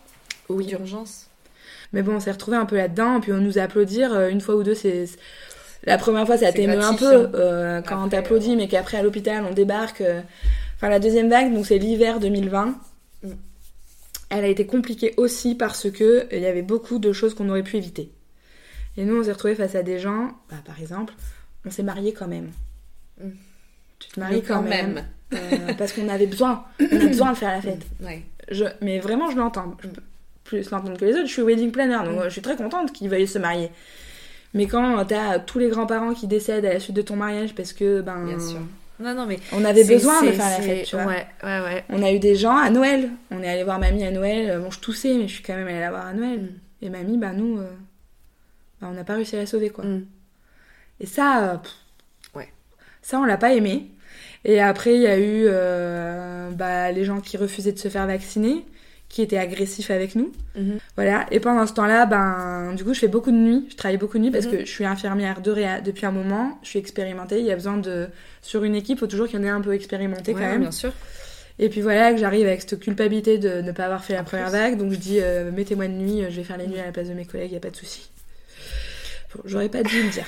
[0.50, 0.66] oui.
[0.66, 1.30] d'urgence.
[1.94, 4.56] Mais bon, on s'est retrouvé un peu là-dedans, puis on nous applaudir euh, une fois
[4.56, 5.06] ou deux, c'est
[5.86, 9.44] la première fois ça t'émeut un peu euh, quand on t'applaudit, mais qu'après à l'hôpital
[9.50, 10.02] on débarque.
[10.76, 12.76] Enfin la deuxième vague, donc c'est l'hiver 2020.
[13.24, 13.30] Mm.
[14.30, 17.64] Elle a été compliquée aussi parce que il y avait beaucoup de choses qu'on aurait
[17.64, 18.12] pu éviter.
[18.96, 21.14] Et nous on s'est retrouvé face à des gens, bah, par exemple,
[21.66, 22.52] on s'est mariés quand même.
[23.22, 23.30] Mm.
[24.04, 25.04] Tu te maries quand, même.
[25.34, 25.38] Euh,
[25.78, 26.66] parce qu'on avait besoin.
[26.80, 27.86] On a besoin de faire la fête.
[28.52, 29.76] Je, mais vraiment, je l'entends.
[29.82, 30.02] Je peux
[30.44, 31.28] plus l'entendre que les autres.
[31.28, 32.24] Je suis wedding planner, donc mm.
[32.26, 33.70] je suis très contente qu'ils veuillent se marier.
[34.54, 37.74] Mais quand t'as tous les grands-parents qui décèdent à la suite de ton mariage parce
[37.74, 38.26] que, ben.
[38.26, 38.60] Bien sûr.
[39.00, 41.06] Non, non, mais on avait besoin de faire la fête, tu vois.
[41.06, 41.84] Ouais, ouais, ouais.
[41.90, 43.10] On a eu des gens à Noël.
[43.32, 44.60] On est allé voir mamie à Noël.
[44.62, 46.42] Bon, je toussais, mais je suis quand même allée la voir à Noël.
[46.42, 46.86] Mm.
[46.86, 47.72] Et mamie, bah, nous, euh,
[48.80, 49.84] bah, on n'a pas réussi à la sauver, quoi.
[49.84, 50.06] Mm.
[51.00, 51.58] Et ça, euh,
[52.36, 52.50] ouais.
[53.02, 53.90] Ça, on l'a pas aimé.
[54.46, 58.06] Et après, il y a eu euh, bah, les gens qui refusaient de se faire
[58.08, 58.66] vacciner,
[59.08, 60.32] qui étaient agressifs avec nous.
[60.56, 60.80] Mhm.
[60.96, 61.26] Voilà.
[61.32, 63.68] Et pendant ce temps-là, ben, du coup, je fais beaucoup de nuits.
[63.70, 64.52] Je travaille beaucoup de nuits parce mhm.
[64.52, 66.60] que je suis infirmière de réa depuis un moment.
[66.64, 67.40] Je suis expérimentée.
[67.40, 68.08] Il y a besoin de.
[68.42, 70.62] Sur une équipe, il faut toujours qu'il y en ait un peu expérimenté quand même.
[70.62, 70.92] bien sûr.
[71.60, 74.50] Et puis voilà, que j'arrive avec cette culpabilité de ne pas avoir fait la première
[74.50, 74.78] vague.
[74.78, 77.08] Donc je dis, euh, mettez-moi de nuit, je vais faire les nuits à la place
[77.08, 78.10] de mes collègues, il n'y a pas de souci.
[79.46, 80.26] J'aurais pas dû le dire.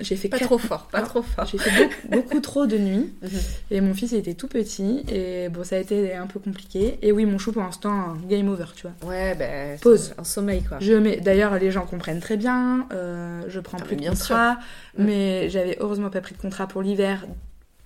[0.00, 1.44] J'ai fait pas trop fort, pas trop fort.
[1.46, 3.12] J'ai fait beaucoup, trop de nuits.
[3.22, 3.40] Mhm.
[3.70, 6.98] Et mon fils il était tout petit et bon ça a été un peu compliqué.
[7.02, 9.10] Et oui mon chou pour l'instant game over tu vois.
[9.10, 10.78] Ouais ben pause, un sommeil quoi.
[10.80, 12.86] Je mets d'ailleurs les gens comprennent très bien.
[12.92, 15.04] Euh, je prends ah, plus de contrat, mm.
[15.04, 17.26] mais j'avais heureusement pas pris de contrat pour l'hiver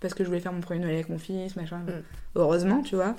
[0.00, 1.78] parce que je voulais faire mon premier Noël avec mon fils machin.
[1.78, 2.02] Mm.
[2.36, 3.16] Heureusement tu vois.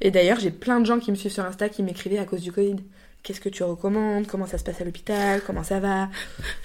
[0.00, 2.42] Et d'ailleurs j'ai plein de gens qui me suivent sur Insta qui m'écrivaient à cause
[2.42, 2.76] du Covid
[3.24, 6.08] qu'est-ce que tu recommandes, comment ça se passe à l'hôpital, comment ça va?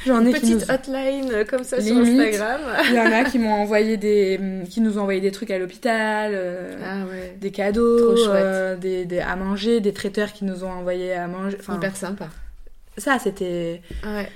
[0.06, 2.62] J'en ai petite hotline euh, comme ça sur Instagram.
[2.90, 4.40] Il y en a qui m'ont envoyé des,
[4.70, 7.38] qui nous ont envoyé des trucs à l'hôpital, euh, ah ouais.
[7.40, 11.58] des cadeaux, euh, des, des, à manger, des traiteurs qui nous ont envoyé à manger.
[11.62, 12.28] Enfin, Hyper sympa.
[12.98, 13.82] Ça, c'était.
[14.04, 14.30] Ouais.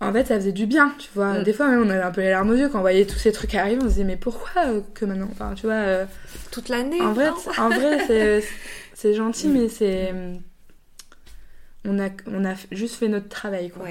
[0.00, 1.40] En fait, ça faisait du bien, tu vois.
[1.40, 1.42] Mm.
[1.44, 3.18] Des fois, même, on avait un peu les larmes aux yeux quand on voyait tous
[3.18, 3.78] ces trucs arriver.
[3.82, 4.62] On se disait, mais pourquoi
[4.94, 6.06] que maintenant Enfin, tu vois.
[6.50, 7.02] Toute l'année.
[7.02, 8.42] En vrai, en vrai,
[8.94, 9.52] c'est gentil, mm.
[9.52, 10.14] mais c'est
[11.84, 13.70] on a, on a juste fait notre travail.
[13.70, 13.86] Quoi.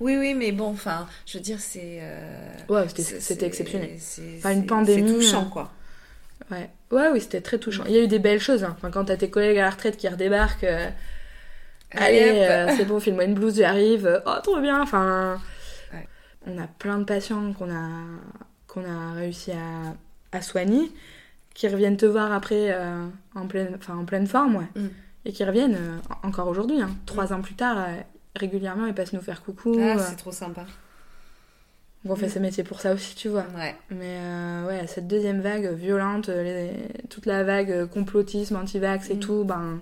[0.00, 1.98] Oui, oui, mais bon, enfin, je veux dire, c'est.
[2.00, 3.90] Euh, ouais, c'était exceptionnel.
[4.38, 5.08] Enfin, une pandémie.
[5.08, 5.72] C'est touchant, euh, quoi.
[6.50, 7.84] Ouais, ouais oui, c'était très touchant.
[7.86, 8.64] Il y a eu des belles choses.
[8.64, 8.74] Hein.
[8.76, 10.88] Enfin, quand t'as tes collègues à la retraite qui redébarquent, euh,
[11.92, 14.22] allez, c'est bon, file-moi une blouse, j'arrive.
[14.26, 14.82] Oh, trop bien.
[14.82, 15.40] Enfin,
[16.46, 17.90] on a plein de patients qu'on a,
[18.66, 20.90] qu'on a réussi à, à, soigner,
[21.54, 22.76] qui reviennent te voir après
[23.34, 24.80] en, pleine, en pleine forme, ouais.
[24.80, 24.88] Mm
[25.26, 26.90] et qui reviennent euh, encore aujourd'hui, hein.
[27.04, 28.00] trois ans plus tard, euh,
[28.36, 29.76] régulièrement, ils passent nous faire coucou.
[29.78, 29.98] Ah, euh.
[29.98, 30.64] c'est trop sympa.
[32.08, 33.44] on fait ce métier pour ça aussi, tu vois.
[33.56, 33.74] Ouais.
[33.90, 34.18] Mais
[34.66, 36.30] ouais, cette deuxième vague violente,
[37.10, 39.20] toute la vague complotisme, anti-vax et mm.
[39.20, 39.80] tout, ben.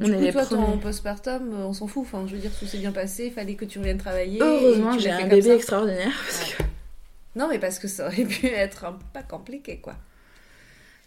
[0.00, 2.02] On est coup, les toi, ton postpartum, on s'en fout.
[2.04, 4.42] Enfin, je veux dire, tout s'est bien passé, il fallait que tu reviennes travailler.
[4.42, 6.10] Heureusement, j'ai un bébé extraordinaire.
[7.36, 9.94] Non, mais parce que ça aurait pu être un pas compliqué, quoi.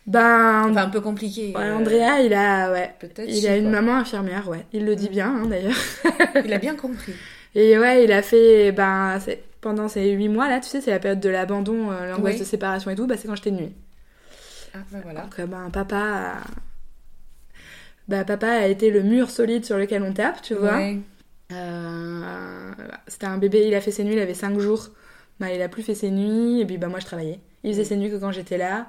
[0.07, 1.53] Ben, enfin, un peu compliqué.
[1.53, 2.95] Ouais, Andrea, il a, ouais,
[3.27, 4.65] il a une maman infirmière, ouais.
[4.71, 5.75] Il le dit bien, hein, d'ailleurs.
[6.45, 7.13] il a bien compris.
[7.53, 9.19] Et ouais, il a fait, ben,
[9.59, 12.45] pendant ces huit mois là, tu sais, c'est la période de l'abandon, euh, l'angoisse de
[12.45, 13.75] séparation et tout, bah, c'est quand j'étais de nuit.
[14.73, 15.21] Ah, ben voilà.
[15.21, 16.33] Donc, euh, ben, papa, a...
[18.07, 20.79] bah, papa a été le mur solide sur lequel on tape, tu vois.
[21.51, 22.71] Euh,
[23.07, 24.87] c'était un bébé, il a fait ses nuits, il avait cinq jours.
[25.41, 27.41] Bah, il a plus fait ses nuits, et puis bah, moi je travaillais.
[27.63, 28.87] Il faisait ses nuits que quand j'étais là.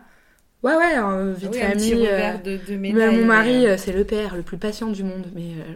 [0.62, 2.06] Ouais, ouais, hein, ah oui, famille.
[2.08, 5.52] Euh, de, de mon mari, euh, c'est le père le plus patient du monde, mais
[5.52, 5.74] euh,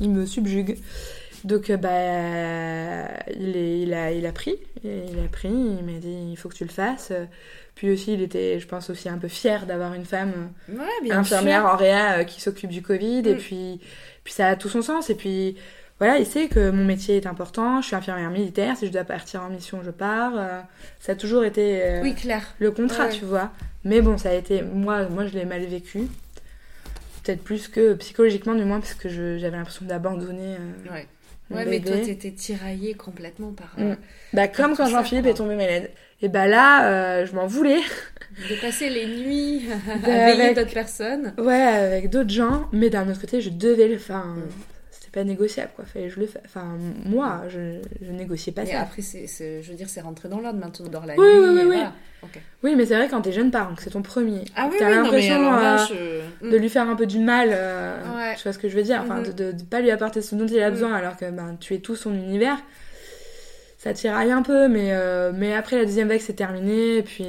[0.00, 0.78] il me subjugue.
[1.42, 4.56] Donc, bah, il, est, il, a, il a pris.
[4.84, 7.12] Il a pris, il m'a dit il faut que tu le fasses.
[7.74, 10.50] Puis aussi, il était, je pense, aussi un peu fier d'avoir une femme
[11.10, 13.22] infirmière en réa qui s'occupe du Covid.
[13.26, 13.38] Et mm.
[13.38, 13.80] puis,
[14.24, 15.10] puis, ça a tout son sens.
[15.10, 15.56] Et puis,
[15.98, 17.80] voilà, il sait que mon métier est important.
[17.80, 18.76] Je suis infirmière militaire.
[18.76, 20.32] Si je dois partir en mission, je pars.
[21.00, 22.54] ça a toujours été oui, clair.
[22.58, 23.50] le contrat, tu vois.
[23.86, 24.62] Mais bon, ça a été.
[24.62, 26.08] Moi, moi je l'ai mal vécu.
[27.22, 30.56] Peut-être plus que psychologiquement, du moins, parce que j'avais l'impression d'abandonner.
[30.56, 31.06] Euh, ouais.
[31.50, 33.74] ouais, mais toi, t'étais tiraillée complètement par.
[33.76, 33.82] Mm.
[33.82, 33.94] Euh,
[34.32, 35.90] bah, comme quand Jean-Philippe est tombé malade.
[36.20, 37.80] Et bah là, euh, je m'en voulais.
[38.48, 39.68] De passer les nuits
[40.04, 41.32] avec d'autres personnes.
[41.38, 42.68] Ouais, avec d'autres gens.
[42.72, 44.26] Mais d'un autre côté, je devais le faire.
[44.26, 44.42] Mm
[45.16, 45.86] pas négociable quoi.
[45.86, 46.76] Fallait je le enfin
[47.06, 48.82] moi je, je négociais pas ça.
[48.82, 49.26] après c'est
[49.62, 51.82] je veux dire c'est rentré dans l'ordre maintenant dans la oui, nuit oui oui
[52.22, 52.28] oui,
[52.62, 54.44] oui mais c'est vrai quand t'es jeune parent que c'est ton premier.
[54.54, 57.96] Ah oui, t'as l'impression euh, de lui faire un peu du mal euh,
[58.36, 59.00] tu vois ce que je veux dire?
[59.02, 59.32] Enfin mhm.
[59.32, 60.96] de, de, pas lui apporter ce dont il a besoin mhm.
[60.96, 62.58] alors que ben tu es tout son univers.
[63.78, 64.92] Ça tiraille un peu, mais,
[65.32, 67.24] mais après la deuxième vague c'est terminé, et puis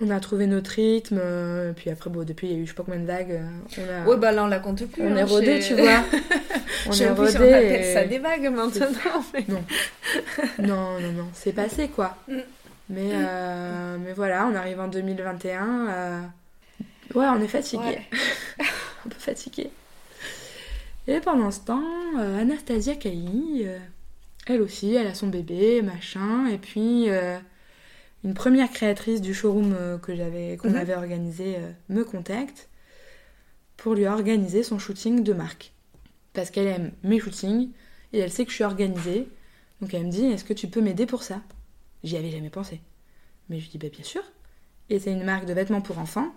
[0.00, 2.70] on a trouvé notre rythme, et puis après, bon, depuis il y a eu je
[2.70, 3.40] sais pas combien de vagues.
[3.76, 4.08] On a...
[4.08, 5.02] Ouais, bah là on la compte plus.
[5.02, 6.04] On est hein, rodé, tu vois.
[6.86, 7.80] on est rodé.
[7.80, 7.94] Et...
[7.94, 8.86] ça des vagues maintenant.
[9.48, 9.64] Non.
[10.58, 12.16] non, non, non, c'est passé quoi.
[12.28, 12.36] Mm.
[12.90, 13.12] Mais,
[13.98, 16.30] mais voilà, on arrive en 2021.
[17.14, 18.00] Ouais, on est fatigué.
[18.60, 19.70] un peu fatigué.
[21.06, 21.82] Et pendant ce temps,
[22.18, 23.78] euh, Anastasia euh,
[24.46, 26.46] elle aussi, elle a son bébé, machin.
[26.48, 27.38] Et puis, euh,
[28.24, 30.76] une première créatrice du showroom que j'avais, qu'on mhm.
[30.76, 31.56] avait organisé
[31.88, 32.68] me contacte
[33.76, 35.72] pour lui organiser son shooting de marque.
[36.32, 37.70] Parce qu'elle aime mes shootings
[38.12, 39.28] et elle sait que je suis organisée.
[39.80, 41.40] Donc elle me dit Est-ce que tu peux m'aider pour ça?
[42.04, 42.80] J'y avais jamais pensé.
[43.48, 44.22] Mais je lui dis bah, Bien sûr.
[44.90, 46.32] Et c'est une marque de vêtements pour enfants.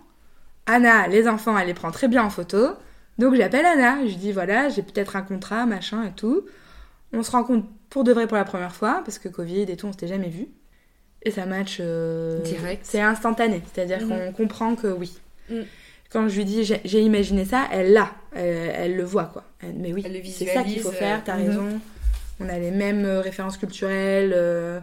[0.66, 2.68] Anna, les enfants, elle les prend très bien en photo.
[3.18, 6.46] Donc j'appelle Anna, je dis voilà, j'ai peut-être un contrat, machin et tout.
[7.12, 9.86] On se rencontre pour de vrai pour la première fois, parce que Covid et tout,
[9.86, 10.48] on s'était jamais vu.
[11.24, 11.78] Et ça match.
[11.80, 12.84] Euh, Direct.
[12.84, 14.08] C'est instantané, c'est-à-dire mm.
[14.08, 15.18] qu'on comprend que oui.
[15.50, 15.60] Mm.
[16.10, 19.44] Quand je lui dis j'ai imaginé ça, elle l'a, elle, le voit quoi.
[19.62, 21.46] mais oui, c'est ça qu'il faut faire, t'as mm-hmm.
[21.46, 21.80] raison.
[22.40, 24.80] On a les mêmes euh, références culturelles, euh,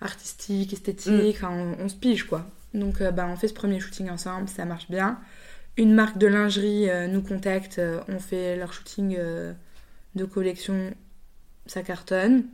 [0.00, 1.76] artistiques, esthétiques, mm.
[1.78, 2.46] on, se pige quoi.
[2.72, 5.18] Donc bah, on fait ce premier shooting ensemble, ça marche bien
[5.76, 9.52] une marque de lingerie euh, nous contacte, euh, on fait leur shooting euh,
[10.14, 10.92] de collection,
[11.66, 12.44] ça cartonne.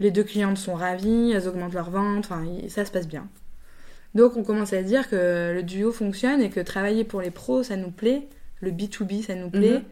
[0.00, 3.28] Les deux clientes sont ravies, elles augmentent leur vente, enfin ça se passe bien.
[4.14, 7.62] Donc on commence à dire que le duo fonctionne et que travailler pour les pros
[7.62, 8.28] ça nous plaît,
[8.60, 9.78] le B2B ça nous plaît.
[9.78, 9.84] Mhm.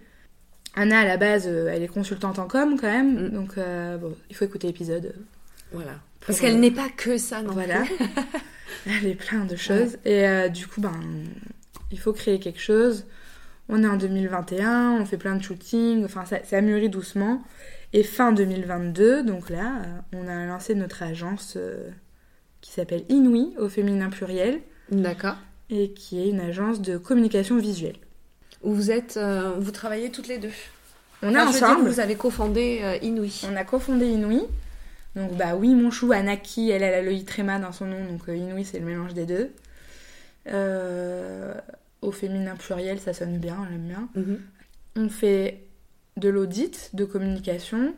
[0.75, 3.31] Anna à la base elle est consultante en com quand même, mhm.
[3.31, 5.15] donc bon, il faut écouter l'épisode.
[5.73, 5.95] Voilà.
[6.27, 7.85] Parce qu'elle n'est pas que ça non Voilà.
[8.87, 9.99] elle est plein de choses.
[10.05, 11.01] Et du coup, ben,
[11.93, 13.05] il faut créer quelque chose.
[13.69, 17.43] On est en 2021, on fait plein de shootings, enfin ça, ça mûrit doucement.
[17.93, 21.91] Et fin 2022, donc là, euh, on a lancé notre agence euh,
[22.61, 24.61] qui s'appelle Inouï au féminin pluriel.
[24.91, 25.37] D'accord.
[25.71, 27.97] Et qui est une agence de communication visuelle.
[28.63, 30.53] Où vous êtes, euh, vous travaillez toutes les deux.
[31.23, 31.89] On est ensemble.
[31.89, 33.43] vous avez cofondé Inouï.
[33.51, 34.43] On a cofondé Inouï.
[35.15, 38.23] Donc bah oui, mon chou, Anaki, elle, elle a le Tréma dans son nom, donc
[38.27, 39.51] Inouï c'est le mélange des deux.
[40.49, 41.55] Euh,
[42.01, 44.09] au féminin pluriel, ça sonne bien, j'aime bien.
[44.15, 44.41] Mhm.
[44.97, 45.61] On fait
[46.17, 47.95] de l'audit, de communication,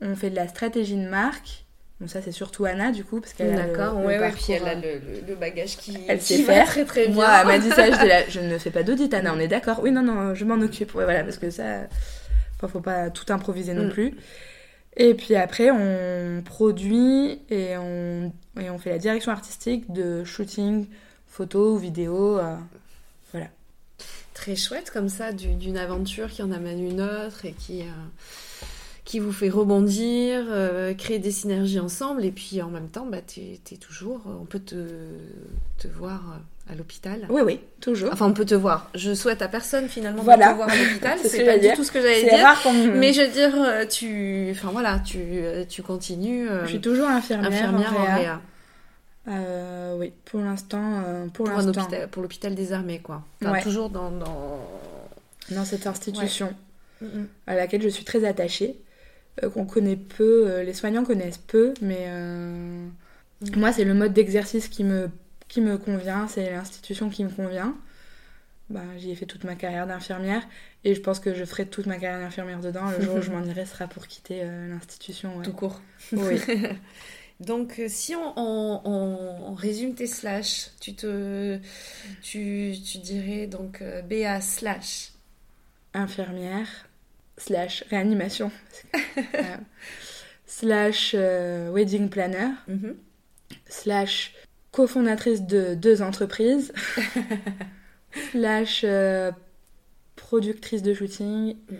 [0.00, 1.64] on fait de la stratégie de marque.
[2.00, 4.68] Bon, ça, c'est surtout Anna, du coup, parce qu'elle a D'accord, ouais, ouais, puis elle
[4.68, 6.66] a le, le, bagage qui, elle sait faire.
[6.66, 7.14] très très bien.
[7.14, 9.80] Moi, elle m'a dit ça, je, je, ne fais pas d'audit, Anna, on est d'accord
[9.82, 10.94] Oui, non, non, je m'en occupe.
[10.94, 11.88] Ouais, voilà, parce que ça,
[12.56, 13.90] enfin, faut pas tout improviser non mm.
[13.90, 14.14] plus.
[14.96, 20.86] Et puis après, on produit et on, et on fait la direction artistique de shooting,
[21.26, 22.38] photos, vidéos.
[22.38, 22.54] Euh.
[24.40, 28.64] Très chouette comme ça, d'une aventure qui en amène une autre et qui, euh,
[29.04, 32.24] qui vous fait rebondir, euh, créer des synergies ensemble.
[32.24, 34.20] Et puis en même temps, bah, es, toujours.
[34.40, 34.76] On peut te,
[35.78, 36.38] te voir
[36.70, 37.26] à l'hôpital.
[37.28, 38.10] Oui, oui, toujours.
[38.12, 38.88] Enfin, on peut te voir.
[38.94, 41.18] Je souhaite à personne finalement de te voir à l'hôpital.
[41.24, 42.38] c'est pas du tout ce que j'allais dire.
[42.38, 42.62] Rare
[42.94, 45.20] Mais je veux dire, euh, tu, enfin voilà, tu,
[45.68, 46.46] tu continues.
[46.62, 48.40] je suis toujours infirmière, infirmière en réa.
[49.28, 51.02] Euh, oui, pour l'instant.
[51.06, 51.48] Euh, pour,
[52.10, 53.24] pour l'hôpital des armées, quoi.
[53.62, 55.64] Toujours dans, dans...
[55.64, 56.54] cette institution
[57.46, 58.76] à laquelle je suis très attachée,
[59.42, 62.08] euh, qu'on connaît peu, les soignants connaissent peu, mais
[63.56, 65.10] moi, c'est le mode d'exercice qui me,
[65.48, 67.76] qui me convient, c'est l'institution qui me convient.
[68.70, 70.42] Bah, j'y ai fait toute ma carrière d'infirmière
[70.84, 72.90] et je pense que je ferai toute ma carrière d'infirmière dedans.
[72.90, 75.40] Le jour où je m'en irai sera pour quitter l'institution.
[75.42, 75.80] Tout court.
[76.12, 76.38] Oui.
[77.40, 81.58] Donc, euh, si on, résume tes slash, tu te,
[82.20, 85.12] tu, dirais donc euh, BA slash.
[85.94, 86.68] Infirmière
[87.36, 88.50] slash réanimation.
[90.46, 92.48] Slash euh, wedding planner.
[92.66, 92.96] Mhm.
[93.68, 94.34] slash
[94.72, 96.72] cofondatrice de deux entreprises.
[98.32, 98.84] Slash
[100.16, 101.54] productrice de shooting.
[101.70, 101.76] Mm.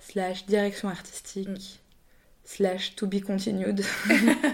[0.00, 1.48] slash direction artistique.
[1.48, 1.81] Mm
[2.56, 3.82] slash to be continued.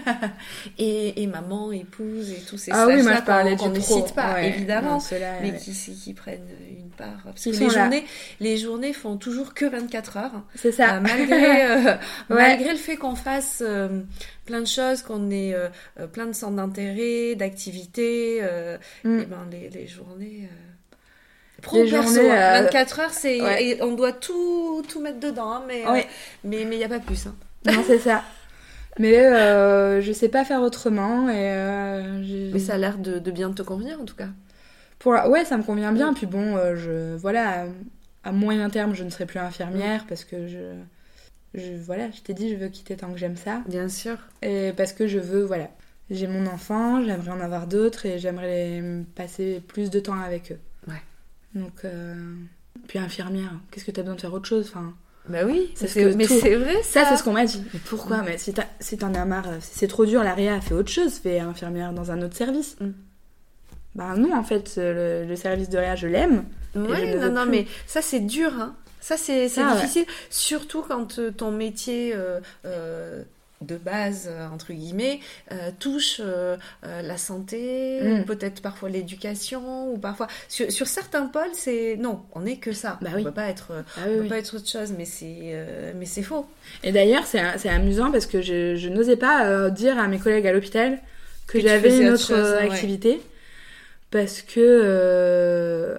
[0.77, 4.13] et, et, maman, épouse et tous ces ah oui, moi je parlais qu'on ne cite
[4.15, 4.99] pas, évidemment,
[5.41, 7.21] mais qui, qui, prennent une part.
[7.25, 8.05] Parce que les journées,
[8.39, 10.43] les journées font toujours que 24 heures.
[10.55, 10.95] C'est ça.
[10.95, 11.95] Euh, malgré, euh,
[12.29, 14.01] malgré le fait qu'on fasse euh,
[14.45, 15.55] plein de choses, qu'on ait
[16.13, 18.41] plein de centres d'intérêt, d'activités,
[19.03, 19.19] mm.
[19.19, 20.49] et ben les, les journées...
[21.61, 25.83] Pro les perso, journées, 24 heures, c'est on doit tout, tout mettre dedans, hein, mais
[26.45, 27.27] mais il n'y a pas plus.
[27.27, 27.35] Hein.
[27.65, 28.23] Non, c'est ça.
[28.99, 31.29] Mais euh, je sais pas faire autrement.
[31.29, 34.29] Et, euh, Mais ça a l'air de, bien te convenir en tout cas.
[34.99, 36.13] Pour Ouais, ça me convient bien.
[36.13, 37.15] Puis bon, euh, je...
[37.15, 37.67] voilà,
[38.23, 38.31] à...
[38.31, 40.73] moyen terme, je ne serai plus infirmière parce que je.
[41.53, 43.61] je, voilà, je t'ai dit, je veux quitter tant que j'aime ça.
[43.67, 44.17] Bien sûr.
[44.41, 45.69] Et parce que je veux, voilà,
[46.09, 48.83] j'ai mon enfant, j'aimerais en avoir d'autres et j'aimerais
[49.15, 50.59] passer plus de temps avec eux.
[50.87, 51.01] Ouais.
[51.55, 52.35] Donc, euh,
[52.87, 54.93] puis infirmière, qu'est-ce que t'as besoin de faire autre chose enfin,
[55.29, 57.09] Bah oui, que mais c'est vrai Ça, ça.
[57.09, 57.63] c'est ce qu'on m'a dit.
[57.73, 60.89] Mais pourquoi Mais si t'en as marre, si c'est trop dur, la réa, fais autre
[60.91, 62.75] chose, fais infirmière dans un autre service.
[62.81, 62.89] Mm.
[63.95, 66.45] Bah non, en fait, le, le service de réa, je l'aime.
[66.75, 67.51] Ouais, non, non, plus.
[67.51, 68.75] mais ça c'est dur, hein.
[69.01, 69.75] Ça c'est Ah, ouais.
[69.81, 73.23] difficile, surtout quand euh, ton métier euh, euh,
[73.61, 75.19] de base, euh, entre guillemets,
[75.51, 76.55] euh, touche euh,
[76.85, 78.23] euh, la santé, Mm.
[78.23, 80.27] peut-être parfois l'éducation, ou parfois...
[80.47, 81.97] Sur, sur certains pôles, c'est...
[81.97, 82.97] Non, on n'est que ça.
[83.01, 83.23] Bah on oui.
[83.23, 83.71] peut pas être...
[83.97, 84.29] Ah on oui, peut oui.
[84.29, 85.65] pas être autre chose, mais c'est
[85.95, 86.45] mais c'est faux.
[86.83, 90.47] Et d'ailleurs, c'est c'est amusant parce que je, je n'osais pas dire à mes collègues
[90.47, 90.99] à l'hôpital
[91.47, 92.71] que, j'avais une autre autre chose, ouais.
[92.71, 93.21] activité.
[94.11, 95.97] Parce que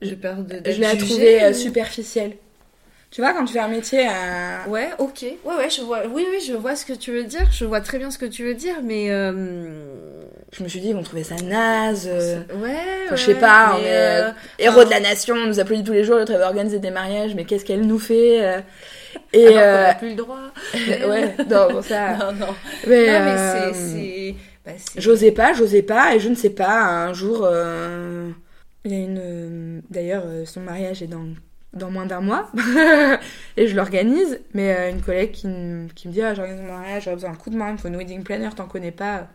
[0.00, 2.36] J'ai peur de je superficielle.
[3.10, 4.68] Tu vois, quand tu fais un métier à...
[4.68, 5.24] Ouais, ok.
[5.44, 6.02] Ouais, ouais, je vois.
[6.06, 7.48] Oui, oui, je vois ce que tu veux dire.
[7.50, 9.72] Je vois très bien ce que tu veux dire, mais euh,
[10.52, 12.08] Je me suis dit, ils vont trouver ça naze.
[12.08, 12.76] euh, ouais.
[13.06, 14.30] Enfin, je sais pas, on est, euh,
[14.60, 17.34] Héros de la nation, on nous applaudit tous les jours, l'autre va organiser des mariages,
[17.34, 18.62] mais qu'est-ce qu'elle nous fait
[19.32, 20.38] Et alors euh, n'a plus le droit.
[20.74, 22.12] ouais, non, bon, ça.
[22.16, 22.54] Non, non.
[22.86, 24.34] Mais, non, mais c'est-
[24.64, 27.48] bah, J'osais pas, j'osais pas, et je ne sais pas, un jour,
[28.84, 29.82] il y a une.
[29.90, 31.26] D'ailleurs, son mariage est dans,
[31.72, 32.50] dans moins d'un mois,
[33.56, 36.72] et je l'organise, mais euh, une collègue qui, me- qui me dit Ah, j'organise mon
[36.78, 38.90] mariage, j'aurais besoin d'un coup de main, il me faut une wedding planner, t'en connais
[38.92, 39.28] pas.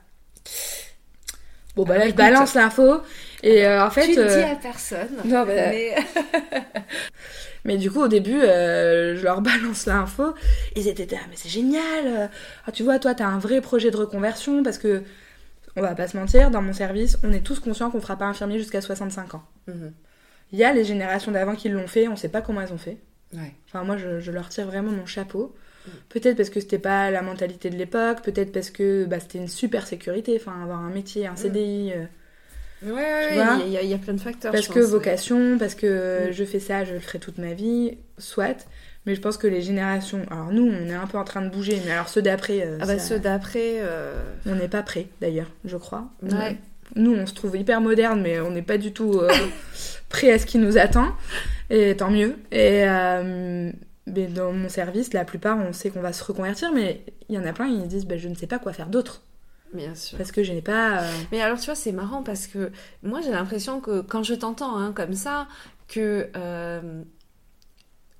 [1.75, 2.17] Bon, bah Ah, là, je écoute.
[2.17, 3.01] balance l'info,
[3.43, 4.07] et euh, en fait.
[4.07, 5.09] tu ne euh, dis à personne.
[5.25, 5.95] non, bah, Mais...
[7.65, 10.33] Mais du coup, au début, euh, je leur balance l'info.
[10.75, 12.05] Ils étaient là, mais c'est génial.
[12.05, 12.27] euh.
[12.67, 15.03] Ah, tu vois, toi, t'as un vrai projet de reconversion parce que,
[15.75, 18.25] on va pas se mentir, dans mon service, on est tous conscients qu'on fera pas
[18.25, 19.43] infirmier jusqu'à 65 ans.
[19.67, 19.93] Mhm.
[20.55, 22.77] Il y a les générations d'avant qui l'ont fait, on sait pas comment elles ont
[22.77, 22.97] fait.
[23.33, 23.51] Ouais.
[23.67, 25.53] Enfin, moi, je, je leur tire vraiment mon chapeau.
[25.85, 25.89] Mm.
[26.07, 29.49] Peut-être parce que c'était pas la mentalité de l'époque, peut-être parce que bah, c'était une
[29.49, 31.91] super sécurité, enfin, avoir un métier, un CDI.
[31.93, 32.05] euh,
[32.83, 34.51] Ouais, ouais, il y, a- il y a plein de facteurs.
[34.53, 34.91] parce je que pense, ouais.
[34.91, 36.31] vocation, parce que Mm.
[36.31, 38.65] je fais ça, je le ferai toute ma vie, soit.
[39.05, 40.21] Mais je pense que les générations.
[40.31, 42.77] Alors nous, on est un peu en train de bouger, mais alors ceux d'après, euh,
[42.81, 43.75] Ah bah ça- ceux d'après.
[43.79, 44.13] euh,
[44.47, 46.05] on n'est pas prêts d'ailleurs, je crois.
[46.23, 46.57] Ouais.
[46.95, 49.29] Nous, on se trouve hyper moderne, mais on n'est pas du tout euh,
[50.09, 51.13] prêt à ce qui nous attend.
[51.69, 52.35] Et tant mieux.
[52.51, 53.71] Et euh,
[54.07, 57.39] mais dans mon service, la plupart, on sait qu'on va se reconvertir, mais il y
[57.39, 59.23] en a plein, ils disent bah, je ne sais pas quoi faire d'autre.
[59.73, 60.17] Bien sûr.
[60.17, 61.01] Parce que je n'ai pas.
[61.01, 62.71] euh, Mais alors, tu vois, c'est marrant parce que
[63.03, 65.47] moi, j'ai l'impression que quand je t'entends hein, comme ça,
[65.87, 66.29] que.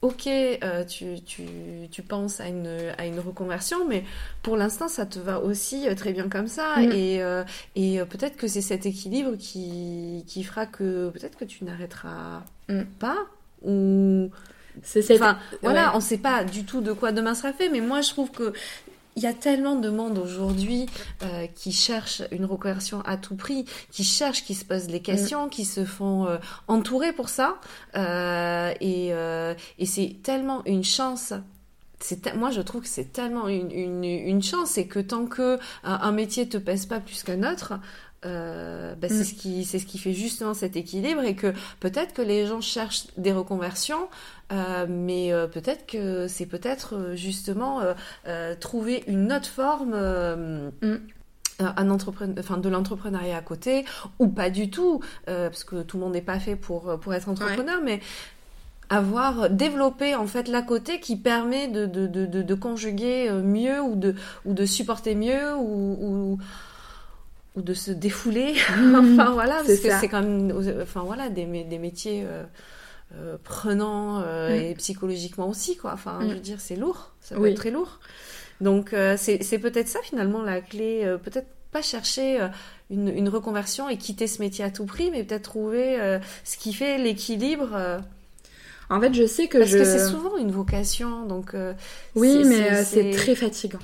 [0.05, 1.43] Ok, euh, tu, tu,
[1.91, 4.03] tu penses à une, à une reconversion, mais
[4.43, 6.77] pour l'instant, ça te va aussi euh, très bien comme ça.
[6.77, 6.91] Mm.
[6.91, 7.43] Et, euh,
[7.75, 12.83] et peut-être que c'est cet équilibre qui, qui fera que peut-être que tu n'arrêteras Mm.
[12.99, 13.17] pas.
[13.63, 14.29] Ou.
[14.83, 15.21] C'est cette.
[15.21, 15.95] Enfin, voilà, ouais.
[15.95, 18.53] on sait pas du tout de quoi demain sera fait, mais moi je trouve que
[19.15, 20.87] il y a tellement de monde aujourd'hui
[21.23, 25.47] euh, qui cherche une reconversion à tout prix, qui cherchent, qui se posent des questions,
[25.47, 26.37] qui se font euh,
[26.67, 27.55] entourer pour ça,
[27.95, 31.33] Euh, et, euh, et c'est tellement une chance.
[32.35, 35.93] Moi je trouve que c'est tellement une, une, une chance et que tant que un,
[35.93, 37.79] un métier te pèse pas plus qu'un autre,
[38.25, 39.13] euh, bah, Mm.
[39.13, 42.47] c'est ce qui c'est ce qui fait justement cet équilibre et que peut-être que les
[42.47, 44.07] gens cherchent des reconversions
[44.51, 47.81] euh, mais euh, peut-être que c'est peut-être justement
[48.59, 49.95] trouver une autre forme
[50.81, 50.95] Mm.
[51.59, 53.85] un entrepreneur, enfin de l'entrepreneuriat à côté
[54.19, 57.29] ou pas du tout parce que tout le monde n'est pas fait pour pour être
[57.29, 58.01] entrepreneur mais
[58.89, 63.81] avoir développé en fait l'à côté qui permet de, de, de, de, de conjuguer mieux
[63.81, 64.13] ou de,
[64.45, 66.37] ou de supporter mieux ou, ou,
[67.55, 68.53] ou de se défouler
[68.95, 70.51] enfin voilà parce que c'est quand même
[70.81, 72.43] enfin voilà des, des métiers euh,
[73.15, 74.61] euh, prenants euh, Mm.
[74.61, 76.29] et psychologiquement aussi quoi enfin Mm.
[76.29, 77.51] je veux dire c'est lourd ça peut Oui.
[77.51, 77.99] être très lourd
[78.61, 82.39] donc c'est peut-être ça finalement la clé peut-être pas chercher
[82.89, 86.71] une, une reconversion et quitter ce métier à tout prix mais peut-être trouver ce qui
[86.73, 87.99] fait l'équilibre
[88.89, 89.77] En fait, je sais que parce je.
[89.79, 91.53] que c'est souvent une vocation donc
[92.15, 93.79] Oui, mais c'est très fatigant.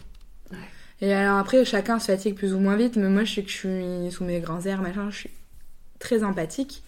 [1.02, 3.50] Et alors après, chacun se fatigue plus ou moins vite, mais moi je sais que
[3.50, 5.30] je suis sous mes grands airs, machin, je suis
[6.00, 6.84] très empathique.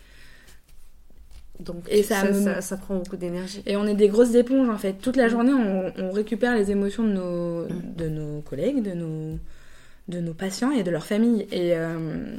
[1.59, 4.35] donc Et ça ça, me- ça, ça prend beaucoup d'énergie Et on est des grosses
[4.35, 4.93] éponges en fait.
[4.93, 5.29] Toute la Mm.
[5.29, 7.69] journée, on, on récupère les émotions de nos, Mm.
[7.97, 9.39] de nos collègues, de nos,
[10.09, 11.47] de nos patients et de leur famille.
[11.51, 12.35] Et euh,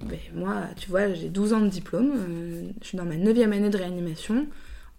[0.00, 3.52] ben, moi, tu vois, j'ai 12 ans de diplôme, euh, je suis dans ma 9
[3.52, 4.46] année de réanimation.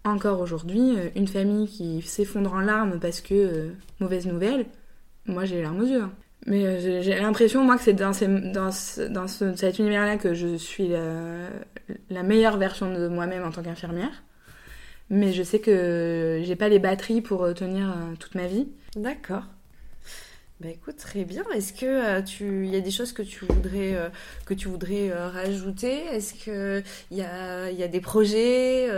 [0.04, 3.68] Encore aujourd'hui, euh, une famille qui s'effondre en larmes parce que, euh,
[4.00, 4.66] mauvaise nouvelle,
[5.26, 6.02] moi j'ai les larmes aux yeux.
[6.02, 6.12] hein.
[6.46, 11.48] Mais euh, j'ai- l'impression, moi, que c'est dans, cet univers-là que je suis la,
[12.10, 14.22] la meilleure version de moi-même en tant qu'infirmière.
[15.10, 18.68] mais je sais que j'ai pas les batteries pour tenir toute ma vie.
[18.96, 19.44] D'accord.
[20.60, 21.42] Bah écoute, très bien.
[21.52, 24.08] Est-ce que euh, tu, il y a des choses que tu voudrais, euh,
[24.46, 26.04] que tu voudrais euh, rajouter?
[26.06, 28.88] Est-ce que il y a, y a des projets,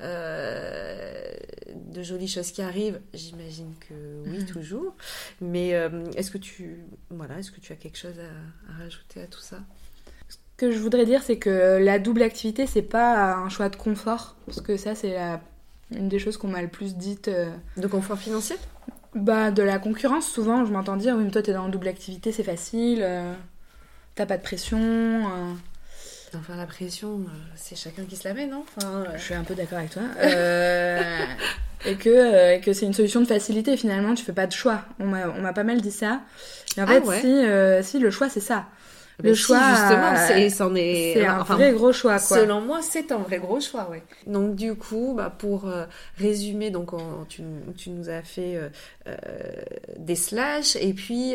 [0.00, 2.98] de jolies choses qui arrivent?
[3.12, 3.94] J'imagine que
[4.24, 4.46] oui, mhm.
[4.46, 4.94] toujours.
[5.42, 5.78] Mais
[6.16, 6.78] est-ce que tu,
[7.10, 9.58] voilà, est-ce que tu as quelque chose à, à rajouter à tout ça?
[10.30, 13.76] Ce que je voudrais dire, c'est que la double activité, c'est pas un choix de
[13.76, 15.18] confort, parce que ça, c'est
[15.90, 17.30] une des choses qu'on m'a le plus dites.
[17.76, 18.56] De confort financier?
[19.14, 22.32] Bah, de la concurrence, souvent, je m'entends dire, oui, mais toi, t'es dans double activité,
[22.32, 23.32] c'est facile, euh,
[24.14, 24.78] t'as pas de pression.
[24.78, 25.52] Euh.
[26.34, 28.64] Enfin, la pression, euh, c'est chacun qui se la met, non?
[28.76, 30.02] Enfin, Je suis un peu d'accord avec toi.
[31.84, 34.82] et que, que c'est une solution de facilité, finalement, tu fais pas de choix.
[34.98, 36.22] On m'a pas mal dit ça.
[36.78, 38.66] Et en ah fait, si, si, le choix, c'est ça
[39.22, 42.38] le choix, justement, c'est, c'en est, c'est un vrai gros choix, quoi.
[42.38, 44.02] Selon moi, c'est un vrai gros choix, ouais.
[44.26, 45.84] Donc du coup, bah, pour euh,
[46.18, 46.90] résumer, donc
[47.28, 47.42] tu,
[47.76, 48.68] tu, nous as fait euh,
[49.06, 49.16] euh,
[49.98, 51.34] des slash, et puis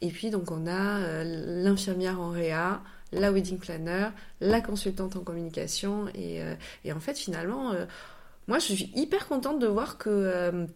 [0.00, 2.80] et puis donc on a l'infirmière en réa,
[3.12, 4.08] la wedding planner,
[4.40, 6.40] la consultante en communication, et,
[6.84, 7.72] et en fait finalement,
[8.48, 10.66] moi je suis hyper contente de voir que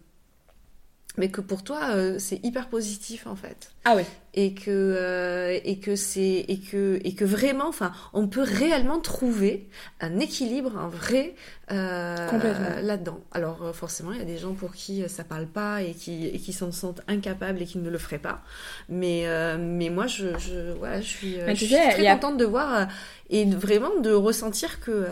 [1.19, 3.71] mais que pour toi euh, c'est hyper positif en fait.
[3.83, 4.03] Ah oui.
[4.33, 8.99] Et que euh, et que c'est et que et que vraiment enfin on peut réellement
[8.99, 9.67] trouver
[9.99, 11.35] un équilibre un vrai
[11.71, 13.19] euh, là-dedans.
[13.33, 16.39] Alors forcément il y a des gens pour qui ça parle pas et qui et
[16.39, 18.41] qui s'en sentent incapables et qui ne le feraient pas.
[18.87, 19.25] Mais
[19.57, 22.87] mais moi je je voilà je suis, je suis très contente de voir
[23.29, 25.05] et vraiment de ressentir que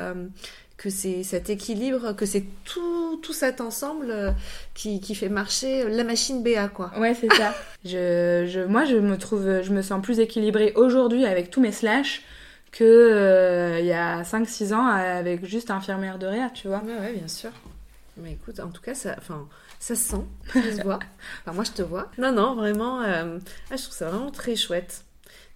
[0.77, 4.31] que c'est cet équilibre, que c'est tout, tout cet ensemble euh,
[4.75, 6.91] qui, qui, fait marcher la machine BA, quoi.
[6.97, 7.55] Ouais, c'est ça.
[7.83, 11.71] je, je, moi, je me trouve, je me sens plus équilibrée aujourd'hui avec tous mes
[11.71, 12.21] slashs
[12.71, 16.83] que euh, il y a 5-6 ans avec juste infirmière de réa, tu vois.
[16.83, 17.51] Ouais, ouais, bien sûr.
[18.17, 19.47] Mais écoute, en tout cas, ça, enfin,
[19.79, 20.23] ça se sent,
[20.53, 20.99] ça se voit.
[21.41, 22.11] Enfin, moi, je te vois.
[22.17, 23.39] Non, non, vraiment, euh,
[23.71, 25.05] ah, je trouve ça vraiment très chouette.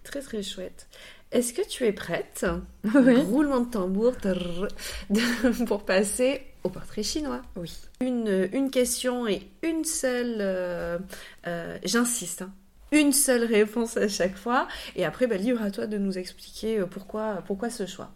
[0.04, 0.88] Très, très chouette.
[1.32, 2.46] Est-ce que tu es prête
[2.94, 3.16] Oui.
[3.22, 4.14] Roulement de tambour
[5.66, 7.42] pour passer au portrait chinois.
[7.56, 7.72] Oui.
[8.00, 10.98] Une, une question et une seule, euh,
[11.46, 12.52] euh, j'insiste, hein,
[12.92, 14.68] une seule réponse à chaque fois.
[14.94, 18.12] Et après, bah, libre à toi de nous expliquer euh, pourquoi, pourquoi ce choix.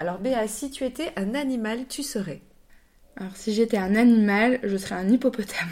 [0.00, 2.42] Alors Béa, si tu étais un animal, tu serais?
[3.16, 5.70] Alors si j'étais un animal, je serais un hippopotame.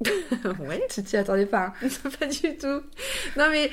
[0.60, 0.86] ouais.
[0.90, 1.88] Tu t'y attendais pas hein.
[2.20, 2.82] Pas du tout.
[3.36, 3.70] Non mais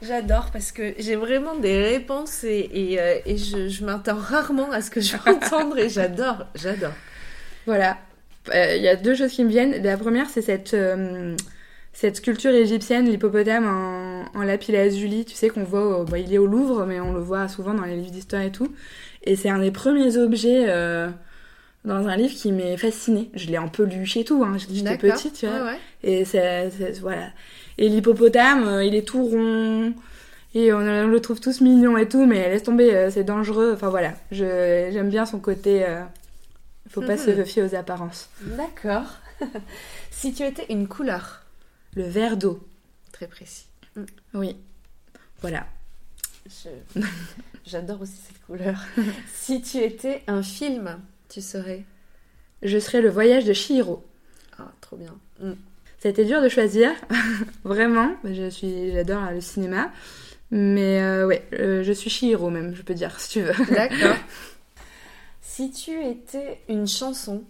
[0.00, 4.80] j'adore parce que j'ai vraiment des réponses et, et, euh, je, je m'attends rarement à
[4.80, 6.92] ce que je vais entendre et j'adore, j'adore.
[7.66, 7.98] Voilà.
[8.54, 9.82] Euh, il y a deux choses qui me viennent.
[9.82, 11.36] La première, c'est cette, euh,
[11.92, 16.38] cette sculpture égyptienne, l'hippopotame en, en lapis lazuli, tu sais qu'on voit, bah, il est
[16.38, 18.72] au Louvre, mais on le voit souvent dans les livres d'histoire et tout.
[19.24, 20.66] Et c'est un des premiers objets
[21.86, 23.30] dans un livre qui m'est fasciné.
[23.34, 24.56] Je l'ai un peu lu chez tout, hein.
[24.58, 25.74] j'étais petite, tu vois.
[26.02, 26.68] Et c'est,
[27.00, 27.30] voilà.
[27.78, 29.94] Et l'hippopotame, euh, il est tout rond.
[30.54, 33.72] Et on, le trouve tous mignon et tout, mais laisse tomber, euh, c'est dangereux.
[33.74, 35.84] Enfin voilà, j'aime bien son côté.
[35.86, 36.02] Euh,
[36.88, 37.44] faut pas se mhm.
[37.44, 38.30] fier aux apparences.
[38.42, 39.06] D'accord.
[40.10, 41.42] si tu étais une couleur
[41.94, 42.66] Le vert d'eau.
[43.12, 43.66] Très précis.
[43.96, 44.04] Mm.
[44.34, 44.56] Oui.
[45.40, 45.66] Voilà.
[47.66, 48.82] J'adore aussi cette couleur.
[49.34, 51.84] si tu étais un film tu serais
[52.62, 54.04] Je serais le voyage de Shihiro.
[54.58, 55.14] Ah, trop bien.
[55.40, 55.52] Mm.
[55.98, 56.90] Ça a été dur de choisir,
[57.64, 58.14] vraiment.
[58.24, 59.90] Je suis, j'adore le cinéma,
[60.50, 63.74] mais euh, ouais, euh, je suis Shihiro même, je peux dire si tu veux.
[63.74, 64.16] D'accord.
[65.40, 67.44] si tu étais une chanson.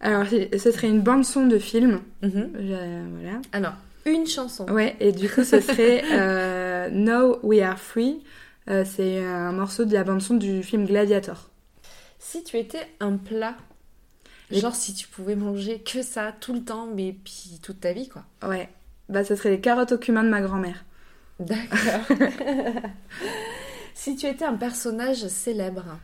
[0.00, 2.00] Alors, ce serait une bande son de film.
[2.22, 2.52] Mhm.
[2.54, 3.40] voilà.
[3.52, 3.74] Alors,
[4.06, 4.66] une chanson.
[4.70, 8.22] Ouais, et du coup, ce serait euh, Now We Are Free.
[8.66, 11.49] c'est un morceau de la bande son du film Gladiator.
[12.22, 13.56] Si tu étais un plat,
[14.50, 18.08] genre si tu pouvais manger que ça tout le temps, mais puis toute ta vie,
[18.08, 18.24] quoi.
[18.46, 18.68] Ouais.
[19.08, 20.84] Bah, ce serait les carottes au cumin de ma grand-mère.
[21.40, 22.16] D'accord.
[23.94, 25.98] si tu étais un personnage célèbre.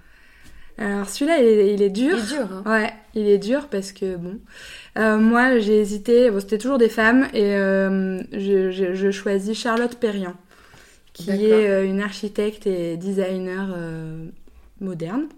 [0.78, 2.16] Alors celui-là, il, est, dur.
[2.16, 2.62] Il est dur, hein.
[2.64, 4.38] Ouais, il est dur parce que bon,
[4.98, 6.30] euh, moi j'ai hésité.
[6.30, 10.34] Bon, c'était toujours des femmes et euh, je, choisis Charlotte Perriand,
[11.12, 13.76] qui est euh, une architecte et designer
[14.80, 15.28] moderne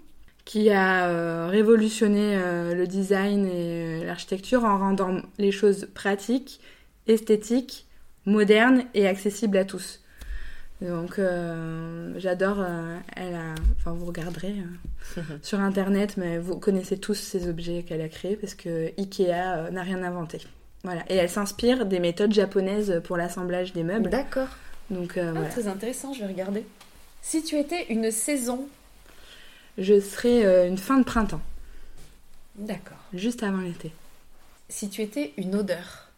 [0.48, 6.60] qui a euh, révolutionné euh, le design et euh, l'architecture en rendant les choses pratiques,
[7.06, 7.86] esthétiques,
[8.24, 10.02] modernes et accessibles à tous.
[10.80, 11.20] Donc
[12.18, 12.64] j'adore,
[13.16, 14.54] elle a, enfin vous regarderez
[15.42, 19.82] sur internet, mais vous connaissez tous ces objets qu'elle a créés parce que Ikea n'a
[19.82, 20.40] rien inventé.
[20.84, 24.08] Voilà, et elle s'inspire des méthodes japonaises pour l'assemblage des meubles.
[24.08, 24.48] D'accord.
[24.88, 26.64] Donc ah, Très intéressant, je vais regarder.
[27.22, 28.68] Si tu étais une saison
[29.78, 31.40] je serai euh, une fin de printemps.
[32.56, 32.98] D'accord.
[33.14, 33.92] Juste avant l'été.
[34.68, 36.08] Si tu étais une odeur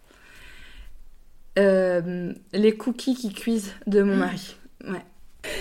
[1.59, 4.57] euh, Les cookies qui cuisent de mon mari.
[4.89, 5.05] Ouais.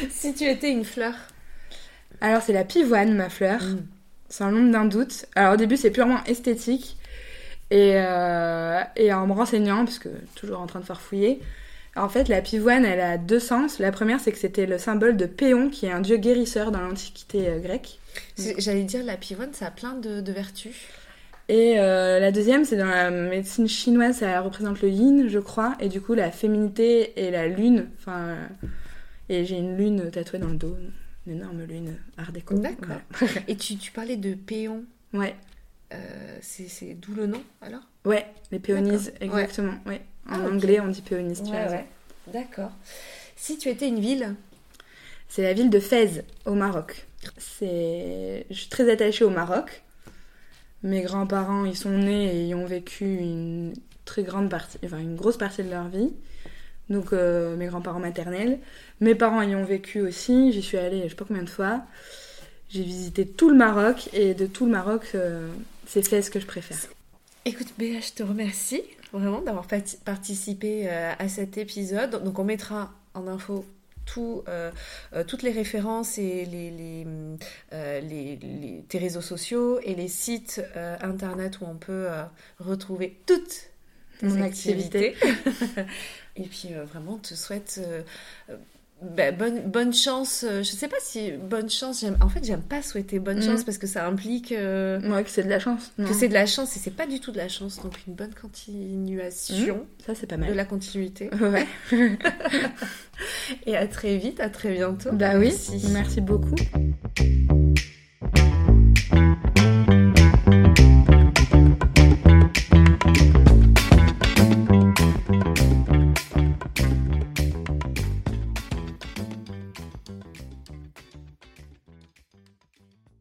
[0.10, 1.14] Si tu étais une fleur
[2.22, 3.62] Alors c'est la pivoine, ma fleur.
[3.62, 3.86] Mm.
[4.30, 5.26] Sans l'ombre d'un doute.
[5.36, 6.98] Alors au début c'est purement esthétique.
[7.72, 11.40] Et, euh, et en me renseignant, parce que toujours en train de farfouiller,
[12.00, 13.80] en fait, la pivoine, elle a deux sens.
[13.80, 16.82] La première, c'est que c'était le symbole de Péon, qui est un dieu guérisseur dans
[16.82, 18.00] l'Antiquité euh, grecque.
[18.38, 20.76] J'allais dire, la pivoine, ça a plein de, vertus.
[21.48, 25.76] Et euh, la deuxième, c'est dans la médecine chinoise, ça représente le yin, je crois.
[25.80, 27.90] Et du coup, la féminité et la lune.
[27.98, 28.36] Enfin,
[29.30, 30.78] et j'ai une lune tatouée dans le dos,
[31.28, 32.56] une énorme lune art déco.
[32.56, 33.02] D'accord.
[33.48, 34.84] et tu, tu, parlais de Péon.
[35.14, 35.36] Ouais.
[35.92, 37.82] Euh, c'est d'où le nom alors?
[38.06, 39.74] Ouais, les péonises, exactement.
[39.86, 40.02] Ouais.
[40.30, 41.86] En ah, anglais, on dit péonise, tu ouais,
[42.28, 42.72] D'accord.
[43.36, 44.36] Si tu étais une ville
[45.28, 47.08] C'est la ville de Fès, au Maroc.
[47.38, 48.46] C'est...
[48.50, 49.82] Je suis très attachée au Maroc.
[50.84, 53.74] Mes grands-parents y sont nés et y ont vécu une
[54.06, 56.14] très grande partie, enfin une grosse partie de leur vie.
[56.90, 58.60] Donc euh, mes grands-parents maternels.
[59.00, 60.52] Mes parents y ont vécu aussi.
[60.52, 61.84] J'y suis allée je sais pas combien de fois.
[62.70, 65.50] J'ai visité tout le Maroc et de tout le Maroc, euh,
[65.88, 66.78] c'est Fès que je préfère.
[67.46, 68.84] Écoute Béa, je te remercie
[69.18, 69.68] vraiment d'avoir
[70.06, 72.24] participé euh, à cet épisode.
[72.24, 73.66] Donc on mettra en info
[74.06, 74.72] tout, euh,
[75.14, 76.72] euh, toutes les références et les,
[77.72, 80.62] les, tes réseaux sociaux et les sites
[81.02, 82.08] internet où on peut
[82.60, 83.70] retrouver toutes
[84.20, 85.16] tes activités.
[86.36, 87.82] et puis vraiment, te souhaite
[89.02, 90.44] ben, bonne, bonne chance.
[90.46, 92.02] Euh, je sais pas si bonne chance.
[92.02, 93.66] J'aime, en fait, j'aime pas souhaiter bonne chance mhm.
[93.66, 94.52] parce que ça implique.
[94.52, 95.94] Euh, que c'est de la chance.
[95.98, 97.82] Que c'est de la chance et c'est pas du tout de la chance.
[97.82, 99.76] Donc une bonne continuation.
[99.76, 99.86] Mhm.
[100.06, 100.50] Ça, c'est pas mal.
[100.50, 101.30] De la continuité.
[103.66, 105.12] Et à très vite, à très bientôt.
[105.14, 105.54] Bah oui.
[105.92, 106.56] Merci beaucoup.